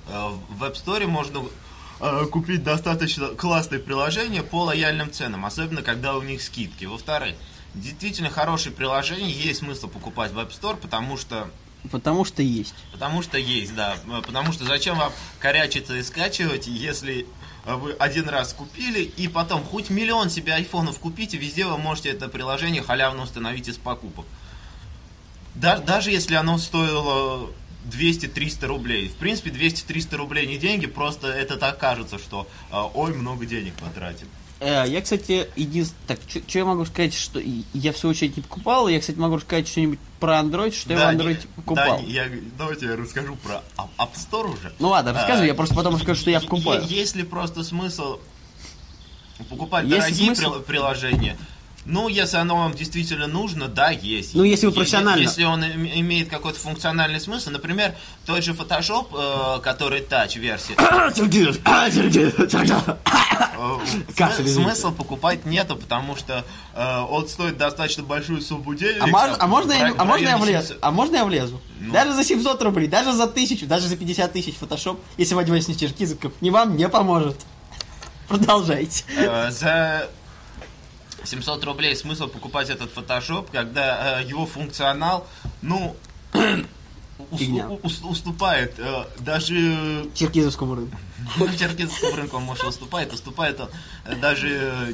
Э, 0.10 0.30
в 0.49 0.63
App 0.63 0.73
Store 0.73 1.06
можно 1.08 1.43
э, 2.02 2.26
купить 2.26 2.64
достаточно 2.64 3.28
классные 3.30 3.80
приложения 3.80 4.44
по 4.44 4.64
лояльным 4.64 5.12
ценам, 5.12 5.46
особенно 5.46 5.82
когда 5.82 6.16
у 6.16 6.22
них 6.22 6.42
скидки. 6.42 6.86
Во-вторых, 6.86 7.36
действительно 7.76 8.30
хорошие 8.30 8.74
приложения 8.74 9.32
есть 9.32 9.60
смысл 9.60 9.88
покупать 9.88 10.32
в 10.32 10.40
App 10.40 10.50
Store, 10.50 10.78
потому 10.78 11.18
что 11.18 11.50
Потому 11.92 12.26
что 12.26 12.44
есть. 12.44 12.76
Потому 12.92 13.24
что 13.24 13.40
есть, 13.40 13.74
да. 13.74 13.96
Э, 14.08 14.22
Потому 14.26 14.52
что 14.52 14.66
зачем 14.66 14.98
вам 14.98 15.12
корячиться 15.40 15.96
и 15.98 16.04
скачивать, 16.04 16.68
если 16.68 17.26
э, 17.66 17.74
вы 17.76 17.94
один 17.94 18.30
раз 18.30 18.54
купили, 18.54 19.02
и 19.02 19.28
потом 19.28 19.64
хоть 19.64 19.90
миллион 19.90 20.30
себе 20.30 20.54
айфонов 20.54 21.00
купите, 21.00 21.38
везде 21.38 21.66
вы 21.66 21.78
можете 21.78 22.10
это 22.10 22.28
приложение 22.28 22.84
халявно 22.84 23.24
установить 23.24 23.68
из 23.68 23.78
покупок. 23.78 24.26
Да- 25.56 25.80
даже 25.80 26.12
если 26.12 26.36
оно 26.36 26.58
стоило 26.60 27.50
200-300 27.89 28.67
рублей. 28.67 29.08
В 29.10 29.15
принципе, 29.15 29.50
200-300 29.50 30.15
рублей 30.17 30.46
не 30.48 30.58
деньги, 30.58 30.86
просто 30.88 31.28
это 31.28 31.58
так 31.58 31.78
кажется, 31.80 32.17
что 32.20 32.48
э, 32.72 32.76
ой, 32.94 33.13
много 33.13 33.46
денег 33.46 33.74
потратил. 33.76 34.28
Э, 34.60 34.86
Я, 34.88 35.01
кстати, 35.01 35.47
единственное... 35.55 36.05
Так, 36.08 36.20
что 36.30 36.60
я 36.60 36.66
могу 36.66 36.86
сказать, 36.86 37.16
что 37.16 37.41
я 37.74 37.91
в 37.93 37.97
свою 37.97 38.12
очередь 38.12 38.38
не 38.38 38.43
покупал. 38.43 38.88
Я, 38.88 38.99
кстати, 38.99 39.18
могу 39.18 39.39
сказать 39.39 39.68
что-нибудь 39.68 39.97
про 40.20 40.39
Android, 40.39 40.72
что 40.74 40.93
я 40.93 41.10
в 41.10 41.16
не- 41.16 41.20
Android 41.20 41.47
покупал. 41.55 41.97
да, 41.97 42.03
не- 42.03 42.12
я, 42.12 42.30
давайте 42.58 42.86
я 42.86 42.95
расскажу 42.95 43.36
про 43.38 43.64
App 43.97 44.12
Store 44.14 44.53
уже. 44.53 44.72
Ну 44.78 44.89
ладно, 44.89 45.14
рассказывай, 45.14 45.45
А, 45.45 45.47
я 45.47 45.53
просто 45.55 45.74
потом 45.74 45.95
расскажу, 45.95 46.22
что 46.22 46.30
я 46.30 46.39
покупаю. 46.41 46.84
е- 46.84 46.88
Есть 46.88 47.16
ли 47.16 47.24
просто 47.24 47.64
смысл 47.64 48.20
покупать 49.49 49.86
Есть 49.86 49.97
дорогие 49.97 50.26
смысл? 50.36 50.41
прил- 50.53 50.62
приложения? 50.62 51.38
Ну, 51.86 52.07
если 52.09 52.38
оно 52.38 52.57
вам 52.57 52.73
действительно 52.73 53.25
нужно, 53.25 53.67
да, 53.67 53.89
есть. 53.89 54.36
Ну, 54.36 54.43
если 54.43 54.67
вы 54.67 54.71
профессионально. 54.71 55.21
Если 55.23 55.43
он 55.43 55.63
им- 55.63 55.86
имеет 55.86 56.29
какой-то 56.29 56.59
функциональный 56.59 57.19
смысл, 57.19 57.49
например, 57.49 57.95
тот 58.27 58.43
же 58.43 58.51
Photoshop, 58.53 59.57
э, 59.57 59.61
который 59.61 60.01
тач-версия, 60.01 60.75
э, 63.07 64.13
Кашель, 64.15 64.36
см- 64.36 64.45
извините. 64.45 64.53
смысл 64.53 64.91
покупать 64.91 65.45
нету, 65.45 65.75
потому 65.75 66.15
что 66.15 66.45
э, 66.75 66.99
он 67.09 67.27
стоит 67.27 67.57
достаточно 67.57 68.03
большую 68.03 68.41
сумму 68.41 68.75
денег. 68.75 69.01
А, 69.01 69.07
мож- 69.07 69.36
а 69.39 69.47
можно, 69.47 69.71
я, 69.71 69.93
в 69.93 69.99
а 69.99 70.05
можно 70.05 70.27
я 70.27 70.38
влезу? 70.38 70.67
700. 70.67 70.77
А 70.82 70.91
можно 70.91 71.15
я 71.15 71.25
влезу? 71.25 71.61
Ну. 71.79 71.91
Даже 71.93 72.13
за 72.13 72.23
700 72.23 72.61
рублей, 72.61 72.88
даже 72.88 73.11
за 73.13 73.25
1000, 73.25 73.65
даже 73.65 73.88
за 73.88 73.97
50 73.97 74.32
тысяч 74.34 74.55
фотошоп, 74.55 74.99
если 75.17 75.34
вы 75.34 75.41
одеваетесь 75.41 75.67
на 75.69 75.75
черкизовков, 75.75 76.34
не 76.41 76.51
вам 76.51 76.77
не 76.77 76.88
поможет. 76.89 77.38
Продолжайте. 78.27 79.03
Э, 79.17 79.49
За 79.51 80.07
700 81.24 81.63
рублей 81.65 81.95
смысл 81.95 82.28
покупать 82.28 82.69
этот 82.69 82.91
фотошоп, 82.91 83.49
когда 83.51 84.22
э, 84.22 84.28
его 84.28 84.45
функционал, 84.45 85.28
ну, 85.61 85.95
ус- 87.84 88.01
уступает 88.03 88.74
э, 88.78 89.05
даже 89.19 90.09
Черкизовскому 90.15 90.76
рынку. 90.76 90.97
черкизовскому 91.59 92.15
рынку, 92.15 92.38
он, 92.38 92.43
может, 92.43 92.63
уступает, 92.65 93.13
уступает 93.13 93.59
он 93.59 93.69
э, 94.05 94.15
даже 94.15 94.47
э, 94.49 94.93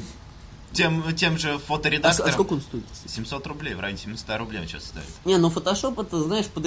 тем, 0.72 1.02
тем 1.14 1.38
же 1.38 1.54
А, 1.54 1.58
с- 1.58 1.62
фоторедакторам. 1.62 2.28
а 2.30 2.32
сколько 2.32 2.52
он 2.54 2.60
стоит? 2.60 2.84
700 3.06 3.46
рублей, 3.46 3.74
в 3.74 3.80
районе 3.80 3.98
700 3.98 4.36
рублей 4.38 4.60
он 4.60 4.66
сейчас 4.68 4.84
стоит. 4.84 5.04
Не, 5.24 5.36
ну 5.38 5.50
фотошоп 5.50 5.98
это, 5.98 6.22
знаешь, 6.22 6.46
под... 6.46 6.66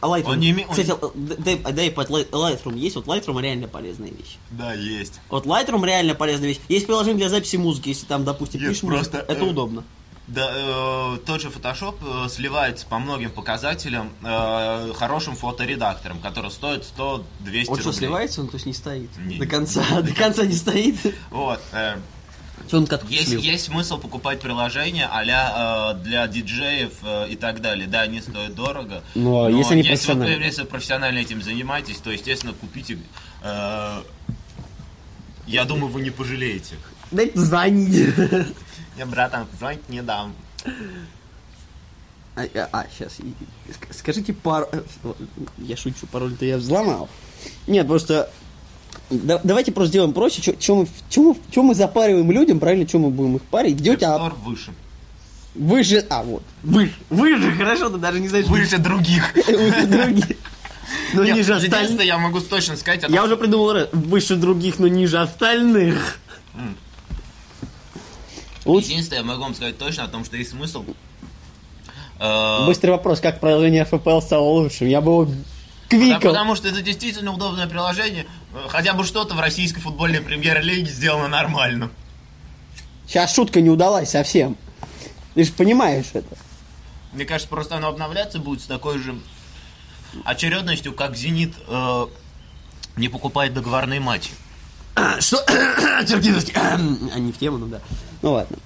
а 0.00 0.06
Lightroom. 0.06 0.30
Он 0.30 0.38
не 0.40 0.52
име- 0.52 0.66
Кстати, 0.68 0.92
дай, 1.14 1.56
дай 1.56 1.90
под 1.90 2.10
Light- 2.10 2.30
Lightroom 2.30 2.76
есть, 2.78 2.96
вот 2.96 3.06
Lightroom 3.06 3.40
реально 3.40 3.68
полезная 3.68 4.10
вещь. 4.10 4.36
Да, 4.50 4.72
есть. 4.72 5.20
Вот 5.30 5.46
Lightroom 5.46 5.84
реально 5.86 6.14
полезная 6.14 6.48
вещь. 6.48 6.60
Есть 6.68 6.86
приложение 6.86 7.18
для 7.18 7.28
записи 7.28 7.56
музыки, 7.56 7.88
если 7.90 8.06
там, 8.06 8.24
допустим, 8.24 8.60
Нет, 8.60 8.70
пишешь 8.70 8.82
музыку, 8.82 8.98
просто, 9.10 9.18
это 9.32 9.44
э, 9.44 9.48
удобно. 9.50 9.84
Да, 10.26 10.50
э, 10.52 11.18
тот 11.24 11.40
же 11.40 11.48
Photoshop 11.48 12.26
э, 12.26 12.28
сливается 12.28 12.84
по 12.86 12.98
многим 12.98 13.30
показателям 13.30 14.10
э, 14.22 14.92
хорошим 14.94 15.34
фоторедактором, 15.36 16.18
который 16.20 16.50
стоит 16.50 16.82
100-200 16.82 16.90
Вот 16.98 17.04
рублей. 17.46 17.80
что, 17.80 17.92
сливается 17.92 18.40
он, 18.42 18.48
то 18.48 18.56
есть 18.56 18.66
не 18.66 18.74
стоит? 18.74 19.08
Не. 19.18 19.38
До 19.38 19.46
конца, 19.46 20.02
до 20.02 20.12
конца 20.14 20.44
не 20.44 20.52
стоит? 20.54 20.96
Вот. 21.30 21.60
э, 21.72 21.96
Он 22.72 22.86
Есть, 23.08 23.28
слил? 23.28 23.40
есть 23.40 23.64
смысл 23.64 23.98
покупать 23.98 24.40
приложения 24.40 25.08
а 25.10 25.94
для 25.94 26.26
диджеев 26.26 26.92
э, 27.02 27.28
и 27.30 27.36
так 27.36 27.60
далее. 27.60 27.86
Да, 27.86 28.02
они 28.02 28.20
стоят 28.20 28.54
дорого. 28.54 29.02
Ну, 29.14 29.44
а 29.44 29.48
но 29.48 29.56
если 29.58 29.72
они 29.74 29.82
вы- 29.82 29.88
профессиональные? 29.88 30.44
если 30.46 30.60
вы 30.62 30.66
профессионально 30.68 31.18
этим 31.18 31.42
занимаетесь, 31.42 31.96
то, 31.98 32.10
естественно, 32.10 32.52
купите. 32.52 32.98
э, 33.42 34.02
я 35.46 35.64
думаю, 35.64 35.90
вы 35.90 36.02
не 36.02 36.10
пожалеете. 36.10 36.76
Дай 37.10 37.28
позвонить. 37.28 38.14
Я, 38.98 39.06
братан, 39.06 39.46
звонить 39.58 39.88
не 39.88 40.02
дам. 40.02 40.34
А, 42.36 42.86
сейчас, 42.96 43.16
скажите 43.90 44.32
пару... 44.32 44.68
э, 44.70 44.82
Я 45.58 45.76
шучу, 45.76 46.06
пароль-то 46.06 46.44
я 46.44 46.58
взломал. 46.58 47.08
Нет, 47.66 47.86
просто... 47.88 48.30
да- 49.10 49.40
давайте 49.42 49.72
просто 49.72 49.90
сделаем 49.90 50.12
проще. 50.12 50.42
Что 50.42 50.74
мы, 50.76 50.88
чё 51.08 51.22
мы, 51.22 51.36
чё 51.50 51.62
мы 51.62 51.74
запариваем 51.74 52.30
людям, 52.30 52.58
правильно, 52.60 52.88
что 52.88 52.98
мы 52.98 53.10
будем 53.10 53.36
их 53.36 53.42
парить? 53.42 53.76
Где 53.76 53.92
у 53.92 53.96
тебя... 53.96 54.08
App 54.16 54.20
Store 54.20 54.34
выше. 54.44 54.72
Выше... 55.54 56.06
А, 56.10 56.22
вот. 56.22 56.42
Выше. 56.62 56.94
Выше, 57.10 57.52
хорошо, 57.52 57.88
ты 57.90 57.98
даже 57.98 58.20
не 58.20 58.28
знаешь... 58.28 58.46
Выше 58.46 58.78
других. 58.78 59.34
Выше 59.46 59.86
других. 59.86 60.36
Но 61.12 61.24
Нет, 61.24 61.36
ниже 61.36 61.52
единственное, 61.52 61.82
остальных. 61.82 62.06
я 62.06 62.18
могу 62.18 62.40
точно 62.40 62.76
сказать, 62.76 63.04
Я 63.08 63.24
уже 63.24 63.36
придумал 63.36 63.88
выше 63.92 64.36
других, 64.36 64.78
но 64.78 64.88
ниже 64.88 65.18
остальных. 65.18 66.18
Единственное, 68.64 69.20
я 69.20 69.24
могу 69.24 69.42
вам 69.42 69.54
сказать 69.54 69.78
точно 69.78 70.04
о 70.04 70.08
том, 70.08 70.24
что 70.24 70.36
есть 70.36 70.50
смысл. 70.50 70.84
Быстрый 72.66 72.90
вопрос, 72.90 73.20
как 73.20 73.40
приложение 73.40 73.86
FPL 73.90 74.20
стало 74.20 74.42
лучшим? 74.42 74.88
Я 74.88 75.00
бы 75.00 75.12
его 75.12 75.28
Да, 75.90 75.96
квикал. 75.96 76.20
потому 76.20 76.54
что 76.54 76.68
это 76.68 76.82
действительно 76.82 77.32
удобное 77.32 77.66
приложение. 77.66 78.26
Хотя 78.68 78.92
бы 78.92 79.04
что-то 79.04 79.34
в 79.34 79.40
российской 79.40 79.80
футбольной 79.80 80.20
премьер-лиге 80.20 80.90
сделано 80.90 81.28
нормально. 81.28 81.90
Сейчас 83.06 83.34
шутка 83.34 83.60
не 83.60 83.70
удалась 83.70 84.10
совсем. 84.10 84.56
Ты 85.34 85.44
же 85.44 85.52
понимаешь 85.52 86.06
это. 86.12 86.36
Мне 87.12 87.24
кажется, 87.24 87.48
просто 87.48 87.76
оно 87.76 87.88
обновляться 87.88 88.38
будет 88.38 88.60
с 88.60 88.66
такой 88.66 88.98
же 88.98 89.18
очередностью, 90.24 90.92
как 90.92 91.16
«Зенит» 91.16 91.54
э, 91.66 92.06
не 92.96 93.08
покупает 93.08 93.54
договорные 93.54 94.00
матчи. 94.00 94.30
Что? 95.20 95.42
Черкизовский. 96.06 96.54
А 96.56 97.18
не 97.18 97.32
в 97.32 97.38
тему, 97.38 97.58
ну 97.58 97.66
да. 97.66 97.80
Ну 98.20 98.32
ладно. 98.32 98.58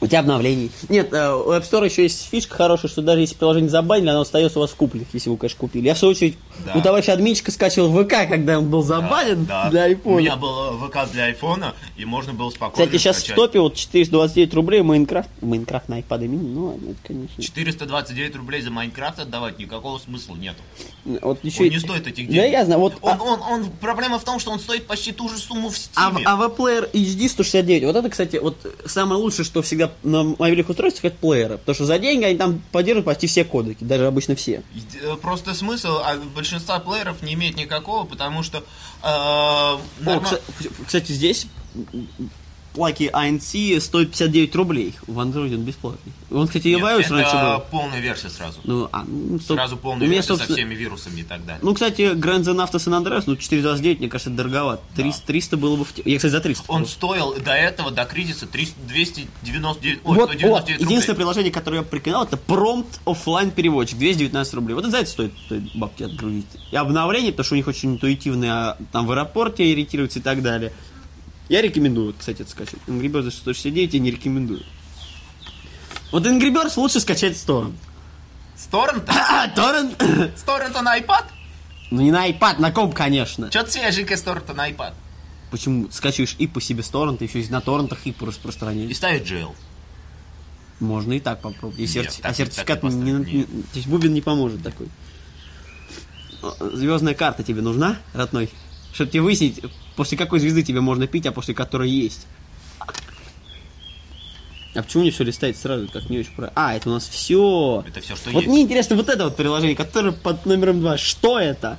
У 0.00 0.06
тебя 0.06 0.20
обновлений. 0.20 0.70
Нет, 0.88 1.12
э, 1.12 1.32
у 1.34 1.50
App 1.50 1.68
Store 1.68 1.84
еще 1.84 2.04
есть 2.04 2.28
фишка 2.30 2.54
хорошая, 2.54 2.88
что 2.88 3.02
даже 3.02 3.20
если 3.22 3.34
приложение 3.34 3.68
забанили, 3.68 4.10
оно 4.10 4.20
остается 4.20 4.60
у 4.60 4.62
вас 4.62 4.70
в 4.70 4.76
купленных, 4.76 5.08
если 5.12 5.28
вы, 5.28 5.36
конечно, 5.36 5.58
купили. 5.58 5.86
Я, 5.86 5.94
в 5.94 5.98
свою 5.98 6.12
очередь, 6.12 6.36
Да. 6.64 6.74
у 6.76 6.80
товарища 6.82 7.12
админчика 7.12 7.50
скачивал 7.50 7.90
ВК, 8.04 8.28
когда 8.28 8.58
он 8.58 8.70
был 8.70 8.82
забанен 8.84 9.44
Да. 9.44 9.68
для 9.70 9.86
У 9.86 9.90
iPhone. 9.90 10.18
меня 10.18 10.36
был 10.36 10.84
э, 10.84 10.88
ВК 10.88 11.10
для 11.12 11.24
айфона, 11.24 11.74
и 11.96 12.04
можно 12.04 12.32
было 12.32 12.50
спокойно 12.50 12.86
Кстати, 12.86 13.00
сейчас 13.02 13.16
в 13.16 13.20
скачать. 13.20 13.36
топе 13.36 13.58
вот 13.60 13.74
429 13.74 14.54
рублей 14.54 14.82
Майнкрафт. 14.82 15.28
Майнкрафт 15.40 15.88
на 15.88 15.98
iPad 15.98 16.20
mini, 16.20 16.46
ну 16.54 16.78
это, 16.90 16.94
конечно. 17.04 17.42
429 17.42 18.36
рублей 18.36 18.60
за 18.62 18.70
Майнкрафт 18.70 19.18
отдавать 19.18 19.58
никакого 19.58 19.98
смысла 19.98 20.36
нету. 20.36 20.58
Вот 21.04 21.42
еще 21.42 21.64
Он 21.64 21.70
не 21.70 21.78
стоит 21.80 22.06
этих 22.06 22.26
Да 22.28 22.34
денег. 22.34 22.52
я 22.52 22.64
знаю, 22.64 22.80
вот... 22.80 22.94
Он, 23.00 23.12
а- 23.12 23.22
он, 23.24 23.40
он- 23.40 23.70
проблема 23.80 24.20
в 24.20 24.24
том, 24.24 24.38
что 24.38 24.52
он 24.52 24.60
стоит 24.60 24.86
почти 24.86 25.10
ту 25.10 25.28
же 25.28 25.38
сумму 25.38 25.70
в 25.70 25.74
А, 25.96 26.10
Стиме. 26.10 26.22
а 26.24 26.36
VPlayer 26.36 26.88
HD 26.92 27.28
169, 27.28 27.84
вот 27.84 27.96
это, 27.96 28.08
кстати, 28.10 28.36
вот 28.36 28.56
самое 28.86 29.20
лучшее, 29.20 29.44
что 29.44 29.60
всегда 29.62 29.87
на 30.02 30.22
мобильных 30.24 30.68
устройствах, 30.68 31.06
это 31.12 31.16
плееры. 31.20 31.58
Потому 31.58 31.74
что 31.74 31.84
за 31.84 31.98
деньги 31.98 32.24
они 32.24 32.36
там 32.38 32.62
поддерживают 32.72 33.06
почти 33.06 33.26
все 33.26 33.44
кодеки, 33.44 33.84
даже 33.84 34.06
обычно 34.06 34.34
все. 34.36 34.62
Э, 35.02 35.16
Просто 35.20 35.54
смысл 35.54 35.98
от 36.04 36.22
большинства 36.24 36.78
плееров 36.78 37.22
не 37.22 37.34
имеет 37.34 37.56
никакого, 37.56 38.04
потому 38.04 38.42
что... 38.42 38.58
э, 38.58 38.62
О, 39.02 39.80
норма- 40.00 40.22
кса- 40.28 40.70
кстати, 40.86 41.12
здесь 41.12 41.46
плаки 42.78 43.10
ANC 43.12 43.80
стоит 43.80 44.10
59 44.10 44.54
рублей. 44.54 44.94
В 45.08 45.18
Android 45.18 45.52
он 45.52 45.62
бесплатный. 45.62 46.12
Он, 46.30 46.46
кстати, 46.46 46.68
и 46.68 46.76
Нет, 46.76 46.84
iOS 46.84 47.00
это 47.00 47.14
раньше 47.14 47.36
был. 47.36 47.64
полная 47.72 48.00
версия 48.00 48.28
сразу. 48.28 48.60
Ну, 48.62 48.88
а, 48.92 49.04
ну, 49.04 49.40
стоп. 49.40 49.56
Сразу 49.56 49.74
У 49.74 49.78
полная 49.78 50.02
меня, 50.06 50.12
версия 50.12 50.28
со 50.28 50.36
собственно, 50.36 50.56
всеми 50.58 50.74
вирусами 50.76 51.20
и 51.20 51.24
так 51.24 51.44
далее. 51.44 51.58
Ну, 51.62 51.74
кстати, 51.74 52.02
Grand 52.14 52.44
Theft 52.44 52.70
Auto 52.70 52.76
San 52.76 53.02
Andreas, 53.02 53.24
ну, 53.26 53.34
429, 53.34 53.98
мне 53.98 54.08
кажется, 54.08 54.30
дороговато. 54.30 54.80
300, 54.94 55.26
300 55.26 55.56
было 55.56 55.74
бы 55.74 55.84
в... 55.84 55.92
Я, 56.04 56.16
кстати, 56.18 56.30
за 56.30 56.40
300. 56.40 56.64
Он 56.68 56.86
стоил 56.86 57.34
до 57.34 57.52
этого, 57.52 57.90
до 57.90 58.04
кризиса, 58.04 58.46
300, 58.46 58.76
299, 58.86 60.00
ой, 60.04 60.16
Вот, 60.16 60.28
199 60.30 60.42
вот, 60.48 60.60
рублей. 60.70 60.76
единственное 60.86 61.16
приложение, 61.16 61.52
которое 61.52 61.78
я 61.78 61.82
прикинул, 61.82 62.22
это 62.22 62.38
Prompt 62.46 63.00
оффлайн 63.06 63.50
переводчик, 63.50 63.98
219 63.98 64.54
рублей. 64.54 64.74
Вот 64.74 64.82
это 64.84 64.90
за 64.92 64.98
это 64.98 65.10
стоит, 65.10 65.32
стоит 65.46 65.74
бабки 65.74 66.04
отгрузить. 66.04 66.46
И 66.70 66.76
обновление, 66.76 67.32
потому 67.32 67.44
что 67.44 67.54
у 67.54 67.56
них 67.56 67.66
очень 67.66 67.94
интуитивные, 67.94 68.52
а, 68.52 68.76
там 68.92 69.06
в 69.06 69.10
аэропорте 69.10 69.64
ориентируются 69.64 70.20
и 70.20 70.22
так 70.22 70.42
далее. 70.42 70.72
Я 71.48 71.62
рекомендую, 71.62 72.14
кстати, 72.18 72.42
это 72.42 72.50
скачать. 72.50 72.78
Angry 72.86 73.08
Birds 73.10 73.22
за 73.22 73.30
669 73.30 73.94
я 73.94 74.00
не 74.00 74.10
рекомендую. 74.10 74.62
Вот 76.12 76.26
Angry 76.26 76.52
Birds 76.52 76.74
лучше 76.76 77.00
скачать 77.00 77.36
с 77.36 77.42
торрент. 77.42 77.74
С 78.56 78.66
торрента? 78.66 79.12
А, 79.16 79.48
торрент? 79.48 80.00
С 80.36 80.42
торрента 80.42 80.82
на 80.82 80.98
iPad? 80.98 81.24
Ну 81.90 82.02
не 82.02 82.10
на 82.10 82.28
iPad, 82.28 82.58
на 82.60 82.70
комп, 82.70 82.94
конечно. 82.94 83.50
Что-то 83.50 83.70
свеженькое 83.70 84.16
с 84.18 84.22
торрента 84.22 84.52
на 84.52 84.68
iPad. 84.70 84.92
Почему 85.50 85.90
скачиваешь 85.90 86.36
и 86.38 86.46
по 86.46 86.60
себе 86.60 86.82
с 86.82 86.88
торрента, 86.90 87.24
еще 87.24 87.40
и 87.40 87.48
на 87.48 87.60
торрентах 87.62 88.00
и 88.06 88.10
И 88.10 88.14
распространяешь? 88.20 88.94
ставить 88.96 89.24
джейл. 89.26 89.54
Можно 90.80 91.14
и 91.14 91.20
так 91.20 91.40
попробовать. 91.40 91.78
И 91.78 91.82
Нет, 91.82 91.90
серти- 91.90 92.20
так- 92.20 92.30
а 92.32 92.34
сертификат 92.34 92.82
так 92.82 92.92
не 92.92 93.12
не- 93.12 93.44
то 93.44 93.50
есть 93.74 93.88
бубен 93.88 94.12
не 94.12 94.20
поможет 94.20 94.62
такой. 94.62 94.88
Звездная 96.74 97.14
карта 97.14 97.42
тебе 97.42 97.62
нужна, 97.62 97.96
родной? 98.12 98.50
Чтобы 98.92 99.10
тебе 99.10 99.22
выяснить, 99.22 99.60
после 99.96 100.16
какой 100.18 100.40
звезды 100.40 100.62
тебе 100.62 100.80
можно 100.80 101.06
пить, 101.06 101.26
а 101.26 101.32
после 101.32 101.54
которой 101.54 101.90
есть. 101.90 102.26
А 104.74 104.82
почему 104.82 105.02
мне 105.02 105.10
все 105.10 105.24
листает 105.24 105.56
сразу, 105.56 105.88
как 105.88 106.08
не 106.10 106.18
очень 106.18 106.30
правильно? 106.32 106.52
А, 106.54 106.74
это 106.74 106.88
у 106.88 106.92
нас 106.92 107.08
все. 107.08 107.84
Это 107.88 108.00
все, 108.00 108.14
что 108.16 108.30
Вот 108.30 108.40
есть. 108.42 108.48
мне 108.52 108.62
интересно 108.62 108.96
вот 108.96 109.08
это 109.08 109.24
вот 109.24 109.36
приложение, 109.36 109.74
которое 109.74 110.12
под 110.12 110.46
номером 110.46 110.80
2. 110.80 110.98
Что 110.98 111.38
это? 111.40 111.78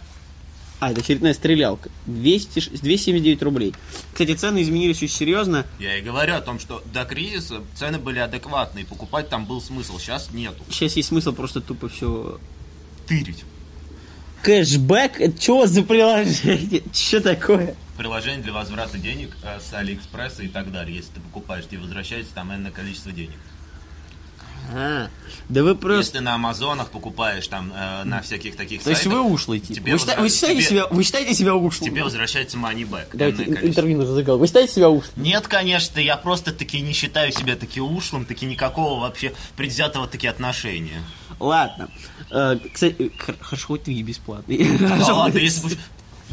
А, 0.82 0.92
это 0.92 1.02
очередная 1.02 1.34
стрелялка. 1.34 1.90
200, 2.08 2.60
ш- 2.60 2.72
279 2.72 3.42
рублей. 3.44 3.74
Кстати, 4.12 4.34
цены 4.34 4.62
изменились 4.64 4.98
очень 4.98 5.10
серьезно. 5.14 5.66
Я 5.78 5.98
и 5.98 6.02
говорю 6.02 6.36
о 6.36 6.42
том, 6.42 6.58
что 6.60 6.82
до 6.94 7.06
кризиса 7.06 7.62
цены 7.76 8.00
были 8.00 8.20
адекватные, 8.20 8.86
покупать 8.86 9.30
там 9.30 9.46
был 9.46 9.62
смысл, 9.62 10.00
сейчас 10.00 10.32
нету. 10.32 10.64
Сейчас 10.70 10.96
есть 10.96 11.10
смысл 11.10 11.34
просто 11.34 11.62
тупо 11.62 11.90
все 11.90 12.40
Тырить. 13.08 13.44
Кэшбэк? 14.42 15.40
Что 15.40 15.66
за 15.66 15.84
приложение? 15.84 16.84
Что 16.94 17.22
такое? 17.22 17.76
Приложение 17.98 18.42
для 18.42 18.54
возврата 18.54 18.98
денег 18.98 19.36
э, 19.44 19.60
с 19.60 19.74
Алиэкспресса 19.74 20.44
и 20.44 20.48
так 20.48 20.72
далее. 20.72 20.96
Если 20.96 21.14
ты 21.14 21.20
покупаешь, 21.20 21.66
тебе 21.68 21.80
возвращается 21.80 22.34
там 22.34 22.54
энное 22.54 22.72
количество 22.72 23.12
денег. 23.12 23.38
Да 25.50 25.64
вы 25.64 25.74
просто... 25.76 25.98
Если 26.00 26.12
ты 26.14 26.22
на 26.22 26.36
Амазонах 26.36 26.90
покупаешь 26.90 27.48
там 27.48 27.74
э, 27.76 28.04
на 28.04 28.22
всяких 28.22 28.56
таких 28.56 28.84
То 28.84 28.92
есть 28.92 29.06
вы 29.06 29.14
сайтах, 29.14 29.32
ушлый 29.32 29.60
тип. 29.60 29.84
Вы, 29.84 29.90
счита- 29.92 30.16
возра- 30.16 30.22
вы 30.22 30.30
считаете 30.30 30.62
тебе- 30.62 30.70
себя, 30.70 30.88
вы 30.88 31.04
считаете 31.04 31.34
себя 31.34 31.56
ушлым? 31.56 31.90
тебе 31.90 32.04
возвращается 32.04 32.58
money 32.58 32.88
Давайте 33.14 33.44
интервью 33.46 33.98
нужно 33.98 34.14
заголовок. 34.14 34.42
Вы 34.42 34.48
считаете 34.48 34.74
себя 34.74 34.90
ушлым? 34.90 35.24
Нет, 35.24 35.48
конечно, 35.48 36.00
я 36.00 36.18
просто 36.18 36.52
таки 36.54 36.80
не 36.82 36.94
считаю 36.94 37.32
себя 37.32 37.56
таки 37.56 37.82
ушлым, 37.82 38.26
таки 38.26 38.46
никакого 38.46 39.00
вообще 39.02 39.34
предвзятого 39.56 40.08
таки 40.08 40.28
отношения. 40.28 41.02
Ладно. 41.40 41.90
Э, 42.30 42.58
кстати, 42.72 43.12
хор- 43.18 43.36
хорошо, 43.40 43.68
хоть 43.68 43.84
ты 43.84 43.94
бесплатный. 44.04 44.78
Да 44.80 45.14
ладно, 45.14 45.40
если 45.40 45.78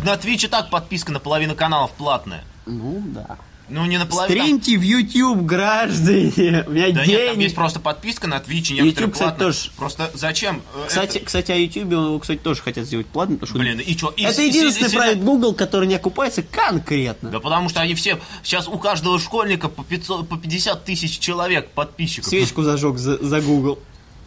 На 0.05 0.13
и 0.45 0.49
так 0.49 0.69
подписка 0.69 1.11
на 1.11 1.21
половину 1.21 1.55
каналов 1.55 1.93
платная. 1.93 2.45
Ну, 2.67 3.03
да. 3.07 3.39
Ну, 3.69 3.85
не 3.85 3.99
на 3.99 4.07
половину. 4.07 4.41
Стримьте 4.45 4.79
в 4.79 4.83
YouTube, 4.83 5.41
граждане. 5.43 6.31
У 6.69 6.71
меня 6.71 6.93
Да 6.93 7.05
денег. 7.05 7.07
нет, 7.09 7.27
там 7.31 7.39
есть 7.41 7.55
просто 7.57 7.81
подписка 7.81 8.29
на 8.29 8.37
Twitch, 8.37 8.71
и 8.71 8.75
некоторые 8.75 8.87
YouTube, 8.91 9.13
кстати, 9.15 9.29
платные. 9.31 9.47
тоже. 9.53 9.71
Просто 9.77 10.11
зачем? 10.15 10.63
э, 10.77 10.85
Кстати, 10.87 11.17
это- 11.19 11.27
кстати, 11.27 11.51
о 11.51 11.57
YouTube, 11.57 11.91
его, 11.91 12.19
кстати, 12.21 12.39
тоже 12.39 12.63
хотят 12.63 12.87
сделать 12.87 13.07
платным, 13.07 13.39
потому 13.39 13.49
что... 13.51 13.59
Блин, 13.59 13.81
и 13.81 13.97
что? 13.97 14.15
это 14.17 14.43
единственный 14.43 14.91
проект 14.91 15.21
Google, 15.21 15.53
который 15.53 15.89
не 15.89 15.97
окупается 15.97 16.43
конкретно. 16.45 17.31
Да 17.31 17.41
потому 17.41 17.69
что 17.69 17.81
они 17.81 17.95
все... 17.97 18.21
Сейчас 18.45 18.69
у 18.69 18.79
каждого 18.79 19.19
школьника 19.19 19.69
по, 19.69 19.83
500, 19.83 20.29
по 20.29 20.37
50 20.37 20.85
тысяч 20.85 21.19
человек 21.19 21.71
подписчиков. 21.71 22.29
Свечку 22.29 22.63
зажег 22.63 22.99
за, 22.99 23.19
за 23.19 23.41
Google. 23.41 23.81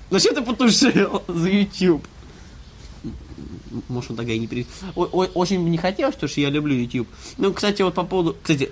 Зачем 0.09 0.35
ты 0.35 0.41
потушил 0.41 1.23
за 1.29 1.47
YouTube? 1.49 2.05
Может, 3.87 4.11
он 4.11 4.17
тогда 4.17 4.33
и 4.33 4.39
не 4.39 4.47
при... 4.47 4.65
Очень 4.95 5.63
бы 5.63 5.69
не 5.69 5.77
хотелось, 5.77 6.15
потому 6.15 6.29
что 6.29 6.41
я 6.41 6.49
люблю 6.49 6.75
YouTube. 6.75 7.07
Ну, 7.37 7.53
кстати, 7.53 7.81
вот 7.83 7.93
по 7.93 8.03
поводу... 8.03 8.35
Кстати, 8.41 8.69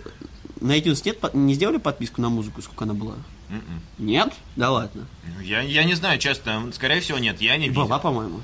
на 0.62 0.78
iTunes 0.78 1.02
нет, 1.06 1.34
не 1.34 1.54
сделали 1.54 1.78
подписку 1.78 2.22
на 2.22 2.30
музыку, 2.30 2.62
сколько 2.62 2.86
она 2.86 2.94
была? 2.94 3.16
М-м. 3.50 3.82
Нет? 3.98 4.34
Да 4.56 4.72
ладно. 4.72 5.06
Я, 5.42 5.62
я 5.62 5.84
не 5.84 5.94
знаю, 5.96 6.20
честно. 6.20 6.70
Скорее 6.74 7.00
всего, 7.02 7.18
нет. 7.18 7.42
Я 7.42 7.58
не 7.58 7.70
видел. 7.70 7.86
Была, 7.86 8.00
по-моему. 8.00 8.42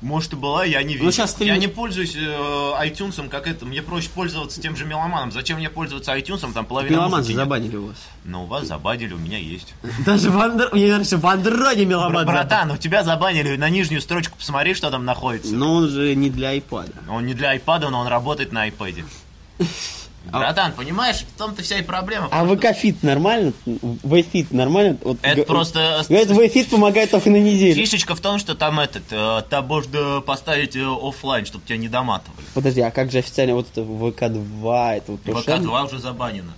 Может 0.00 0.32
и 0.32 0.36
была, 0.36 0.64
я 0.64 0.82
не 0.82 0.94
видел. 0.94 1.12
щас 1.12 1.30
стрим- 1.32 1.46
Я 1.46 1.56
не 1.58 1.68
пользуюсь 1.68 2.16
э, 2.16 2.20
iTunes 2.20 3.28
как 3.28 3.46
это. 3.46 3.64
Мне 3.64 3.82
проще 3.82 4.10
пользоваться 4.10 4.60
тем 4.60 4.74
же 4.74 4.84
меломаном. 4.84 5.30
Зачем 5.30 5.58
мне 5.58 5.70
пользоваться 5.70 6.10
iTunes? 6.18 6.40
Там 6.52 6.66
половина 6.66 6.94
Меломан 6.96 7.22
же 7.24 7.34
забанили 7.34 7.76
у 7.76 7.86
вас. 7.86 7.96
Но 8.24 8.42
у 8.42 8.46
вас 8.46 8.66
забанили, 8.66 9.14
у 9.14 9.18
меня 9.18 9.38
есть. 9.38 9.74
Даже 10.04 10.32
в, 10.32 10.38
андро... 10.38 10.70
Мне 10.72 10.90
раньше 10.90 11.18
в 11.18 11.26
андроиде 11.26 11.86
меломан 11.86 12.26
Братан, 12.26 12.72
у 12.72 12.76
тебя 12.76 13.04
забанили 13.04 13.56
на 13.56 13.70
нижнюю 13.70 14.00
строчку, 14.00 14.36
посмотри, 14.36 14.74
что 14.74 14.90
там 14.90 15.04
находится. 15.04 15.54
Но 15.54 15.72
он 15.74 15.88
же 15.88 16.16
не 16.16 16.30
для 16.30 16.56
iPad. 16.58 16.92
Он 17.08 17.24
не 17.24 17.34
для 17.34 17.54
iPad, 17.56 17.88
но 17.90 18.00
он 18.00 18.08
работает 18.08 18.50
на 18.50 18.68
iPad. 18.68 19.04
Братан, 20.30 20.72
понимаешь, 20.72 21.24
в 21.34 21.38
том-то 21.38 21.62
вся 21.62 21.78
и 21.78 21.82
проблема. 21.82 22.28
А 22.30 22.44
ВК-фит 22.44 23.02
нормально? 23.02 23.52
ВФит 24.04 24.50
нормально? 24.52 24.96
Вот 25.02 25.18
Это 25.22 25.36
г- 25.36 25.44
просто- 25.44 26.04
Говорят, 26.08 26.28
ВФит 26.30 26.68
помогает 26.68 27.10
только 27.10 27.28
на 27.30 27.36
неделю. 27.36 27.74
Фишечка 27.74 28.14
в 28.14 28.20
том, 28.20 28.38
что 28.38 28.54
там 28.54 28.80
этот, 28.80 29.02
э, 29.10 29.42
там 29.50 29.66
можно 29.66 30.20
поставить 30.20 30.76
э, 30.76 30.80
оффлайн, 30.84 31.44
чтобы 31.44 31.64
тебя 31.66 31.76
не 31.78 31.88
доматывали. 31.88 32.44
Подожди, 32.54 32.80
а 32.80 32.90
как 32.90 33.10
же 33.10 33.18
официально 33.18 33.54
вот 33.54 33.66
это 33.72 33.82
ВК-2? 33.82 34.96
Это 34.96 35.12
вот 35.12 35.22
то 35.22 35.36
же 35.36 35.42
самое? 35.44 35.62
ВК-2 35.68 35.86
уже 35.86 35.98
забанено. 35.98 36.52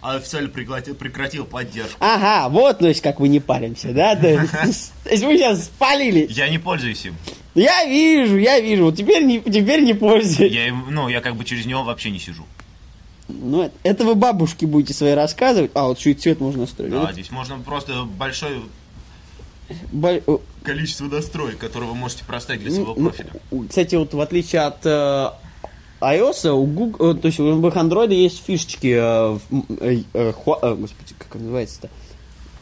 А 0.00 0.14
официально 0.16 0.48
прекратил, 0.48 0.94
прекратил 0.94 1.44
поддержку. 1.44 1.96
Ага, 1.98 2.48
вот, 2.48 2.78
то 2.78 2.86
есть, 2.86 3.00
как 3.00 3.18
вы 3.18 3.26
не 3.28 3.40
паримся, 3.40 3.92
да? 3.92 4.14
То 4.20 4.28
есть 4.28 4.92
вы 5.24 5.36
сейчас 5.36 5.64
спалили. 5.64 6.26
Я 6.30 6.48
не 6.48 6.58
пользуюсь 6.58 7.04
им. 7.06 7.16
Я 7.56 7.84
вижу, 7.84 8.36
я 8.36 8.60
вижу. 8.60 8.92
Теперь 8.92 9.24
не, 9.24 9.40
теперь 9.40 9.82
не 9.82 9.94
пользуюсь. 9.94 10.52
Я, 10.52 10.68
им- 10.68 10.86
ну, 10.90 11.08
я 11.08 11.20
как 11.20 11.34
бы 11.36 11.44
через 11.44 11.66
него 11.66 11.82
вообще 11.82 12.10
не 12.10 12.18
сижу. 12.20 12.44
Ну, 13.28 13.70
это- 13.82 14.04
вы 14.04 14.14
бабушке 14.14 14.66
будете 14.66 14.92
свои 14.94 15.12
рассказывать. 15.12 15.70
А, 15.74 15.84
вот 15.84 15.98
еще 15.98 16.10
и 16.10 16.14
цвет 16.14 16.40
можно 16.40 16.62
настроить. 16.62 16.90
Да, 16.92 17.00
Вот 17.00 17.12
здесь 17.12 17.30
можно 17.30 17.58
просто 17.58 18.04
большое 18.04 18.60
бо- 19.92 20.40
количество 20.62 21.06
настроек, 21.06 21.58
которые 21.58 21.90
вы 21.90 21.96
можете 21.96 22.24
проставить 22.24 22.60
для 22.62 22.70
своего 22.70 22.94
ну, 22.96 23.10
профиля. 23.10 23.30
Кстати, 23.68 23.94
вот 23.94 24.12
в 24.12 24.20
отличие 24.20 24.62
от 24.62 24.84
э, 24.84 25.30
iOS, 26.00 26.48
у 26.50 26.64
Google, 26.66 27.12
э, 27.12 27.14
то 27.14 27.26
есть 27.28 27.40
у 27.40 27.48
любых 27.48 27.74
Android 27.76 28.12
есть 28.12 28.44
фишечки, 28.44 28.94
э, 28.94 29.38
э, 29.80 30.02
э, 30.12 30.32
э, 30.32 30.32
господи, 30.74 31.14
как 31.18 31.34
называется-то? 31.36 31.88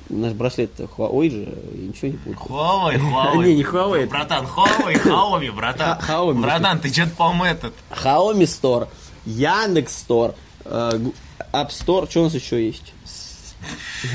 Наш 0.08 0.32
браслет 0.34 0.78
Huawei 0.78 1.30
же, 1.30 1.58
я 1.74 1.88
ничего 1.88 2.08
не 2.08 2.18
помню. 2.18 2.38
Huawei, 2.38 3.00
Huawei. 3.36 3.46
Не, 3.46 3.54
не 3.56 3.62
Huawei. 3.64 4.06
Братан, 4.06 4.46
Huawei, 4.46 4.94
Xiaomi, 5.02 5.50
братан. 5.52 5.98
Xiaomi. 5.98 6.40
Братан, 6.40 6.78
ты 6.80 6.92
что-то, 6.92 7.10
по-моему, 7.16 7.44
этот... 7.44 7.72
Xiaomi 7.90 8.42
Store, 8.44 8.88
Яндекс 9.24 10.04
Store, 10.06 10.34
App 10.64 11.68
Store, 11.70 12.08
что 12.10 12.20
у 12.20 12.24
нас 12.24 12.34
еще 12.34 12.64
есть? 12.66 12.92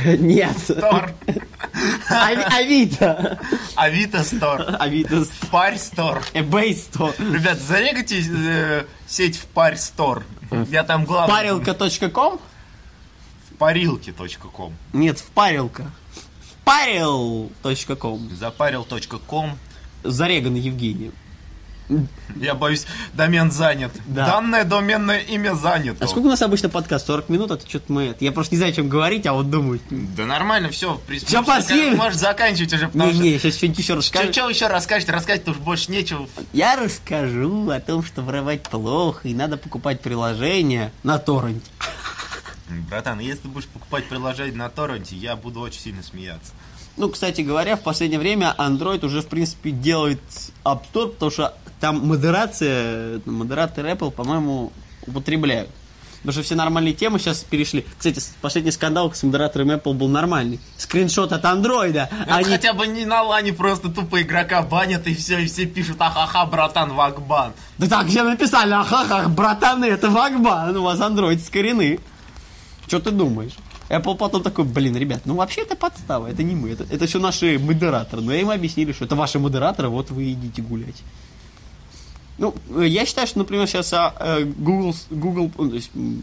Нет. 0.06 0.58
Стор. 0.58 1.12
Ави- 2.10 2.44
Авито. 2.44 3.40
Авито 3.76 4.24
Стор. 4.24 4.66
Авито. 4.80 5.26
Парь 5.52 5.78
Стор. 5.78 6.22
eBay 6.34 6.72
Store. 6.72 7.14
Ребят, 7.34 7.58
зарегайте 7.60 8.22
э, 8.28 8.84
сеть 9.08 9.38
в 9.38 9.46
Парь 9.48 9.78
Стор. 9.78 10.24
Я 10.70 10.84
там 10.84 11.06
главный. 11.06 11.34
Парилка.ком? 11.34 12.40
В 13.50 13.56
парилке.ком. 13.56 14.74
Нет, 14.94 15.20
в 15.20 15.26
парилка. 15.32 15.92
Парил.ком. 16.66 18.30
Запарил.ком. 18.36 19.58
Зареган 20.04 20.56
Евгений. 20.56 21.12
Я 22.36 22.54
боюсь, 22.54 22.86
домен 23.14 23.52
занят. 23.52 23.92
Да. 24.06 24.26
Данное 24.28 24.64
доменное 24.66 25.20
имя 25.20 25.54
занято. 25.56 26.04
А 26.04 26.08
сколько 26.08 26.26
у 26.26 26.30
нас 26.30 26.42
обычно 26.42 26.68
подкаст? 26.70 27.08
40 27.08 27.30
минут? 27.30 27.52
Это 27.52 27.68
что-то 27.68 27.92
мы... 27.94 28.08
это- 28.08 28.26
Я 28.26 28.32
просто 28.34 28.56
не 28.56 28.58
знаю, 28.58 28.74
о 28.74 28.76
чем 28.76 28.90
говорить, 28.90 29.26
а 29.26 29.34
вот 29.34 29.50
думаю. 29.50 29.80
Да 29.90 30.26
нормально, 30.26 30.70
все, 30.70 30.96
в 30.96 31.02
принципе. 31.02 31.30
Всё, 31.30 31.44
спасибо. 31.44 31.96
Можешь 31.96 32.20
заканчивать 32.20 32.74
уже, 32.74 32.88
потому 32.88 33.12
что... 33.14 33.22
Не-не, 33.24 33.40
сейчас 33.40 33.56
что-нибудь 33.56 33.80
еще 33.80 33.94
расскажу. 33.94 34.34
что 34.34 34.50
еще 34.50 34.68
расскажете? 34.68 35.12
Рассказать-то 35.14 35.52
уж 35.52 35.58
больше 35.58 35.92
нечего. 35.92 36.28
Я 36.54 36.76
расскажу 36.76 37.70
о 37.70 37.80
том, 37.80 38.04
что 38.04 38.22
воровать 38.22 38.64
плохо, 38.64 39.28
и 39.28 39.34
надо 39.34 39.56
покупать 39.58 40.02
приложение 40.02 40.92
на 41.04 41.18
торренте. 41.20 41.66
Братан, 42.90 43.20
если 43.20 43.44
ты 43.44 43.48
будешь 43.48 43.68
покупать 43.68 44.06
приложение 44.10 44.56
на 44.56 44.70
торренте, 44.70 45.16
я 45.16 45.36
буду 45.38 45.62
очень 45.62 45.80
сильно 45.80 46.04
смеяться. 46.04 46.52
Ну, 46.98 47.10
кстати 47.10 47.42
говоря, 47.42 47.76
в 47.78 47.82
последнее 47.82 48.20
время 48.20 48.54
Android 48.58 49.06
уже, 49.06 49.22
в 49.22 49.28
принципе, 49.28 49.72
делает 49.72 50.20
App 50.66 50.82
Store, 50.92 51.10
потому 51.10 51.32
что 51.32 51.54
там 51.80 52.06
модерация, 52.06 53.22
модераторы 53.26 53.92
Apple, 53.92 54.12
по-моему, 54.12 54.72
употребляют. 55.06 55.70
Потому 56.28 56.34
что 56.34 56.42
все 56.42 56.56
нормальные 56.56 56.94
темы 56.94 57.20
сейчас 57.20 57.44
перешли. 57.44 57.86
Кстати, 57.98 58.20
последний 58.42 58.72
скандал 58.72 59.14
с 59.14 59.22
модераторами 59.24 59.76
Apple 59.76 59.94
был 59.94 60.08
нормальный. 60.08 60.60
Скриншот 60.78 61.32
от 61.32 61.46
андроида. 61.46 62.10
Это 62.24 62.36
Они... 62.36 62.46
хотя 62.46 62.74
бы 62.74 62.88
не 62.88 63.06
на 63.06 63.22
лане 63.22 63.54
просто 63.54 63.90
тупо 63.90 64.22
игрока 64.22 64.64
банят 64.64 65.08
и 65.08 65.14
все, 65.14 65.40
и 65.40 65.46
все 65.46 65.66
пишут, 65.66 65.98
ахаха, 66.00 66.46
братан, 66.46 66.94
вакбан. 66.94 67.54
Да 67.78 67.88
так, 67.88 68.08
все 68.08 68.24
написали, 68.24 68.74
ахахах, 68.74 69.30
братаны, 69.30 69.86
это 69.86 70.10
Вагбан, 70.10 70.76
у 70.76 70.84
вас 70.84 71.00
андроид 71.00 71.46
с 71.46 71.50
корены. 71.50 72.00
Что 72.88 73.00
ты 73.00 73.12
думаешь? 73.12 73.54
Apple 73.90 74.18
потом 74.18 74.44
такой, 74.44 74.66
блин, 74.66 74.98
ребят, 74.98 75.22
ну 75.26 75.36
вообще 75.36 75.62
это 75.62 75.76
подстава, 75.76 76.28
это 76.28 76.44
не 76.44 76.56
мы, 76.56 76.72
это, 76.72 76.86
это 76.90 77.06
все 77.06 77.20
наши 77.20 77.58
модераторы. 77.58 78.22
Но 78.22 78.34
им 78.34 78.50
объяснили, 78.50 78.92
что 78.92 79.06
это 79.06 79.16
ваши 79.16 79.40
модераторы, 79.40 79.88
вот 79.88 80.10
вы 80.12 80.34
идите 80.34 80.62
гулять. 80.62 81.04
Ну, 82.38 82.54
э, 82.76 82.86
я 82.88 83.06
считаю, 83.06 83.28
что, 83.28 83.40
например, 83.40 83.68
сейчас 83.68 83.92
а, 83.94 84.14
э, 84.20 84.44
Google, 84.44 84.96
Google, 85.10 85.52
ну, 85.58 85.80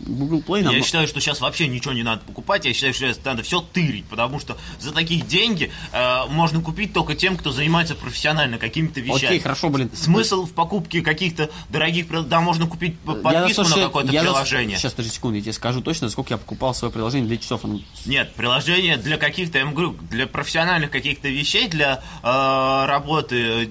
Google 0.06 0.42
Play 0.46 0.62
нам... 0.62 0.74
Я 0.74 0.82
считаю, 0.82 1.08
что 1.08 1.20
сейчас 1.20 1.40
вообще 1.40 1.66
ничего 1.66 1.92
не 1.92 2.04
надо 2.04 2.22
покупать, 2.24 2.64
я 2.64 2.72
считаю, 2.72 2.94
что 2.94 3.06
сейчас 3.06 3.24
надо 3.24 3.42
все 3.42 3.60
тырить, 3.60 4.04
потому 4.06 4.38
что 4.38 4.56
за 4.78 4.92
такие 4.92 5.22
деньги 5.22 5.72
э, 5.92 6.26
можно 6.28 6.60
купить 6.60 6.92
только 6.92 7.16
тем, 7.16 7.36
кто 7.36 7.50
занимается 7.50 7.96
профессионально 7.96 8.58
какими-то 8.58 9.00
вещами. 9.00 9.26
Окей, 9.26 9.40
хорошо, 9.40 9.70
блин. 9.70 9.90
Смысл 9.92 10.46
в 10.46 10.52
покупке 10.52 11.02
каких-то 11.02 11.50
дорогих, 11.68 12.06
да, 12.28 12.40
можно 12.40 12.66
купить 12.66 12.94
Я, 13.06 13.14
подписку 13.14 13.64
слушай, 13.64 13.80
на 13.80 13.86
какое-то 13.86 14.12
я 14.12 14.20
за- 14.22 14.26
приложение. 14.28 14.76
Сейчас, 14.76 14.92
подожди 14.92 15.14
секунду, 15.14 15.36
я 15.36 15.42
тебе 15.42 15.52
скажу 15.52 15.80
точно, 15.80 16.08
сколько 16.10 16.34
я 16.34 16.38
покупал 16.38 16.74
свое 16.74 16.92
приложение 16.92 17.26
для 17.26 17.38
часов. 17.38 17.62
Нет, 18.06 18.32
приложение 18.34 18.96
для 18.98 19.16
каких-то, 19.16 19.58
я 19.58 19.64
вам 19.64 19.74
говорю, 19.74 19.96
для 20.10 20.28
профессиональных 20.28 20.90
каких-то 20.90 21.28
вещей, 21.28 21.68
для 21.68 22.02
э, 22.22 22.86
работы, 22.86 23.70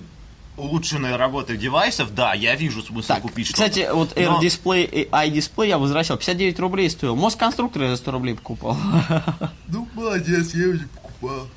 улучшенной 0.58 1.16
работы 1.16 1.58
девайсов, 1.58 2.14
да, 2.14 2.34
я 2.34 2.56
вижу 2.56 2.82
смысл 2.84 3.08
Так, 3.08 3.22
купить 3.24 3.48
что-то. 3.48 3.64
кстати, 3.64 3.90
вот 3.92 4.16
Air 4.18 4.30
Но- 4.32 4.42
Display 4.42 4.84
и 4.86 5.10
iDisplay 5.10 5.68
я 5.70 5.78
возвращал. 5.78 6.18
59 6.18 6.60
рублей 6.60 6.90
стоил. 6.90 7.16
Москонструктор 7.16 7.84
я 7.84 7.90
за 7.90 7.98
100 7.98 8.12
рублей 8.12 8.36
покупал. 8.36 8.78
Ну, 9.68 9.88
молодец, 9.96 10.54
я 10.54 10.68
уже 10.70 10.88
покупал. 10.88 11.48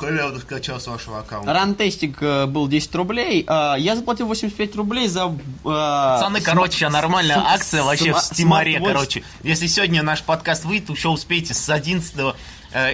Халявно 0.00 0.38
скачал 0.40 0.78
с 0.78 0.86
вашего 0.86 1.20
аккаунта. 1.20 1.50
Рантестик 1.54 2.18
э, 2.20 2.44
был 2.44 2.68
10 2.68 2.94
рублей. 2.94 3.42
а 3.48 3.76
Я 3.76 3.96
заплатил 3.96 4.26
85 4.26 4.76
рублей 4.76 5.08
за... 5.08 5.20
э, 5.30 5.38
Пацаны, 5.64 6.40
см- 6.40 6.44
короче, 6.44 6.88
нормальная 6.90 7.38
акция 7.38 7.82
вообще 7.82 8.12
в 8.12 8.18
Стимаре, 8.20 8.78
короче. 8.78 9.22
Если 9.42 9.66
сегодня 9.68 10.02
наш 10.02 10.22
подкаст 10.22 10.66
выйдет, 10.66 10.90
еще 10.90 11.08
успеете 11.08 11.54
с 11.54 11.70
11 11.70 12.12
э, 12.18 12.32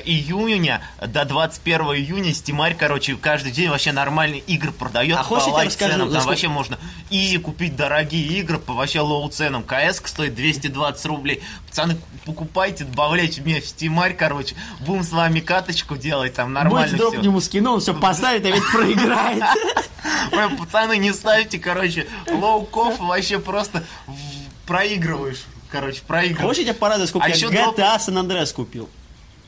июня 0.05 0.83
до 1.01 1.25
21 1.25 1.81
июня 1.95 2.35
Стимарь, 2.35 2.75
короче, 2.77 3.17
каждый 3.17 3.53
день 3.53 3.69
вообще 3.69 3.93
нормальные 3.93 4.41
игры 4.41 4.73
продает 4.73 5.17
А 5.17 5.23
по 5.23 5.25
хочешь, 5.25 5.47
я 5.47 5.53
тебе 5.53 5.65
расскажу, 5.67 5.93
ценам. 5.93 6.13
Там 6.13 6.25
вообще 6.27 6.49
можно 6.49 6.79
easy 7.11 7.39
купить 7.39 7.77
дорогие 7.77 8.25
игры 8.41 8.59
по 8.59 8.73
вообще 8.73 9.01
low 9.01 9.29
ценам. 9.29 9.63
CS 9.63 10.03
стоит 10.05 10.35
220 10.35 11.07
рублей. 11.07 11.43
Пацаны, 11.69 11.97
покупайте, 12.25 12.85
добавляйте 12.85 13.41
мне 13.43 13.61
в 13.61 13.67
Стимарь, 13.67 14.15
короче. 14.15 14.57
Будем 14.81 15.03
с 15.03 15.13
вами 15.13 15.41
каточку 15.41 15.97
делать, 15.97 16.35
там 16.35 16.53
нормально 16.53 16.91
Будь 16.91 16.99
дроп 16.99 17.23
ему 17.23 17.41
скину, 17.41 17.75
он 17.75 17.81
все 17.81 17.95
поставит, 17.95 18.45
а 18.47 18.51
ведь 18.51 18.71
проиграет. 18.73 19.43
Пацаны, 20.59 20.99
не 20.99 21.13
ставьте, 21.13 21.59
короче, 21.59 22.07
low 22.27 22.58
коф, 22.58 22.99
вообще 22.99 23.39
просто 23.39 23.85
проигрываешь. 24.67 25.45
Короче, 25.71 26.01
проигрываешь. 26.07 26.47
Хочешь, 26.47 26.65
я 26.65 26.73
тебе 26.73 26.81
порадую, 26.81 27.09
сколько 27.09 27.27
А 27.27 27.31
я 27.31 27.37
GTA 27.37 27.75
дроп- 27.75 27.79
San 27.99 28.15
Andreas 28.15 28.55
купил? 28.55 28.89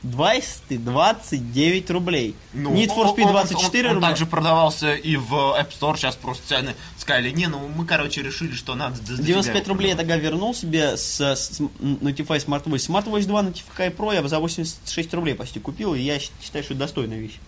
229 0.03 1.89
рублей. 1.91 2.35
Ну, 2.53 2.73
Need 2.73 2.87
for 2.89 3.05
он- 3.05 3.15
Speed 3.15 3.25
он- 3.25 3.31
24 3.31 3.83
он, 3.89 3.91
он 3.91 3.95
рубля. 3.97 4.09
также 4.09 4.25
продавался 4.25 4.93
и 4.95 5.15
в 5.15 5.33
App 5.33 5.69
Store, 5.79 5.95
сейчас 5.95 6.15
просто 6.15 6.47
цены 6.47 6.75
сказали, 6.97 7.31
не, 7.31 7.47
ну 7.47 7.67
мы, 7.67 7.85
короче, 7.85 8.21
решили, 8.21 8.53
что 8.53 8.75
надо... 8.75 8.99
до- 9.01 9.17
до 9.17 9.23
95 9.23 9.63
тебя 9.63 9.69
рублей 9.73 9.89
я 9.89 9.95
продавать». 9.95 10.17
тогда 10.19 10.29
вернул 10.29 10.53
себе 10.55 10.97
с, 10.97 11.19
с 11.21 11.59
Notify 11.79 12.43
Smart 12.45 12.63
Voice. 12.63 12.87
Smart 12.89 13.05
Voice 13.05 13.25
2 13.25 13.41
Notify 13.43 13.95
Pro 13.95 14.13
я 14.13 14.27
за 14.27 14.39
86 14.39 15.13
рублей 15.13 15.35
почти 15.35 15.59
купил, 15.59 15.93
и 15.93 16.01
я 16.01 16.19
считаю, 16.19 16.63
что 16.63 16.73
это 16.73 16.79
достойная 16.79 17.19
вещь. 17.19 17.39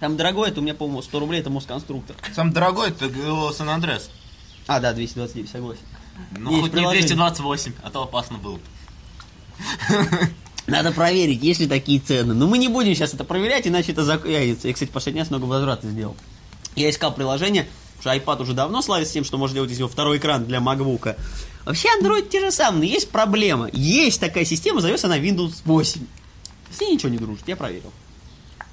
Там 0.00 0.16
дорогой, 0.16 0.48
это 0.50 0.60
у 0.60 0.62
меня, 0.62 0.74
по-моему, 0.74 1.00
100 1.02 1.20
рублей, 1.20 1.40
это 1.40 1.50
Москонструктор. 1.50 2.16
Самый 2.34 2.52
дорогой 2.52 2.90
это 2.90 3.08
Сан 3.52 3.68
Андрес. 3.68 4.10
А, 4.66 4.80
да, 4.80 4.92
229, 4.92 5.50
согласен. 5.50 5.82
Ну, 6.32 6.50
Есть 6.50 6.62
хоть 6.62 6.70
не 6.72 6.76
приложение. 6.78 7.06
228, 7.08 7.72
а 7.82 7.90
то 7.90 8.02
опасно 8.02 8.38
было. 8.38 8.58
Надо 10.66 10.92
проверить, 10.92 11.42
есть 11.42 11.60
ли 11.60 11.66
такие 11.66 11.98
цены. 12.00 12.34
Но 12.34 12.46
мы 12.46 12.58
не 12.58 12.68
будем 12.68 12.94
сейчас 12.94 13.14
это 13.14 13.24
проверять, 13.24 13.66
иначе 13.66 13.92
это 13.92 14.04
закроется. 14.04 14.68
Я, 14.68 14.74
кстати, 14.74 14.90
последний 14.90 15.20
раз 15.20 15.30
много 15.30 15.44
возврата 15.46 15.88
сделал. 15.88 16.16
Я 16.76 16.88
искал 16.88 17.12
приложение, 17.14 17.66
потому 17.98 18.20
что 18.20 18.30
iPad 18.32 18.42
уже 18.42 18.52
давно 18.54 18.80
славится 18.82 19.12
тем, 19.12 19.24
что 19.24 19.38
можно 19.38 19.54
делать 19.54 19.70
из 19.72 19.78
него 19.78 19.88
второй 19.88 20.18
экран 20.18 20.44
для 20.44 20.58
MacBook. 20.58 21.16
Вообще 21.64 21.88
Android 22.00 22.28
те 22.28 22.40
же 22.40 22.52
самые, 22.52 22.78
но 22.78 22.84
есть 22.84 23.10
проблема. 23.10 23.68
Есть 23.72 24.20
такая 24.20 24.44
система, 24.44 24.80
зовется 24.80 25.06
она 25.08 25.18
Windows 25.18 25.54
8. 25.64 26.00
С 26.70 26.80
ней 26.80 26.92
ничего 26.94 27.08
не 27.08 27.18
дружит, 27.18 27.46
я 27.48 27.56
проверил. 27.56 27.92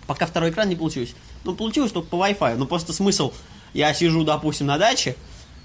Пока 0.08 0.26
второй 0.26 0.52
экран 0.52 0.70
не 0.70 0.76
получилось. 0.76 1.14
Ну, 1.44 1.54
получилось 1.56 1.92
только 1.92 2.08
по 2.10 2.16
Wi-Fi. 2.16 2.56
Ну, 2.56 2.66
просто 2.66 2.94
смысл, 2.94 3.32
я 3.74 3.94
сижу, 3.94 4.24
допустим, 4.24 4.68
на 4.68 4.78
даче, 4.78 5.16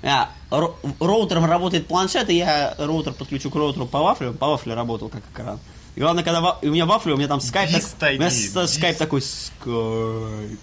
а, 0.03 0.31
ро- 0.51 0.75
роутером 1.01 1.45
работает 1.47 1.87
планшет, 1.87 2.29
и 2.29 2.37
я 2.37 2.75
роутер 2.79 3.13
подключу 3.15 3.51
к 3.51 3.55
роутеру 3.55 3.87
по 3.87 4.03
вафлю, 4.03 4.35
по 4.35 4.49
вафле 4.49 4.75
работал 4.75 5.09
как 5.09 5.23
экран. 5.33 5.59
И 5.97 6.01
главное, 6.01 6.25
когда 6.25 6.41
ва- 6.41 6.59
у 6.63 6.67
меня 6.67 6.87
вафля, 6.87 7.15
у 7.15 7.17
меня 7.17 7.29
там 7.29 7.41
скайп, 7.41 7.71
так- 7.71 7.83
у 8.19 8.21
меня 8.21 8.31
скайп 8.69 8.97
такой, 8.99 9.23
скайп. 9.23 10.61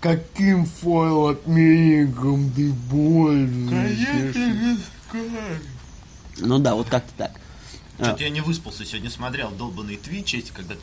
Каким 0.00 0.64
файл 0.64 1.26
отменником 1.28 2.50
ты 2.52 2.72
пользуешься? 2.90 4.78
Ну 6.38 6.58
да, 6.58 6.74
вот 6.74 6.88
как-то 6.88 7.12
так. 7.18 7.32
А. 7.98 8.04
Что-то 8.04 8.22
я 8.22 8.30
не 8.30 8.40
выспался 8.40 8.86
сегодня, 8.86 9.10
смотрел 9.10 9.50
долбанные 9.50 9.98
твичи 9.98 10.38
эти, 10.38 10.52
когда 10.52 10.74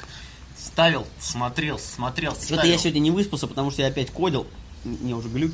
ставил, 0.57 1.07
смотрел, 1.19 1.79
смотрел. 1.79 2.35
Что-то 2.35 2.67
я 2.67 2.77
сегодня 2.77 2.99
не 2.99 3.09
выспался, 3.11 3.47
потому 3.47 3.71
что 3.71 3.81
я 3.81 3.87
опять 3.87 4.11
кодил. 4.11 4.45
Мне 4.83 5.15
уже 5.15 5.29
глюк. 5.29 5.51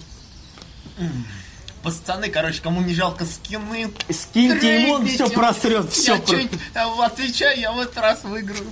Пацаны, 1.84 2.30
короче, 2.30 2.62
кому 2.62 2.82
не 2.82 2.94
жалко 2.94 3.26
скины, 3.26 3.92
Скиньте 4.10 4.84
ему, 4.84 4.94
он 4.94 5.02
трейдите. 5.04 5.26
все 5.26 5.34
просрет, 5.34 5.92
все 5.92 6.14
Я 6.16 6.22
чуть, 6.22 6.52
отвечаю, 6.74 7.60
я 7.60 7.72
в 7.74 7.80
этот 7.80 7.98
раз 7.98 8.24
выиграю. 8.24 8.72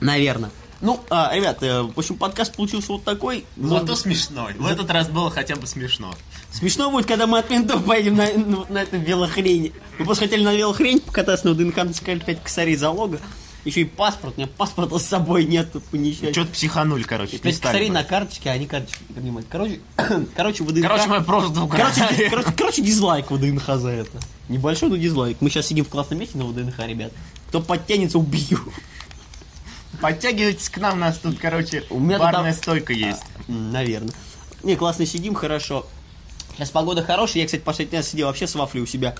Наверное. 0.00 0.50
Ну, 0.80 1.00
а, 1.08 1.34
ребят, 1.34 1.62
э, 1.62 1.82
в 1.82 1.98
общем, 1.98 2.16
подкаст 2.16 2.54
получился 2.54 2.92
вот 2.92 3.04
такой. 3.04 3.46
Может 3.56 3.80
Зато 3.80 3.92
быть, 3.92 3.98
смешной. 4.02 4.54
В 4.54 4.66
этот 4.66 4.90
раз 4.90 5.08
было 5.08 5.30
хотя 5.30 5.56
бы 5.56 5.66
смешно. 5.66 6.14
Смешно 6.52 6.90
будет, 6.90 7.06
когда 7.06 7.26
мы 7.26 7.38
от 7.38 7.48
ментов 7.48 7.84
поедем 7.84 8.16
на, 8.16 8.30
на, 8.32 8.64
на 8.68 8.82
этом 8.82 9.00
велохрени. 9.00 9.72
Мы 9.98 10.04
просто 10.04 10.24
хотели 10.24 10.44
на 10.44 10.54
велохрень 10.54 11.00
покататься, 11.00 11.46
но 11.46 11.54
ДНК 11.54 11.94
сказали 11.94 12.18
5 12.18 12.42
косарей 12.42 12.76
залога. 12.76 13.20
Еще 13.66 13.80
и 13.80 13.84
паспорт. 13.84 14.34
У 14.36 14.40
меня 14.40 14.48
паспорта 14.56 14.96
с 14.96 15.04
собой 15.04 15.44
нет, 15.44 15.72
по 15.90 15.96
несчастью. 15.96 16.32
Что-то 16.32 16.52
психанули, 16.52 17.02
короче. 17.02 17.38
5 17.38 17.56
стали 17.56 17.72
косарей 17.72 17.88
бы. 17.88 17.94
на 17.94 18.04
карточке, 18.04 18.48
а 18.48 18.52
они 18.52 18.66
карточки 18.66 19.00
не 19.08 19.14
принимают. 19.16 19.48
Короче, 19.50 19.80
короче, 20.36 20.62
в 20.62 20.70
ДНК... 20.70 20.82
Короче, 20.82 21.06
мы 21.08 21.20
просто 21.24 21.66
Короче, 21.68 22.30
короче, 22.30 22.52
короче, 22.56 22.82
дизлайк 22.82 23.28
в 23.28 23.38
ДНХ 23.40 23.66
за 23.76 23.88
это. 23.88 24.20
Небольшой, 24.48 24.88
но 24.88 24.96
дизлайк. 24.96 25.38
Мы 25.40 25.50
сейчас 25.50 25.66
сидим 25.66 25.84
в 25.84 25.88
классном 25.88 26.20
месте 26.20 26.38
на 26.38 26.44
ВДНХ, 26.44 26.78
ребят. 26.86 27.12
Кто 27.48 27.60
подтянется, 27.60 28.18
убью. 28.18 28.60
Подтягивайтесь 30.00 30.68
к 30.68 30.78
нам, 30.78 31.00
нас 31.00 31.18
тут, 31.18 31.40
короче, 31.40 31.82
У 31.90 31.98
меня 31.98 32.20
барная 32.20 32.52
тут- 32.52 32.62
стойка 32.62 32.92
есть. 32.92 33.22
Наверное. 33.48 34.14
Не, 34.62 34.76
классно 34.76 35.06
сидим, 35.06 35.34
хорошо. 35.34 35.86
Сейчас 36.54 36.70
погода 36.70 37.02
хорошая. 37.02 37.42
Я, 37.42 37.46
кстати, 37.46 37.62
последний 37.62 37.98
раз 37.98 38.08
сидел 38.08 38.28
вообще 38.28 38.46
с 38.46 38.54
вафлей 38.54 38.82
у 38.82 38.86
себя 38.86 39.16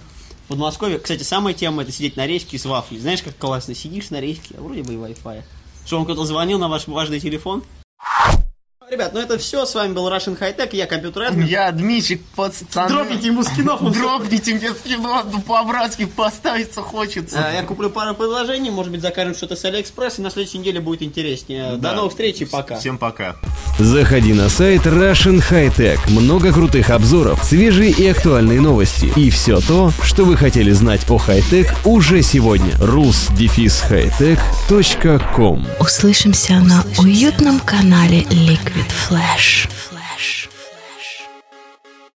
в 0.47 0.49
Подмосковье. 0.49 1.01
Кстати, 1.01 1.25
самая 1.25 1.55
тема 1.55 1.83
это 1.83 1.91
сидеть 1.91 2.17
на 2.17 2.25
речке 2.25 2.57
с 2.57 2.65
вафлей. 2.65 3.01
Знаешь, 3.01 3.23
как 3.23 3.37
классно 3.37 3.75
сидишь 3.75 4.11
на 4.11 4.21
речке, 4.21 4.55
а 4.57 4.63
вроде 4.63 4.85
бы 4.85 4.95
и 4.95 4.97
Wi-Fi. 4.97 5.43
Что, 5.85 5.97
вам 5.97 6.05
кто-то 6.05 6.25
звонил 6.25 6.59
на 6.61 6.69
ваш 6.69 6.87
важный 6.87 7.19
телефон? 7.19 7.65
Ребят, 8.89 9.13
ну 9.15 9.19
это 9.21 9.37
все. 9.37 9.67
С 9.67 9.75
вами 9.75 9.95
был 9.95 10.09
Russian 10.09 10.39
High 10.39 10.57
Tech, 10.57 10.69
я 10.71 10.87
компьютер 10.87 11.25
Эдмин. 11.25 11.45
Я 11.49 11.73
Дмитрий, 11.73 12.23
пацаны. 12.37 12.89
Дропните 12.89 13.27
ему 13.27 13.43
скинов. 13.43 13.81
Дропните 13.93 14.55
мне 14.55 14.71
скинов, 14.71 15.25
ну 15.33 15.41
по-братски 15.41 16.05
поставиться 16.05 16.83
хочется. 16.83 17.45
А, 17.49 17.53
Я 17.53 17.65
куплю 17.65 17.91
пару 17.91 18.15
предложений, 18.15 18.71
может 18.71 18.93
быть, 18.93 19.03
закажем 19.03 19.35
что-то 19.35 19.57
с 19.57 19.65
Алиэкспресс, 19.65 20.21
и 20.21 20.23
на 20.23 20.31
следующей 20.31 20.59
неделе 20.59 20.79
будет 20.81 21.03
интереснее. 21.03 21.73
До 21.79 21.95
новых 21.95 22.13
встреч 22.13 22.41
и 22.43 22.45
пока. 22.45 22.77
Всем 22.77 22.97
пока. 22.97 23.35
Заходи 23.81 24.33
на 24.35 24.49
сайт 24.49 24.83
Russian 24.87 25.43
High 25.51 25.75
Tech. 25.77 25.99
Много 26.09 26.53
крутых 26.53 26.91
обзоров, 26.91 27.43
свежие 27.43 27.91
и 27.91 28.07
актуальные 28.07 28.61
новости. 28.61 29.13
И 29.17 29.31
все 29.31 29.61
то, 29.61 29.91
что 30.05 30.25
вы 30.25 30.37
хотели 30.37 30.71
знать 30.71 31.01
о 31.11 31.19
хай-тек 31.19 31.75
уже 31.85 32.23
сегодня. 32.23 32.71
rus-hightech.com 32.77 35.67
Услышимся 35.81 36.61
на 36.61 36.85
уютном 37.01 37.59
канале 37.59 38.25
with 38.77 38.93
flesh. 38.93 39.67